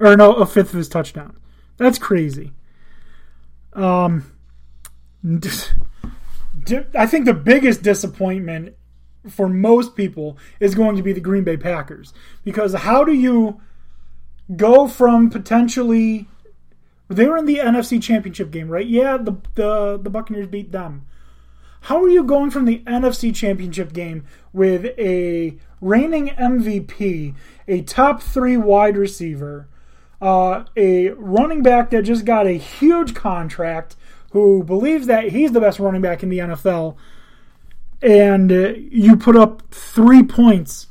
[0.00, 1.36] or no, a fifth of his touchdown.
[1.76, 2.52] That's crazy.
[3.72, 4.32] Um,
[6.94, 8.74] I think the biggest disappointment
[9.28, 12.12] for most people is going to be the Green Bay Packers
[12.44, 13.60] because how do you
[14.56, 16.26] go from potentially
[17.08, 18.86] they were in the NFC Championship game, right?
[18.86, 21.06] Yeah, the the the Buccaneers beat them.
[21.82, 27.34] How are you going from the NFC Championship game with a reigning MVP,
[27.66, 29.68] a top three wide receiver,
[30.20, 33.96] uh, a running back that just got a huge contract,
[34.32, 36.96] who believes that he's the best running back in the NFL,
[38.02, 40.88] and uh, you put up three points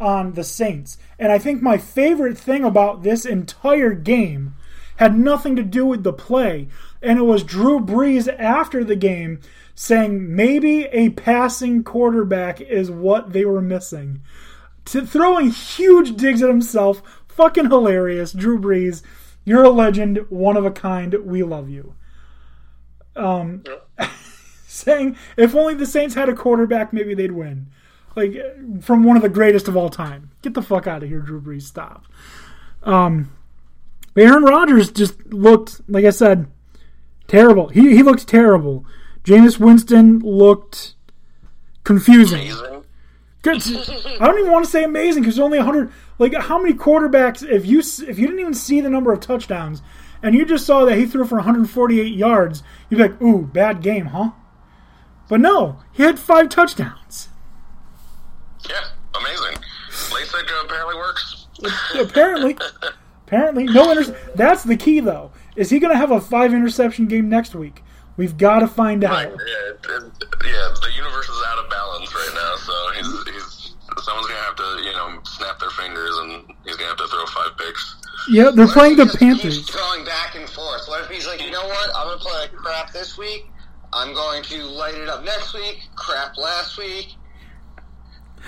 [0.00, 0.98] on the Saints.
[1.18, 4.54] And I think my favorite thing about this entire game
[4.96, 6.68] had nothing to do with the play.
[7.02, 9.40] And it was Drew Brees after the game
[9.74, 14.20] saying maybe a passing quarterback is what they were missing.
[14.86, 17.02] To throwing huge digs at himself.
[17.38, 18.32] Fucking hilarious.
[18.32, 19.02] Drew Brees,
[19.44, 21.14] you're a legend, one of a kind.
[21.24, 21.94] We love you.
[23.14, 23.62] Um,
[24.66, 27.68] saying if only the Saints had a quarterback, maybe they'd win.
[28.16, 28.34] Like
[28.80, 30.32] from one of the greatest of all time.
[30.42, 31.62] Get the fuck out of here, Drew Brees.
[31.62, 32.06] Stop.
[32.82, 33.30] Um,
[34.16, 36.48] Aaron Rodgers just looked, like I said,
[37.28, 37.68] terrible.
[37.68, 38.84] He he looked terrible.
[39.22, 40.96] Jameis Winston looked
[41.84, 42.50] confusing.
[43.42, 43.62] Good.
[44.20, 45.92] I don't even want to say amazing because only 100.
[46.18, 47.48] Like, how many quarterbacks?
[47.48, 49.80] If you if you didn't even see the number of touchdowns
[50.22, 53.80] and you just saw that he threw for 148 yards, you'd be like, "Ooh, bad
[53.82, 54.30] game, huh?"
[55.28, 57.28] But no, he had five touchdowns.
[58.68, 58.84] Yeah,
[59.14, 59.62] amazing.
[60.10, 61.46] LASIK apparently works.
[61.98, 62.56] apparently,
[63.26, 65.30] apparently, no inter- That's the key, though.
[65.54, 67.82] Is he going to have a five interception game next week?
[68.16, 69.12] We've got to find out.
[69.12, 69.28] Right.
[69.28, 70.74] Yeah, it, it- yeah.
[70.82, 73.27] The universe is out of balance right now, so he's
[74.08, 77.26] someone's gonna have to you know snap their fingers and he's gonna have to throw
[77.26, 77.96] five picks.
[78.30, 79.68] Yeah, they're What playing the Panthers.
[79.68, 80.88] Going back and forth.
[80.88, 81.90] What if he's like, you know what?
[81.94, 83.46] I'm gonna play like crap this week.
[83.92, 85.80] I'm going to light it up next week.
[85.94, 87.14] Crap last week.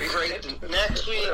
[0.08, 1.28] Great next week.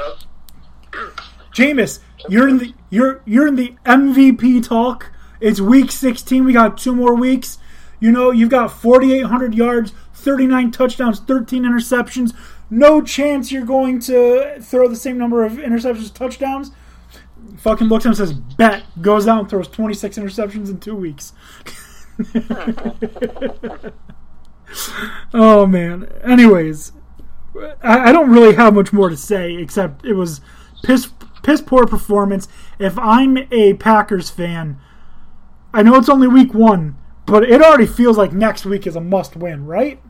[1.53, 5.12] Jameis, you're in the you're you're in the MVP talk.
[5.40, 6.44] It's week 16.
[6.44, 7.59] We got two more weeks.
[8.01, 12.35] You know, you've got 4,800 yards, 39 touchdowns, 13 interceptions.
[12.69, 16.73] No chance you're going to throw the same number of interceptions touchdowns.
[17.59, 18.85] Fucking looks at him and says, bet.
[19.01, 21.33] Goes out and throws 26 interceptions in two weeks.
[25.35, 26.11] oh, man.
[26.25, 26.93] Anyways,
[27.83, 30.41] I, I don't really have much more to say except it was
[30.83, 31.11] piss
[31.43, 32.49] piss poor performance.
[32.79, 34.79] If I'm a Packers fan,
[35.73, 39.01] I know it's only week one, but it already feels like next week is a
[39.01, 40.01] must win, right?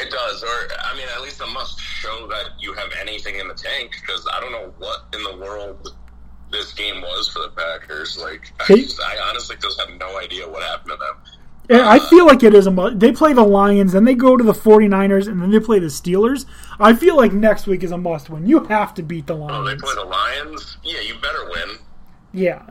[0.00, 0.48] It does, or
[0.80, 3.92] I mean, at least it must show that you have anything in the tank.
[4.00, 5.94] Because I don't know what in the world
[6.50, 8.18] this game was for the Packers.
[8.18, 11.16] Like, I, They- just, I honestly just have no idea what happened to them.
[11.68, 13.00] Yeah, I uh, feel like it is a must.
[13.00, 15.86] They play the Lions, then they go to the 49ers, and then they play the
[15.86, 16.46] Steelers.
[16.78, 18.46] I feel like next week is a must win.
[18.46, 20.76] You have to beat the Oh, they play the Lions.
[20.84, 21.78] Yeah, you better win.
[22.32, 22.66] Yeah.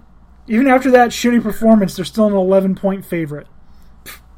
[0.47, 3.47] Even after that shitty performance, they're still an 11 point favorite.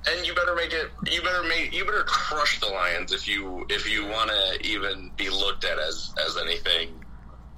[0.09, 0.89] And you better make it.
[1.11, 1.73] You better make.
[1.73, 5.77] You better crush the Lions if you if you want to even be looked at
[5.79, 7.03] as as anything,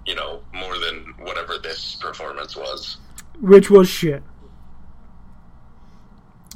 [0.05, 2.97] you know, more than whatever this performance was.
[3.39, 4.23] which was shit.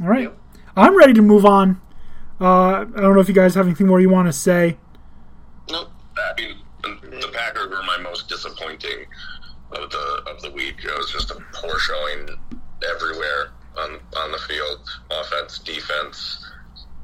[0.02, 0.32] All right,
[0.76, 1.80] I'm ready to move on.
[2.42, 4.78] Uh, I don't know if you guys have anything more you want to say.
[5.70, 5.90] Nope.
[6.18, 9.06] I mean, the Packers were my most disappointing
[9.72, 10.76] of the of the week.
[10.84, 12.28] It was just a poor showing
[12.90, 16.46] everywhere on on the field, offense, defense,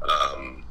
[0.03, 0.63] um,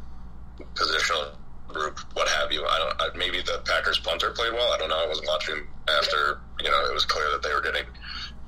[0.75, 1.35] positional
[1.69, 2.65] group, what have you.
[2.65, 3.03] I don't.
[3.03, 4.73] I, maybe the Packers punter played well.
[4.73, 4.99] I don't know.
[5.03, 6.41] I wasn't watching after.
[6.61, 7.85] You know, it was clear that they were getting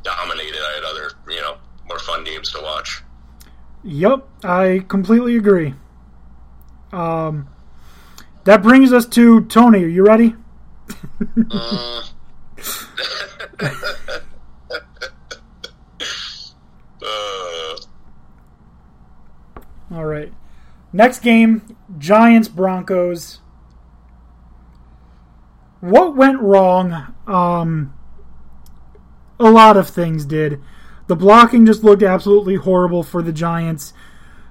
[0.02, 0.59] dominated.
[0.59, 1.56] I had other, you know,
[1.86, 3.02] more fun games to watch.
[3.85, 5.74] Yep, I completely agree.
[6.93, 7.48] Um,
[8.44, 9.85] that brings us to Tony.
[9.85, 10.35] Are you ready?
[11.51, 12.02] Uh,
[19.90, 20.32] All right.
[20.92, 23.40] Next game, Giants Broncos.
[25.80, 27.14] What went wrong?
[27.26, 27.94] Um,
[29.38, 30.60] a lot of things did.
[31.06, 33.92] The blocking just looked absolutely horrible for the Giants.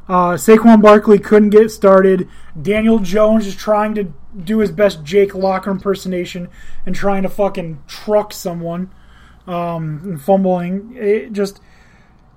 [0.09, 2.27] Uh, Saquon Barkley couldn't get started.
[2.59, 6.49] Daniel Jones is trying to do his best Jake Locker impersonation
[6.85, 8.91] and trying to fucking truck someone
[9.45, 10.95] um, and fumbling.
[10.97, 11.61] It just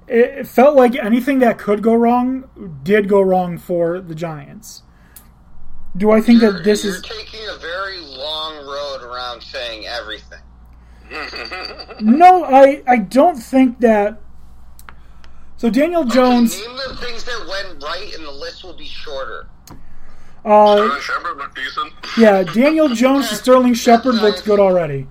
[0.08, 4.82] it felt like anything that could go wrong did go wrong for the Giants.
[5.96, 10.38] Do I think that this you're is taking a very long road around saying everything.
[12.00, 12.44] no?
[12.44, 14.20] I I don't think that.
[15.58, 19.46] So Daniel Jones, Name the things that went right, and the list will be shorter.
[20.44, 21.92] uh, Sterling Shepard looked decent.
[22.18, 25.06] yeah, Daniel Jones to Sterling Shepard looked good already.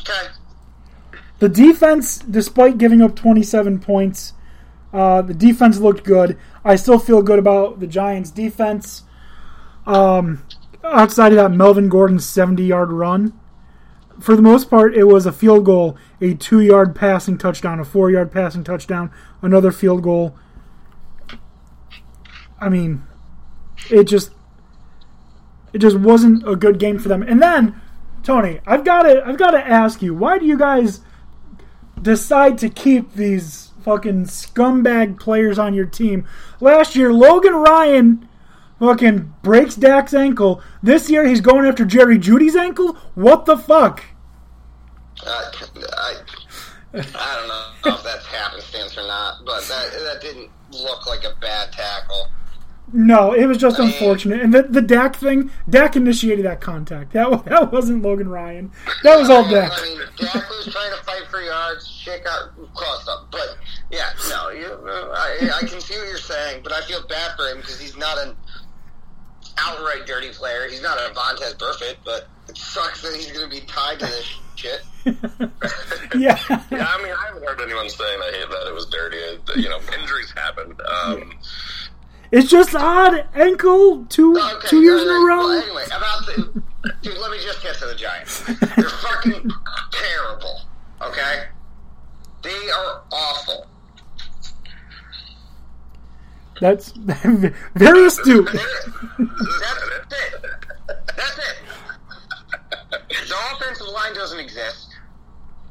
[0.00, 0.28] Okay.
[1.40, 4.34] The defense, despite giving up 27 points,
[4.92, 6.38] uh, the defense looked good.
[6.64, 9.04] I still feel good about the Giants' defense.
[9.86, 10.44] Um,
[10.84, 13.32] outside of that, Melvin Gordon's 70 yard run.
[14.20, 17.86] For the most part, it was a field goal, a two yard passing touchdown, a
[17.86, 19.10] four yard passing touchdown,
[19.40, 20.36] another field goal.
[22.60, 23.02] I mean,
[23.90, 24.32] it just.
[25.72, 27.22] It just wasn't a good game for them.
[27.22, 27.80] And then,
[28.24, 31.00] Tony, I've got to I've got to ask you, why do you guys
[32.02, 36.26] decide to keep these fucking scumbag players on your team?
[36.60, 38.28] Last year, Logan Ryan
[38.78, 40.62] fucking breaks Dak's ankle.
[40.82, 42.94] This year, he's going after Jerry Jeudy's ankle.
[43.14, 44.04] What the fuck?
[45.24, 45.52] Uh,
[45.98, 46.14] I,
[46.94, 51.34] I don't know if that's happenstance or not, but that that didn't look like a
[51.40, 52.28] bad tackle.
[52.92, 54.40] No, it was just I mean- unfortunate.
[54.40, 57.12] And the, the Dak thing, Dak initiated that contact.
[57.12, 58.70] That, that wasn't Logan Ryan.
[59.02, 59.72] That was all Dak.
[59.74, 61.86] I mean, Dak was trying to fight for yards.
[61.88, 63.28] Shit got crossed up.
[63.30, 63.56] But,
[63.90, 67.46] yeah, no, you, I, I can see what you're saying, but I feel bad for
[67.48, 68.36] him because he's not an
[69.58, 70.68] outright dirty player.
[70.68, 74.06] He's not a Vontaze Burfict, but it sucks that he's going to be tied to
[74.06, 74.82] this shit.
[76.18, 76.36] Yeah.
[76.48, 79.16] Yeah, I mean, I haven't heard anyone saying I hate that it was dirty.
[79.56, 80.76] You know, injuries happen.
[81.04, 81.32] Um,
[82.32, 83.26] It's just odd.
[83.34, 85.48] Ankle two oh, Okay, two years in a row.
[85.48, 86.62] Well, anyway, about the
[87.02, 88.42] dude, let me just get to the Giants.
[88.44, 89.50] They're fucking
[89.92, 90.60] terrible.
[91.02, 91.44] Okay,
[92.42, 93.66] they are awful.
[96.60, 96.92] That's
[97.74, 98.50] very astute.
[98.52, 100.06] That's it.
[101.16, 101.56] That's it.
[102.90, 104.94] The offensive line doesn't exist.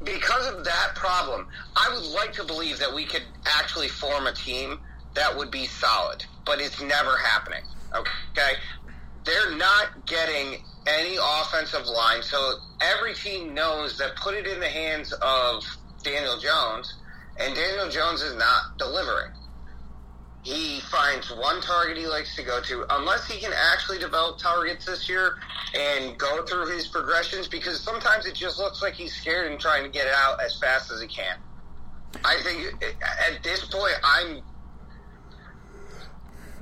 [0.02, 1.46] Because of that problem,
[1.76, 4.80] I would like to believe that we could actually form a team
[5.20, 7.62] that would be solid, but it's never happening.
[7.94, 8.52] Okay?
[9.24, 14.68] They're not getting any offensive line, so every team knows that put it in the
[14.68, 15.62] hands of
[16.02, 16.94] Daniel Jones,
[17.38, 19.30] and Daniel Jones is not delivering
[20.42, 24.86] he finds one target he likes to go to, unless he can actually develop targets
[24.86, 25.36] this year
[25.74, 29.82] and go through his progressions, because sometimes it just looks like he's scared and trying
[29.82, 31.36] to get it out as fast as he can.
[32.24, 34.40] I think at this point, I'm.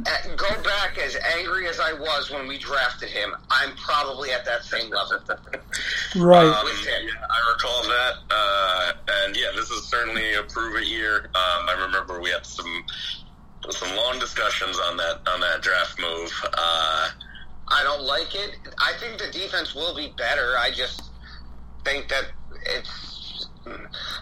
[0.06, 3.34] At, go back as angry as I was when we drafted him.
[3.50, 5.18] I'm probably at that same level.
[6.16, 6.46] Right.
[6.46, 8.92] Um, yeah, I recall that, uh,
[9.24, 11.24] and yeah, this is certainly a prove it year.
[11.34, 12.84] Um, I remember we had some
[13.70, 16.32] some long discussions on that on that draft move.
[16.54, 17.10] Uh,
[17.68, 18.56] I don't like it.
[18.78, 20.54] I think the defense will be better.
[20.58, 21.10] I just
[21.84, 22.24] think that
[22.62, 23.46] it's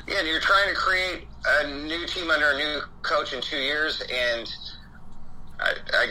[0.08, 0.22] yeah.
[0.22, 4.52] You're trying to create a new team under a new coach in two years, and
[5.58, 6.04] I, I,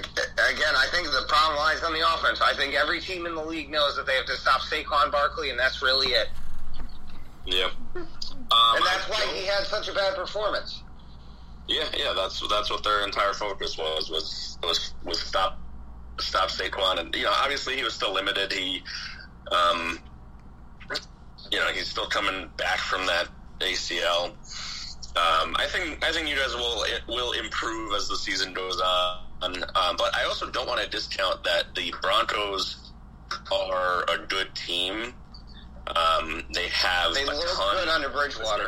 [0.51, 2.41] again, I think the problem lies on the offense.
[2.41, 5.51] I think every team in the league knows that they have to stop Saquon Barkley,
[5.51, 6.29] and that's really it.
[7.45, 8.07] yeah, um,
[8.75, 10.81] And that's why he had such a bad performance.
[11.67, 15.59] Yeah, yeah, that's that's what their entire focus was was was was stop
[16.19, 18.51] stop Saquon, and you know, obviously he was still limited.
[18.51, 18.83] He,
[19.51, 19.99] um,
[21.51, 23.27] you know, he's still coming back from that
[23.59, 24.29] ACL.
[25.15, 29.24] Um, I think I think you guys will will improve as the season goes on.
[29.53, 32.91] Um, but I also don't want to discount that the Broncos
[33.51, 35.13] are a good team.
[35.87, 38.67] Um, they have They a look ton good under Bridgewater.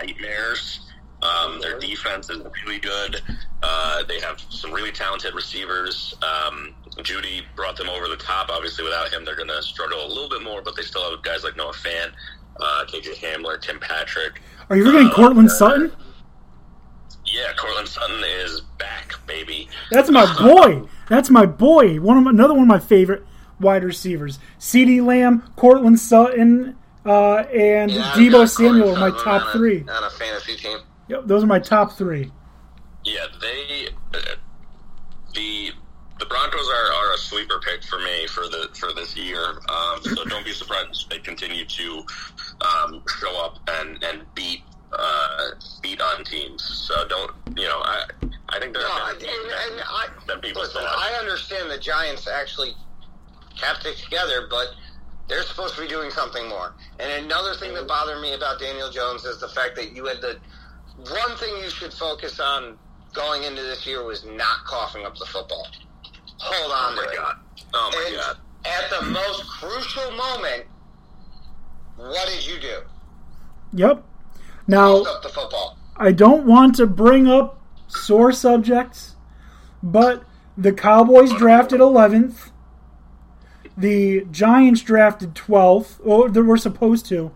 [0.00, 0.80] nightmares.
[1.22, 3.20] Um, their defense is really good.
[3.62, 6.14] Uh, they have some really talented receivers.
[6.22, 8.48] Um, Jeudy brought them over the top.
[8.50, 10.62] Obviously, without him, they're going to struggle a little bit more.
[10.62, 12.12] But they still have guys like Noah Fant,
[12.58, 14.40] uh, KJ Hamler, Tim Patrick.
[14.70, 15.92] Are you forgetting uh, Courtland Sutton?
[17.32, 19.68] Yeah, Courtland Sutton is back, baby.
[19.90, 20.88] That's my boy.
[21.08, 22.00] That's my boy.
[22.00, 23.24] One of my, another one of my favorite
[23.60, 24.38] wide receivers.
[24.58, 26.76] CeeDee Lamb, Courtland Sutton,
[27.06, 29.80] uh, and Yeah, Deebo Samuel are my top on a- three.
[29.82, 30.78] on a fantasy team.
[31.08, 32.30] Yep, those are my top three.
[33.04, 34.20] Yeah, they uh,
[35.34, 35.70] the
[36.18, 39.42] the Broncos are, are a sleeper pick for me for the for this year.
[39.68, 42.04] Um, so don't be surprised if they continue to
[42.60, 44.62] um, show up and and beat
[45.00, 45.50] uh,
[45.82, 46.62] beat on teams.
[46.62, 47.80] So don't you know?
[47.82, 48.04] I
[48.50, 50.82] I think they're No, a and, team and than, I, than people listen.
[50.84, 52.72] I understand the Giants actually
[53.56, 54.68] kept it together, but
[55.28, 56.74] they're supposed to be doing something more.
[56.98, 60.20] And another thing that bothered me about Daniel Jones is the fact that you had
[60.20, 60.38] the
[60.96, 62.76] one thing you should focus on
[63.14, 65.66] going into this year was not coughing up the football.
[66.38, 67.16] Hold on oh to my it.
[67.16, 67.36] god!
[67.74, 68.36] Oh my And god!
[68.64, 70.64] at the most crucial moment,
[71.96, 72.80] what did you do?
[73.72, 74.04] Yep.
[74.70, 75.76] Now, the football.
[75.96, 79.16] I don't want to bring up sore subjects,
[79.82, 80.24] but
[80.56, 82.50] the Cowboys drafted 11th.
[83.76, 86.00] The Giants drafted 12th.
[86.04, 87.32] Oh, they were supposed to.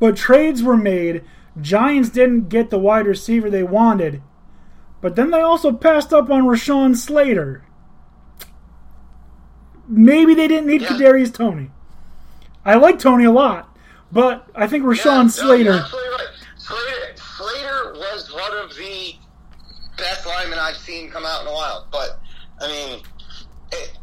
[0.00, 1.22] But trades were made.
[1.60, 4.22] Giants didn't get the wide receiver they wanted.
[5.00, 7.64] But then they also passed up on Rashawn Slater.
[9.88, 10.88] Maybe they didn't need Yeah.
[10.88, 11.70] Kadarius Toney.
[12.64, 13.76] I like Tony a lot,
[14.10, 16.28] but I think Rashawn Yeah, Slater absolutely right.
[16.56, 19.16] Slater, Slater was one of the
[19.98, 21.86] best linemen I've seen come out in a while.
[21.90, 22.20] But
[22.60, 23.02] I mean,
[23.72, 23.98] it,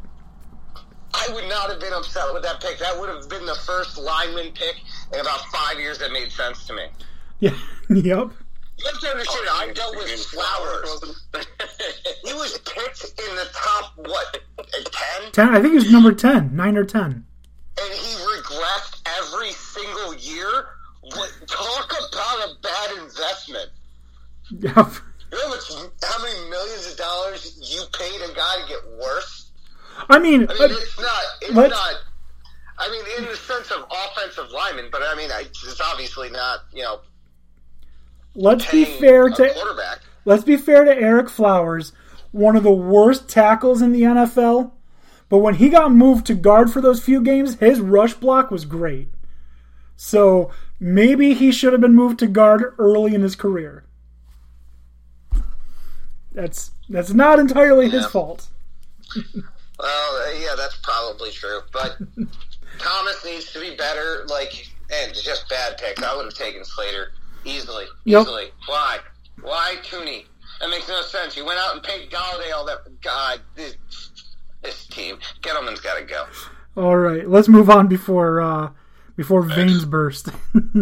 [1.13, 2.77] I would not have been upset with that pick.
[2.79, 4.75] That would have been the first lineman pick
[5.13, 6.83] in about five years that made sense to me.
[7.39, 7.51] Yeah.
[7.89, 8.31] yep.
[8.79, 11.25] You have to understand, I dealt with Flowers.
[12.23, 15.31] he was picked in the top, what, 10?
[15.33, 15.49] Ten.
[15.49, 17.25] I think it was number ten, nine or ten.
[17.81, 20.69] And he regressed every single year?
[21.01, 23.69] What, talk about a bad investment.
[24.51, 24.93] Yep.
[25.31, 28.97] You know how, much, how many millions of dollars you paid a guy to get
[28.99, 29.51] worse?
[30.09, 31.23] I mean, I uh, mean, it's not.
[31.41, 31.95] It's let's- not.
[32.81, 36.61] I mean, in the sense of offensive lineman, but I mean, it's obviously not.
[36.73, 36.99] You know,
[38.35, 39.99] let's be fair to quarterback.
[40.23, 41.91] let's be fair to Ereck Flowers,
[42.31, 44.71] one of the worst tackles in the NFL.
[45.27, 48.63] But when he got moved to guard for those few games, his rush block was
[48.65, 49.09] great.
[49.97, 50.49] So
[50.79, 53.83] maybe he should have been moved to guard early in his career.
[56.39, 58.47] That's that's not entirely his fault.
[59.77, 61.59] Well, uh, yeah, that's probably true.
[61.73, 61.97] But
[62.79, 64.25] Thomas needs to be better.
[64.27, 66.01] Like, and just bad picks.
[66.01, 67.11] I would have taken Slater
[67.43, 67.85] easily.
[68.05, 68.21] Yep.
[68.21, 68.45] Easily.
[68.67, 68.99] Why?
[69.41, 70.27] Why Toney?
[70.61, 71.35] That makes no sense.
[71.35, 73.01] You went out and paid Golladay all that.
[73.01, 73.75] God, this,
[74.61, 75.19] this team.
[75.41, 76.25] Gettleman's got to go.
[76.77, 78.69] All right, let's move on before uh,
[79.17, 80.29] before veins burst.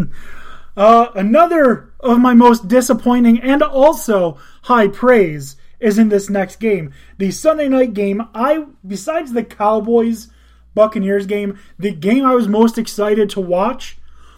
[0.77, 6.93] uh, another of my most disappointing and also high praise is in this next game,
[7.17, 8.27] the Sunday night game.
[8.33, 10.29] I besides the Cowboys
[10.73, 13.97] Buccaneers game, the game I was most excited to watch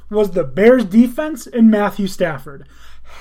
[0.09, 2.67] was the Bears defense and Matthew Stafford.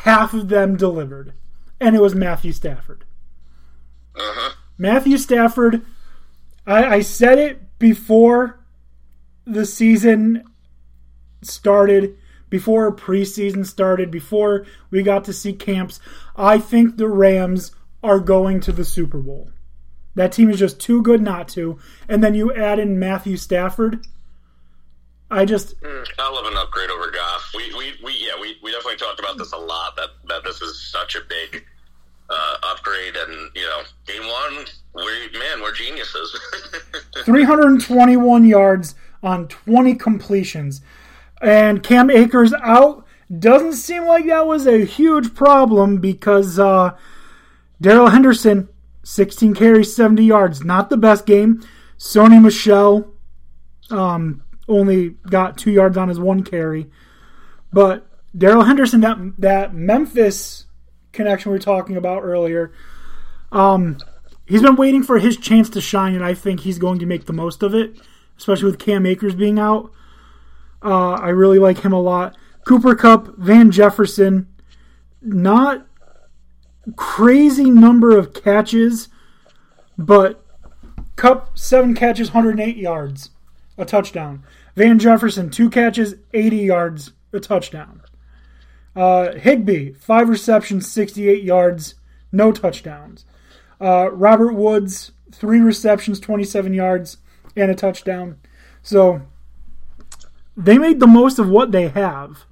[0.02, 1.34] Half of them delivered,
[1.80, 3.04] and it was Matthew Stafford.
[4.78, 5.82] Matthew Stafford.
[6.66, 8.60] I, I said it before
[9.46, 10.44] the season
[11.42, 12.16] started,
[12.50, 16.00] before preseason started, before we got to see camps.
[16.36, 17.72] I think the Rams
[18.02, 19.50] are going to the Super Bowl.
[20.14, 21.78] That team is just too good not to.
[22.08, 24.06] And then you add in Matthew Stafford.
[25.30, 25.74] I just
[26.18, 27.52] I love an upgrade over Goff.
[27.54, 29.94] We, we, we yeah, we, we definitely talked about this a lot.
[29.96, 31.64] That that this is such a big
[32.30, 34.64] uh, upgrade, and you know, game one,
[34.94, 36.40] we man, we're geniuses.
[37.24, 40.80] 321 yards on 20 completions.
[41.40, 43.05] And Cam Akers out.
[43.36, 46.97] Doesn't seem like that was a huge problem because uh,
[47.81, 48.70] Darrell Henderson,
[49.05, 50.65] 16 carries, 70 yards.
[50.65, 51.62] Not the best game.
[51.98, 53.12] Sony Michel
[53.90, 56.90] um, only got two yards on his one carry.
[57.73, 58.06] But
[58.36, 60.65] Darrell Henderson, that, that Memphis
[61.12, 62.73] connection we were talking about earlier,
[63.52, 63.98] um,
[64.47, 67.27] he's been waiting for his chance to shine, and I think he's going to make
[67.27, 68.01] the most of it,
[68.39, 69.93] especially with Cam Akers being out.
[70.82, 72.36] Uh, I really like him a lot.
[72.64, 74.46] Cooper Kupp, Van Jefferson,
[75.22, 75.86] not
[76.96, 79.09] crazy number of catches,
[79.96, 80.44] but
[81.16, 83.30] Kupp seven catches, 108 yards,
[83.76, 84.44] a touchdown.
[84.76, 88.02] Van Jefferson two catches, 80 yards, a touchdown.
[88.94, 91.94] Uh, Higbee five receptions, 68 yards,
[92.30, 93.24] no touchdowns.
[93.80, 97.18] Uh, Robert Woods, three receptions, 27 yards,
[97.56, 98.36] and a touchdown.
[98.82, 99.22] So
[100.59, 102.44] they made the most of what they have.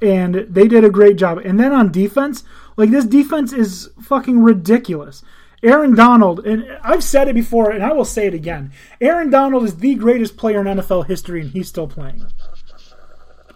[0.00, 1.38] And they did a great job.
[1.38, 2.44] And then on defense,
[2.76, 5.24] like this defense is fucking ridiculous.
[5.60, 8.70] Aaron Donald, and I've said it before, and I will say it again.
[9.00, 12.26] Aaron Donald is the greatest player in NFL history, and he's still playing.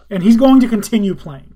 [0.09, 1.53] And he's going to continue playing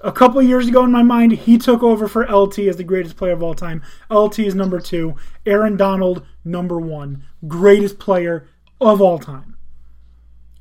[0.00, 3.16] a couple years ago in my mind, he took over for LT as the greatest
[3.16, 3.82] player of all time.
[4.10, 5.16] LT is number two.
[5.44, 7.24] Aaron Donald, number one.
[7.46, 8.48] Greatest player
[8.80, 9.56] of all time.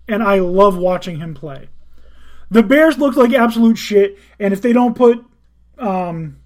[0.08, 1.70] And I love watching him play.
[2.50, 5.24] The Bears look like absolute shit, and if they don't put
[5.78, 6.38] um,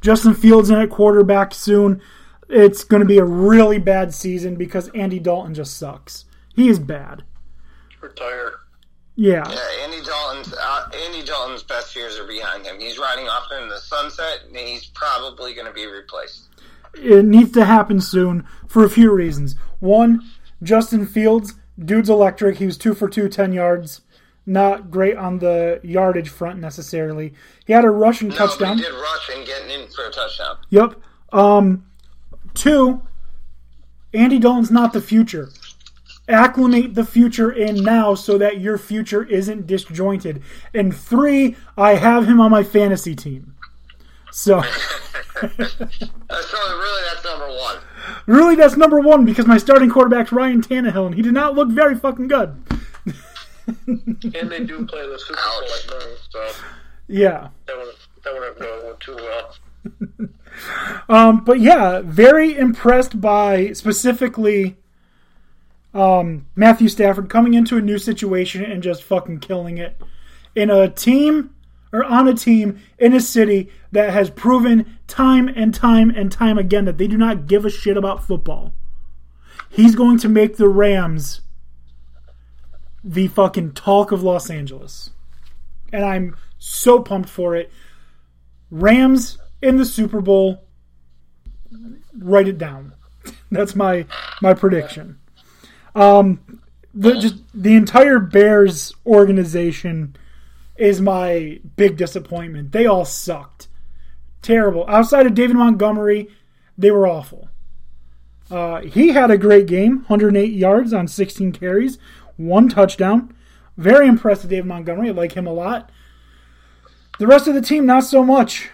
[0.00, 2.00] Justin Fields in at quarterback soon,
[2.48, 6.24] it's going to be a really bad season because Andy Dalton just sucks.
[6.54, 7.24] He is bad.
[8.00, 8.52] Retire.
[9.14, 9.44] Yeah.
[9.48, 12.78] Yeah, Andy Dalton's uh, Andy Dalton's best years are behind him.
[12.80, 16.48] He's riding off in the sunset, and he's probably going to be replaced.
[16.94, 19.56] it needs to happen soon for a few reasons.
[19.80, 20.22] One,
[20.62, 22.58] Justin Fields, dude's electric.
[22.58, 24.02] He was two for two, 10 yards.
[24.44, 27.32] Not great on the yardage front necessarily.
[27.64, 28.76] He had a rushing No, touchdown.
[28.78, 30.56] he did rush and getting in for a touchdown.
[30.70, 30.94] Yep.
[31.32, 31.86] Um,
[32.54, 33.02] two,
[34.12, 35.50] Andy Dalton's not the future.
[36.28, 40.42] Acclimate the future in now so that your future isn't disjointed.
[40.74, 43.54] And three, I have him on my fantasy team.
[44.32, 44.62] So.
[45.42, 45.48] So
[46.78, 47.78] really, that's number one.
[48.26, 51.68] Really, that's number one because my starting quarterback's Ryan Tannehill, and he did not look
[51.70, 52.54] very fucking good.
[53.66, 56.50] And they do play the Super Bowl at noon, so
[57.06, 57.48] Yeah.
[57.66, 60.28] that wouldn't that wouldn't go too well.
[61.08, 64.76] Um, but yeah, very impressed by specifically
[65.94, 70.00] Um, Matthew Stafford coming into a new situation and just fucking killing it
[70.54, 71.50] in a team
[71.92, 76.56] or on a team in a city that has proven time and time and time
[76.56, 78.72] again that they do not give a shit about football.
[79.68, 81.42] He's going to make the Rams
[83.04, 85.10] the fucking talk of Los Angeles.
[85.92, 87.70] And I'm so pumped for it.
[88.70, 90.64] Rams in the Super Bowl.
[92.16, 92.94] Write it down.
[93.50, 94.06] That's my
[94.40, 95.18] my prediction.
[95.94, 96.60] Um,
[96.94, 100.16] the just the entire Bears organization
[100.76, 102.72] is my big disappointment.
[102.72, 103.68] They all sucked,
[104.40, 104.84] terrible.
[104.88, 106.28] Outside of David Montgomery,
[106.76, 107.48] they were awful.
[108.50, 111.98] Uh, he had a great game, 108 yards on 16 carries,
[112.36, 113.34] one touchdown.
[113.76, 115.08] Very impressed with David Montgomery.
[115.08, 115.90] I like him a lot.
[117.18, 118.70] The rest of the team, not so much.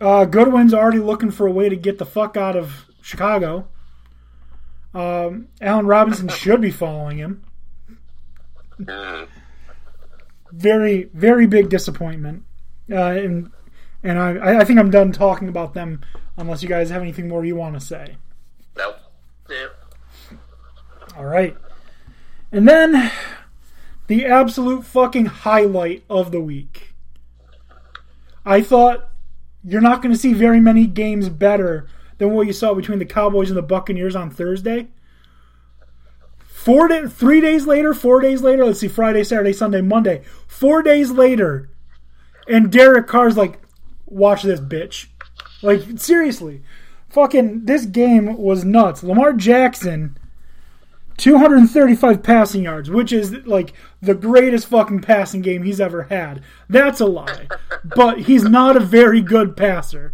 [0.00, 3.68] Uh, Goodwin's already looking for a way to get the fuck out of Chicago.
[4.94, 7.44] Um, Allen Robinson should be following him.
[10.52, 12.44] Very, very big disappointment.
[12.90, 13.50] Uh, and
[14.02, 16.00] and I, I think I'm done talking about them
[16.36, 18.16] unless you guys have anything more you want to say.
[18.76, 18.96] Nope.
[19.50, 19.66] Yeah.
[21.16, 21.56] All right.
[22.52, 23.10] And then
[24.06, 26.94] the absolute fucking highlight of the week.
[28.46, 29.08] I thought
[29.62, 31.88] you're not going to see very many games better
[32.18, 34.88] than what you saw between the Cowboys and the Buccaneers on Thursday.
[36.58, 40.24] Four day, three days later, four days later, let's see, Friday, Saturday, Sunday, Monday.
[40.48, 41.70] Four days later,
[42.48, 43.60] and Derek Carr's like,
[44.06, 45.06] watch this bitch.
[45.62, 46.62] Like, seriously.
[47.10, 49.04] Fucking, this game was nuts.
[49.04, 50.18] Lamar Jackson
[51.16, 53.72] 235 passing yards, which is like
[54.02, 56.42] the greatest fucking passing game he's ever had.
[56.68, 57.46] That's a lie.
[57.84, 60.12] but he's not a very good passer.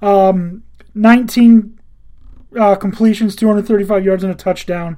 [0.00, 0.62] Um,
[0.94, 1.76] 19
[2.56, 4.96] uh, completions, 235 yards, and a touchdown.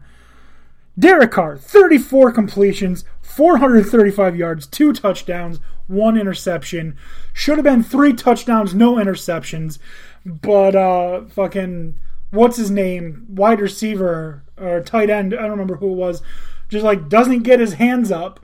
[0.99, 6.97] Derek Carr, 34 completions, 435 yards, two touchdowns, one interception.
[7.33, 9.79] Should have been three touchdowns, no interceptions.
[10.25, 11.99] But uh, fucking
[12.31, 16.23] what's his name, wide receiver or tight end, I don't remember who it was,
[16.69, 18.41] just like doesn't get his hands up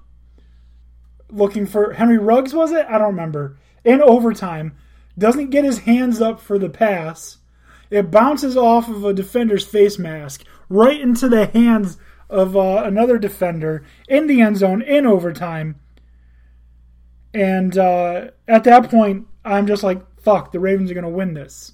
[1.30, 2.86] looking for Henry Ruggs was it?
[2.88, 3.56] I don't remember.
[3.84, 4.76] In overtime,
[5.18, 7.38] doesn't get his hands up for the pass.
[7.90, 11.98] It bounces off of a defender's face mask right into the hands
[12.30, 15.78] of uh, another defender in the end zone in overtime.
[17.34, 21.34] And uh, at that point, I'm just like, fuck, the Ravens are going to win
[21.34, 21.72] this.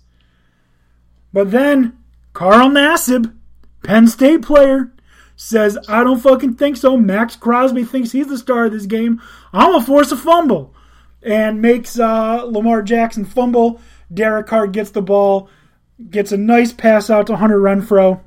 [1.32, 1.98] But then
[2.32, 3.34] Carl Nassib,
[3.82, 4.92] Penn State player,
[5.36, 6.96] says, I don't fucking think so.
[6.96, 9.20] Maxx Crosby thinks he's the star of this game.
[9.52, 10.74] I'm going to force a fumble.
[11.22, 13.80] And makes uh, Lamar Jackson fumble.
[14.12, 15.50] Derek Carr gets the ball,
[16.10, 18.20] gets a nice pass out to Hunter Renfrow.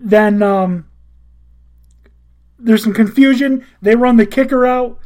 [0.00, 0.88] Then um,
[2.58, 3.66] there's some confusion.
[3.82, 4.98] They run the kicker out.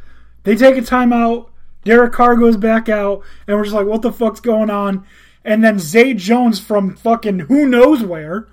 [0.43, 1.49] They take a timeout.
[1.83, 5.05] Derek Carr goes back out, and we're just like, what the fuck's going on?
[5.43, 8.47] And then Zay Jones from fucking who knows where.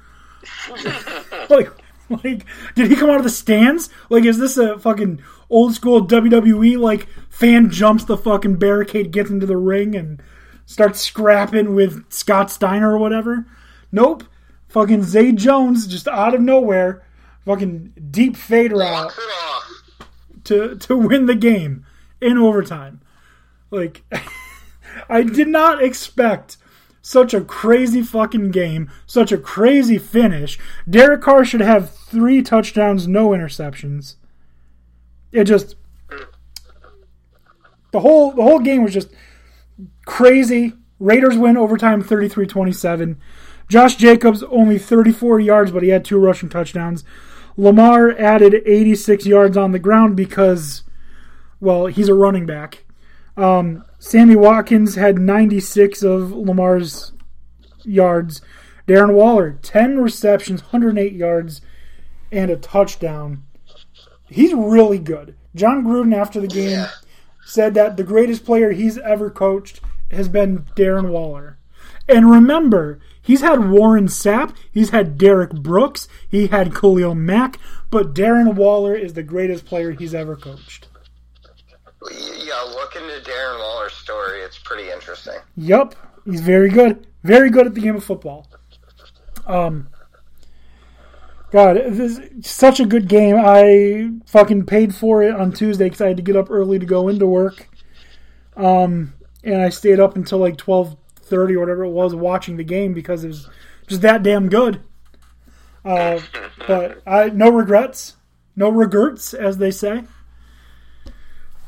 [1.48, 1.70] like,
[2.10, 2.44] like,
[2.74, 3.88] did he come out of the stands?
[4.10, 6.78] Like, is this a fucking old school WWE?
[6.78, 10.22] Like, fan jumps the fucking barricade, gets into the ring, and
[10.66, 13.46] starts scrapping with Scott Steiner or whatever?
[13.90, 14.24] Nope.
[14.72, 17.04] Fucking Zay Jones just out of nowhere,
[17.44, 20.08] fucking deep fade out Walks it off.
[20.44, 21.84] to to win the game
[22.22, 23.02] in overtime.
[23.70, 24.02] Like
[25.10, 26.56] I did not expect
[27.02, 30.58] such a crazy fucking game, such a crazy finish.
[30.88, 34.14] Derek Carr should have 3 touchdowns, no interceptions.
[35.32, 35.76] It just
[37.90, 39.10] the whole the whole game was just
[40.06, 40.72] crazy.
[40.98, 43.16] Raiders win overtime 33-27.
[43.68, 47.04] Josh Jacobs only 34 yards, but he had two rushing touchdowns.
[47.56, 50.82] Lamar added 86 yards on the ground because,
[51.60, 52.84] well, he's a running back.
[53.36, 57.12] Um, Sammy Watkins had 96 of Lamar's
[57.84, 58.40] yards.
[58.86, 61.60] Darren Waller, 10 receptions, 108 yards,
[62.30, 63.44] and a touchdown.
[64.28, 65.36] He's really good.
[65.54, 66.86] Jon Gruden, after the game,
[67.44, 69.80] said that the greatest player he's ever coached
[70.10, 71.58] has been Darren Waller.
[72.08, 77.58] And remember, he's had Warren Sapp, he's had Derrick Brooks, he had Khalil Mack,
[77.90, 80.88] but Darren Waller is the greatest player he's ever coached.
[82.10, 84.40] Yeah, look into Darren Waller's story.
[84.40, 85.38] It's pretty interesting.
[85.56, 85.94] Yup,
[86.24, 88.48] he's very good, very good at the game of football.
[89.46, 89.88] Um,
[91.52, 93.36] God, this is such a good game.
[93.38, 96.86] I fucking paid for it on Tuesday because I had to get up early to
[96.86, 97.68] go into work.
[98.56, 99.12] Um,
[99.44, 102.92] and I stayed up until like twelve thirty or whatever it was watching the game
[102.92, 103.48] because it was
[103.86, 104.82] just that damn good.
[105.84, 106.20] Uh,
[106.66, 108.16] but I no regrets,
[108.56, 110.04] no regrets, as they say.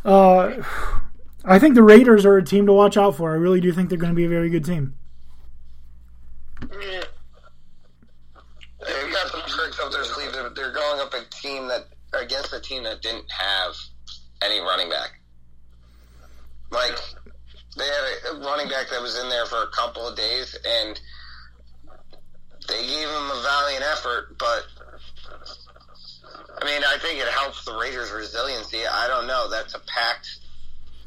[0.05, 0.63] Uh,
[1.45, 3.33] I think the Raiders are a team to watch out for.
[3.33, 4.95] I really do think they're going to be a very good team.
[6.63, 7.05] Yeah.
[8.81, 10.33] They've got some tricks up their sleeve.
[10.33, 13.75] They're, they're going up a team that against a team that didn't have
[14.43, 15.21] any running back.
[16.71, 16.99] Like
[17.77, 21.01] they had a running back that was in there for a couple of days, and
[22.69, 24.39] they gave him a valiant effort.
[24.39, 24.67] But
[26.61, 28.87] I mean, I think it helps the Raiders' resiliency.
[28.87, 29.49] I don't know.
[29.51, 30.29] That's a packed.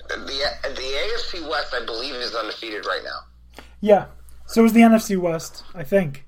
[0.09, 3.63] The the AFC West, I believe, is undefeated right now.
[3.81, 4.05] Yeah.
[4.45, 6.25] So is the NFC West, I think.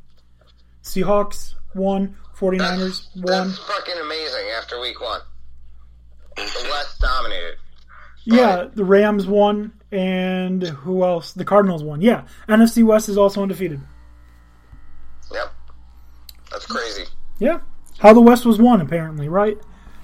[0.84, 3.48] Seahawks won, 49ers won.
[3.48, 5.22] That's fucking amazing after week one.
[6.36, 7.56] The West dominated.
[8.26, 11.34] Yeah, the Rams won, and who else?
[11.34, 12.02] The Cardinals won.
[12.02, 13.82] Yeah, NFC West is also undefeated.
[15.32, 15.54] Yep.
[16.52, 17.06] That's crazy.
[17.40, 17.60] Yeah.
[18.00, 19.58] How the West was won, apparently, right?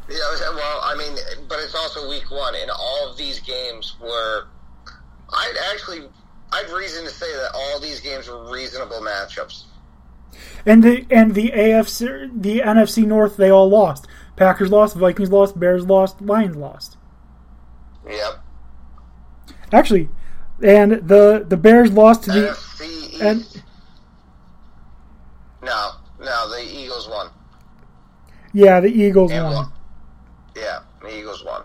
[0.09, 0.17] Yeah,
[0.53, 1.17] well, I mean,
[1.49, 4.47] but it's also week one, and all of these games were.
[5.29, 6.07] I'd actually.
[6.51, 9.63] I've reason to say that all these games were reasonable matchups.
[10.65, 14.05] And the and the AFC, the NFC North, they all lost.
[14.35, 16.97] Packers lost, Vikings lost, Bears lost, Lions lost.
[18.07, 18.44] Yep.
[19.75, 20.07] Actually,
[20.63, 23.21] and the the Bears lost to the NFC East.
[23.21, 23.63] and
[25.61, 27.29] no, no, the Eagles won.
[28.53, 29.53] yeah, the Eagles won.
[29.53, 29.71] won.
[30.55, 31.63] Yeah, the Eagles won.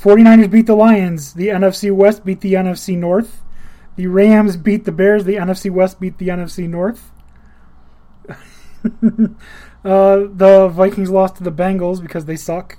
[0.00, 1.34] 49ers beat the Lions.
[1.34, 3.42] The NFC West beat the NFC North.
[3.96, 5.24] The Rams beat the Bears.
[5.24, 7.10] The NFC West beat the NFC North.
[8.28, 8.36] uh,
[9.82, 12.78] the Vikings lost to the Bengals because they suck.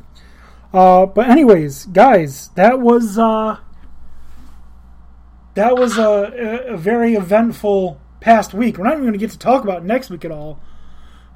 [0.73, 3.57] Uh, but anyways, guys, that was uh,
[5.55, 8.77] that was a, a, very eventful past week.
[8.77, 10.59] We're not even going to get to talk about next week at all.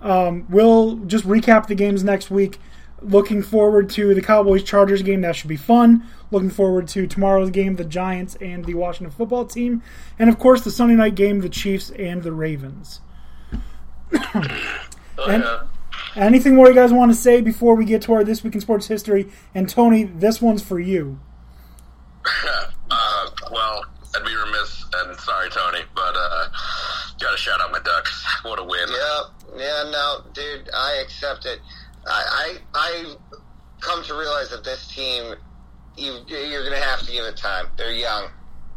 [0.01, 2.59] Um, we'll just recap the games next week.
[3.01, 5.21] Looking forward to the Cowboys Chargers game.
[5.21, 6.03] That should be fun.
[6.31, 9.83] Looking forward to tomorrow's game, the Giants and the Washington football team.
[10.17, 13.01] And of course, the Sunday night game, the Chiefs and the Ravens.
[15.17, 15.63] Oh, And- yeah.
[16.17, 18.61] Anything more you guys want to say before we get to our This Week in
[18.61, 19.29] Sports History?
[19.53, 21.19] And Tony, this one's for you.
[22.87, 23.83] Uh, well,
[24.15, 26.47] I'd be remiss, and sorry, Tony, but uh,
[27.19, 28.25] gotta shout out my Ducks.
[28.43, 28.87] What a win!
[28.89, 29.59] Yep.
[29.59, 31.59] Yeah, no, dude, I accept it.
[32.07, 33.15] I, I, I
[33.81, 35.33] come to realize that this team,
[35.97, 37.67] you, you're going to have to give it time.
[37.77, 38.27] They're young.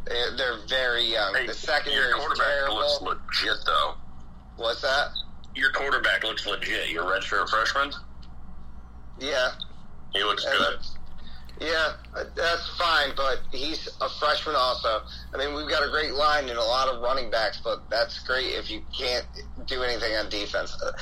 [0.06, 1.34] They're, they're very young.
[1.34, 3.94] Hey, the secondary your is quarterback looks legit, though.
[4.56, 5.08] What's that?
[5.54, 6.90] Your quarterback looks legit.
[6.90, 7.92] Your redshirt freshman,
[9.18, 9.50] Yeah.
[10.14, 10.78] he looks And- good.
[11.60, 15.02] Yeah, uh, that's fine, but he's a freshman also.
[15.34, 18.20] I mean, we've got a great line and a lot of running backs, but that's
[18.20, 19.26] great if you can't
[19.66, 20.76] do anything on defense.
[20.80, 20.92] Uh,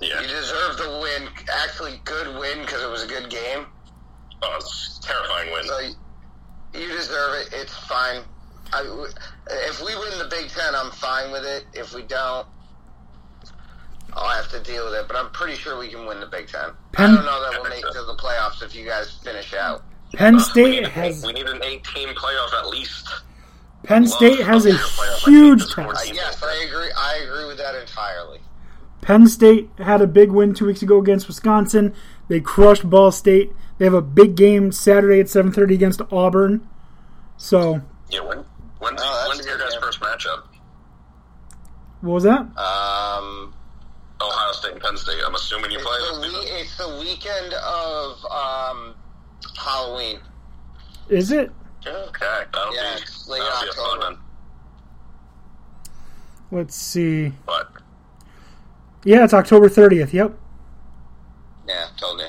[0.00, 1.28] Yeah, You deserve the win.
[1.62, 3.66] Actually, good win because it was a good game.
[4.42, 5.64] oh, it's a terrifying win.
[5.64, 5.78] So
[6.74, 7.48] you deserve it.
[7.54, 8.22] It's fine.
[8.72, 8.80] I,
[9.68, 11.64] if we win the Big Ten, I'm fine with it.
[11.72, 12.46] If we don't,
[14.12, 15.06] I'll have to deal with it.
[15.08, 16.70] But I'm pretty sure we can win the Big Ten.
[16.92, 19.54] Penn- I don't know that we'll make it to the playoffs if you guys finish
[19.54, 19.82] out.
[20.12, 23.08] Penn we, State need, has we need an eight-team playoff at least.
[23.82, 24.76] Penn State has a
[25.24, 26.10] huge think, this test.
[26.10, 26.90] Uh, yes, I agree.
[26.96, 28.40] I agree with that entirely.
[29.02, 31.92] Penn State had a big win two weeks ago against Wisconsin.
[32.28, 33.52] They crushed Ball State.
[33.78, 36.66] They have a big game Saturday at 7:30 against Auburn.
[37.36, 38.44] So, Yeah, when,
[38.78, 39.80] when's, Oh, when's a your guys' game.
[39.82, 40.44] first matchup?
[42.00, 42.40] what was that?
[42.56, 43.52] Um,
[44.20, 45.20] Ohio State and Penn State.
[45.26, 48.94] I'm assuming you play it's, the those we- it's the weekend of um,
[49.56, 50.18] Halloween.
[51.08, 51.50] Is it?
[51.86, 54.00] Okay, that'll Yeah, be it's that'll be a fun October.
[54.04, 54.18] one.
[56.50, 57.32] Let's see.
[57.46, 57.70] But
[59.04, 60.12] Yeah, it's October 30th.
[60.12, 60.32] Yep.
[61.68, 62.26] Yeah, told you.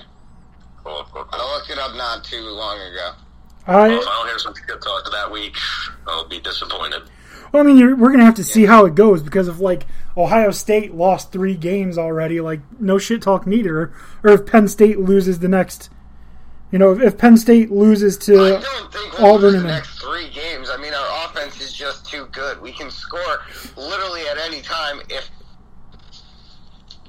[0.84, 1.40] cool, cool, cool.
[1.42, 3.12] I looked it up not too long ago.
[3.68, 5.56] Well, if I, I don't hear some good talk that week,
[6.08, 7.04] I'll be disappointed.
[7.52, 9.86] well, I mean, you're, we're gonna have to see how it goes because if like
[10.16, 13.92] Ohio State lost three games already, like no shit talk neither.
[14.24, 15.90] Or if Penn State loses the next,
[16.76, 19.58] you know, if, if Penn State loses I to don't think we'll Auburn lose the
[19.60, 20.70] and- next three games.
[20.70, 22.62] I mean, our offense is just too good.
[22.62, 23.40] We can score
[23.78, 25.30] literally at any time if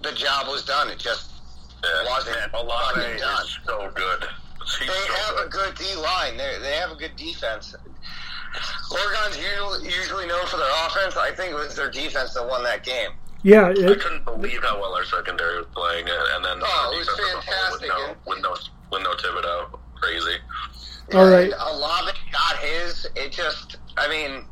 [0.05, 0.89] the job was done.
[0.89, 1.33] It just
[1.83, 3.43] Yeah, wasn't man, Olave done.
[3.45, 4.25] is so good.
[4.79, 5.75] He's They so have a good.
[5.75, 6.37] good D line.
[6.37, 7.75] They they have a good defense.
[8.93, 11.17] Oregon's usually, usually known for their offense.
[11.17, 13.11] I think it was their defense that won that game.
[13.43, 16.95] yeah, I couldn't believe how well our secondary was playing, and and then Oh, our
[16.95, 18.55] it was defense as a whole with fantastic, no, with no
[18.91, 19.79] with no Thibodeaux.
[19.95, 20.37] Crazy.
[21.15, 21.53] All right.
[21.53, 23.07] And Olave got his.
[23.17, 24.45] It just, I mean,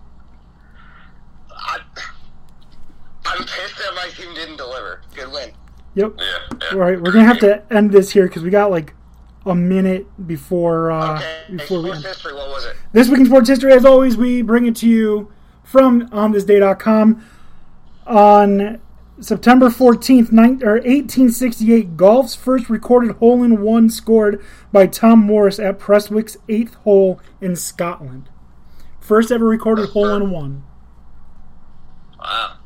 [1.51, 1.81] I,
[3.27, 5.03] I'm pissed that my team didn't deliver.
[5.15, 5.51] Good win.
[5.95, 6.15] Yep.
[6.19, 6.25] Yeah.
[6.51, 6.69] yeah.
[6.73, 8.95] All right, we're gonna have to end this here because we got like
[9.47, 11.57] a minute before uh, Okay.
[11.57, 12.03] before we end.
[12.05, 12.35] history.
[12.35, 12.77] What was it?
[12.93, 15.31] This week in sports history, as always, we bring it to you
[15.63, 17.25] from onthisday.com.
[18.07, 18.81] On
[19.21, 25.59] September 14th, nine, or 1868, golf's first recorded hole in one scored by Tom Morris
[25.59, 28.29] at Prestwick's eighth hole in Scotland.
[29.01, 30.65] First ever recorded hole in one.
[32.19, 32.57] Wow.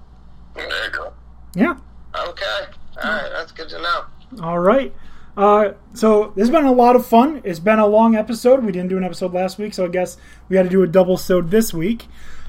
[0.54, 1.12] There you go.
[1.54, 1.76] Yeah.
[2.14, 2.64] Okay.
[3.02, 3.30] All right.
[3.32, 4.04] That's good to know.
[4.42, 4.94] All right.
[5.36, 7.40] Uh, so this has been a lot of fun.
[7.44, 8.64] It's been a long episode.
[8.64, 10.16] We didn't do an episode last week, so I guess
[10.48, 12.06] we had to do a double sode this week.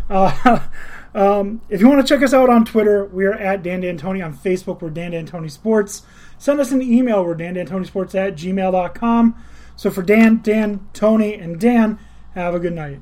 [0.10, 0.60] Uh,
[1.16, 4.24] um, if you want to check us out on Twitter, we are at Dan D'Antoni.
[4.24, 6.04] On Facebook, we're Dan D'Antoni Sports.
[6.38, 7.24] Send us an email.
[7.24, 9.36] We're Dan D'Antoni Sports at gmail.com.
[9.76, 12.00] So for Dan, Dan, Tony, and Dan,
[12.36, 13.02] have a good night.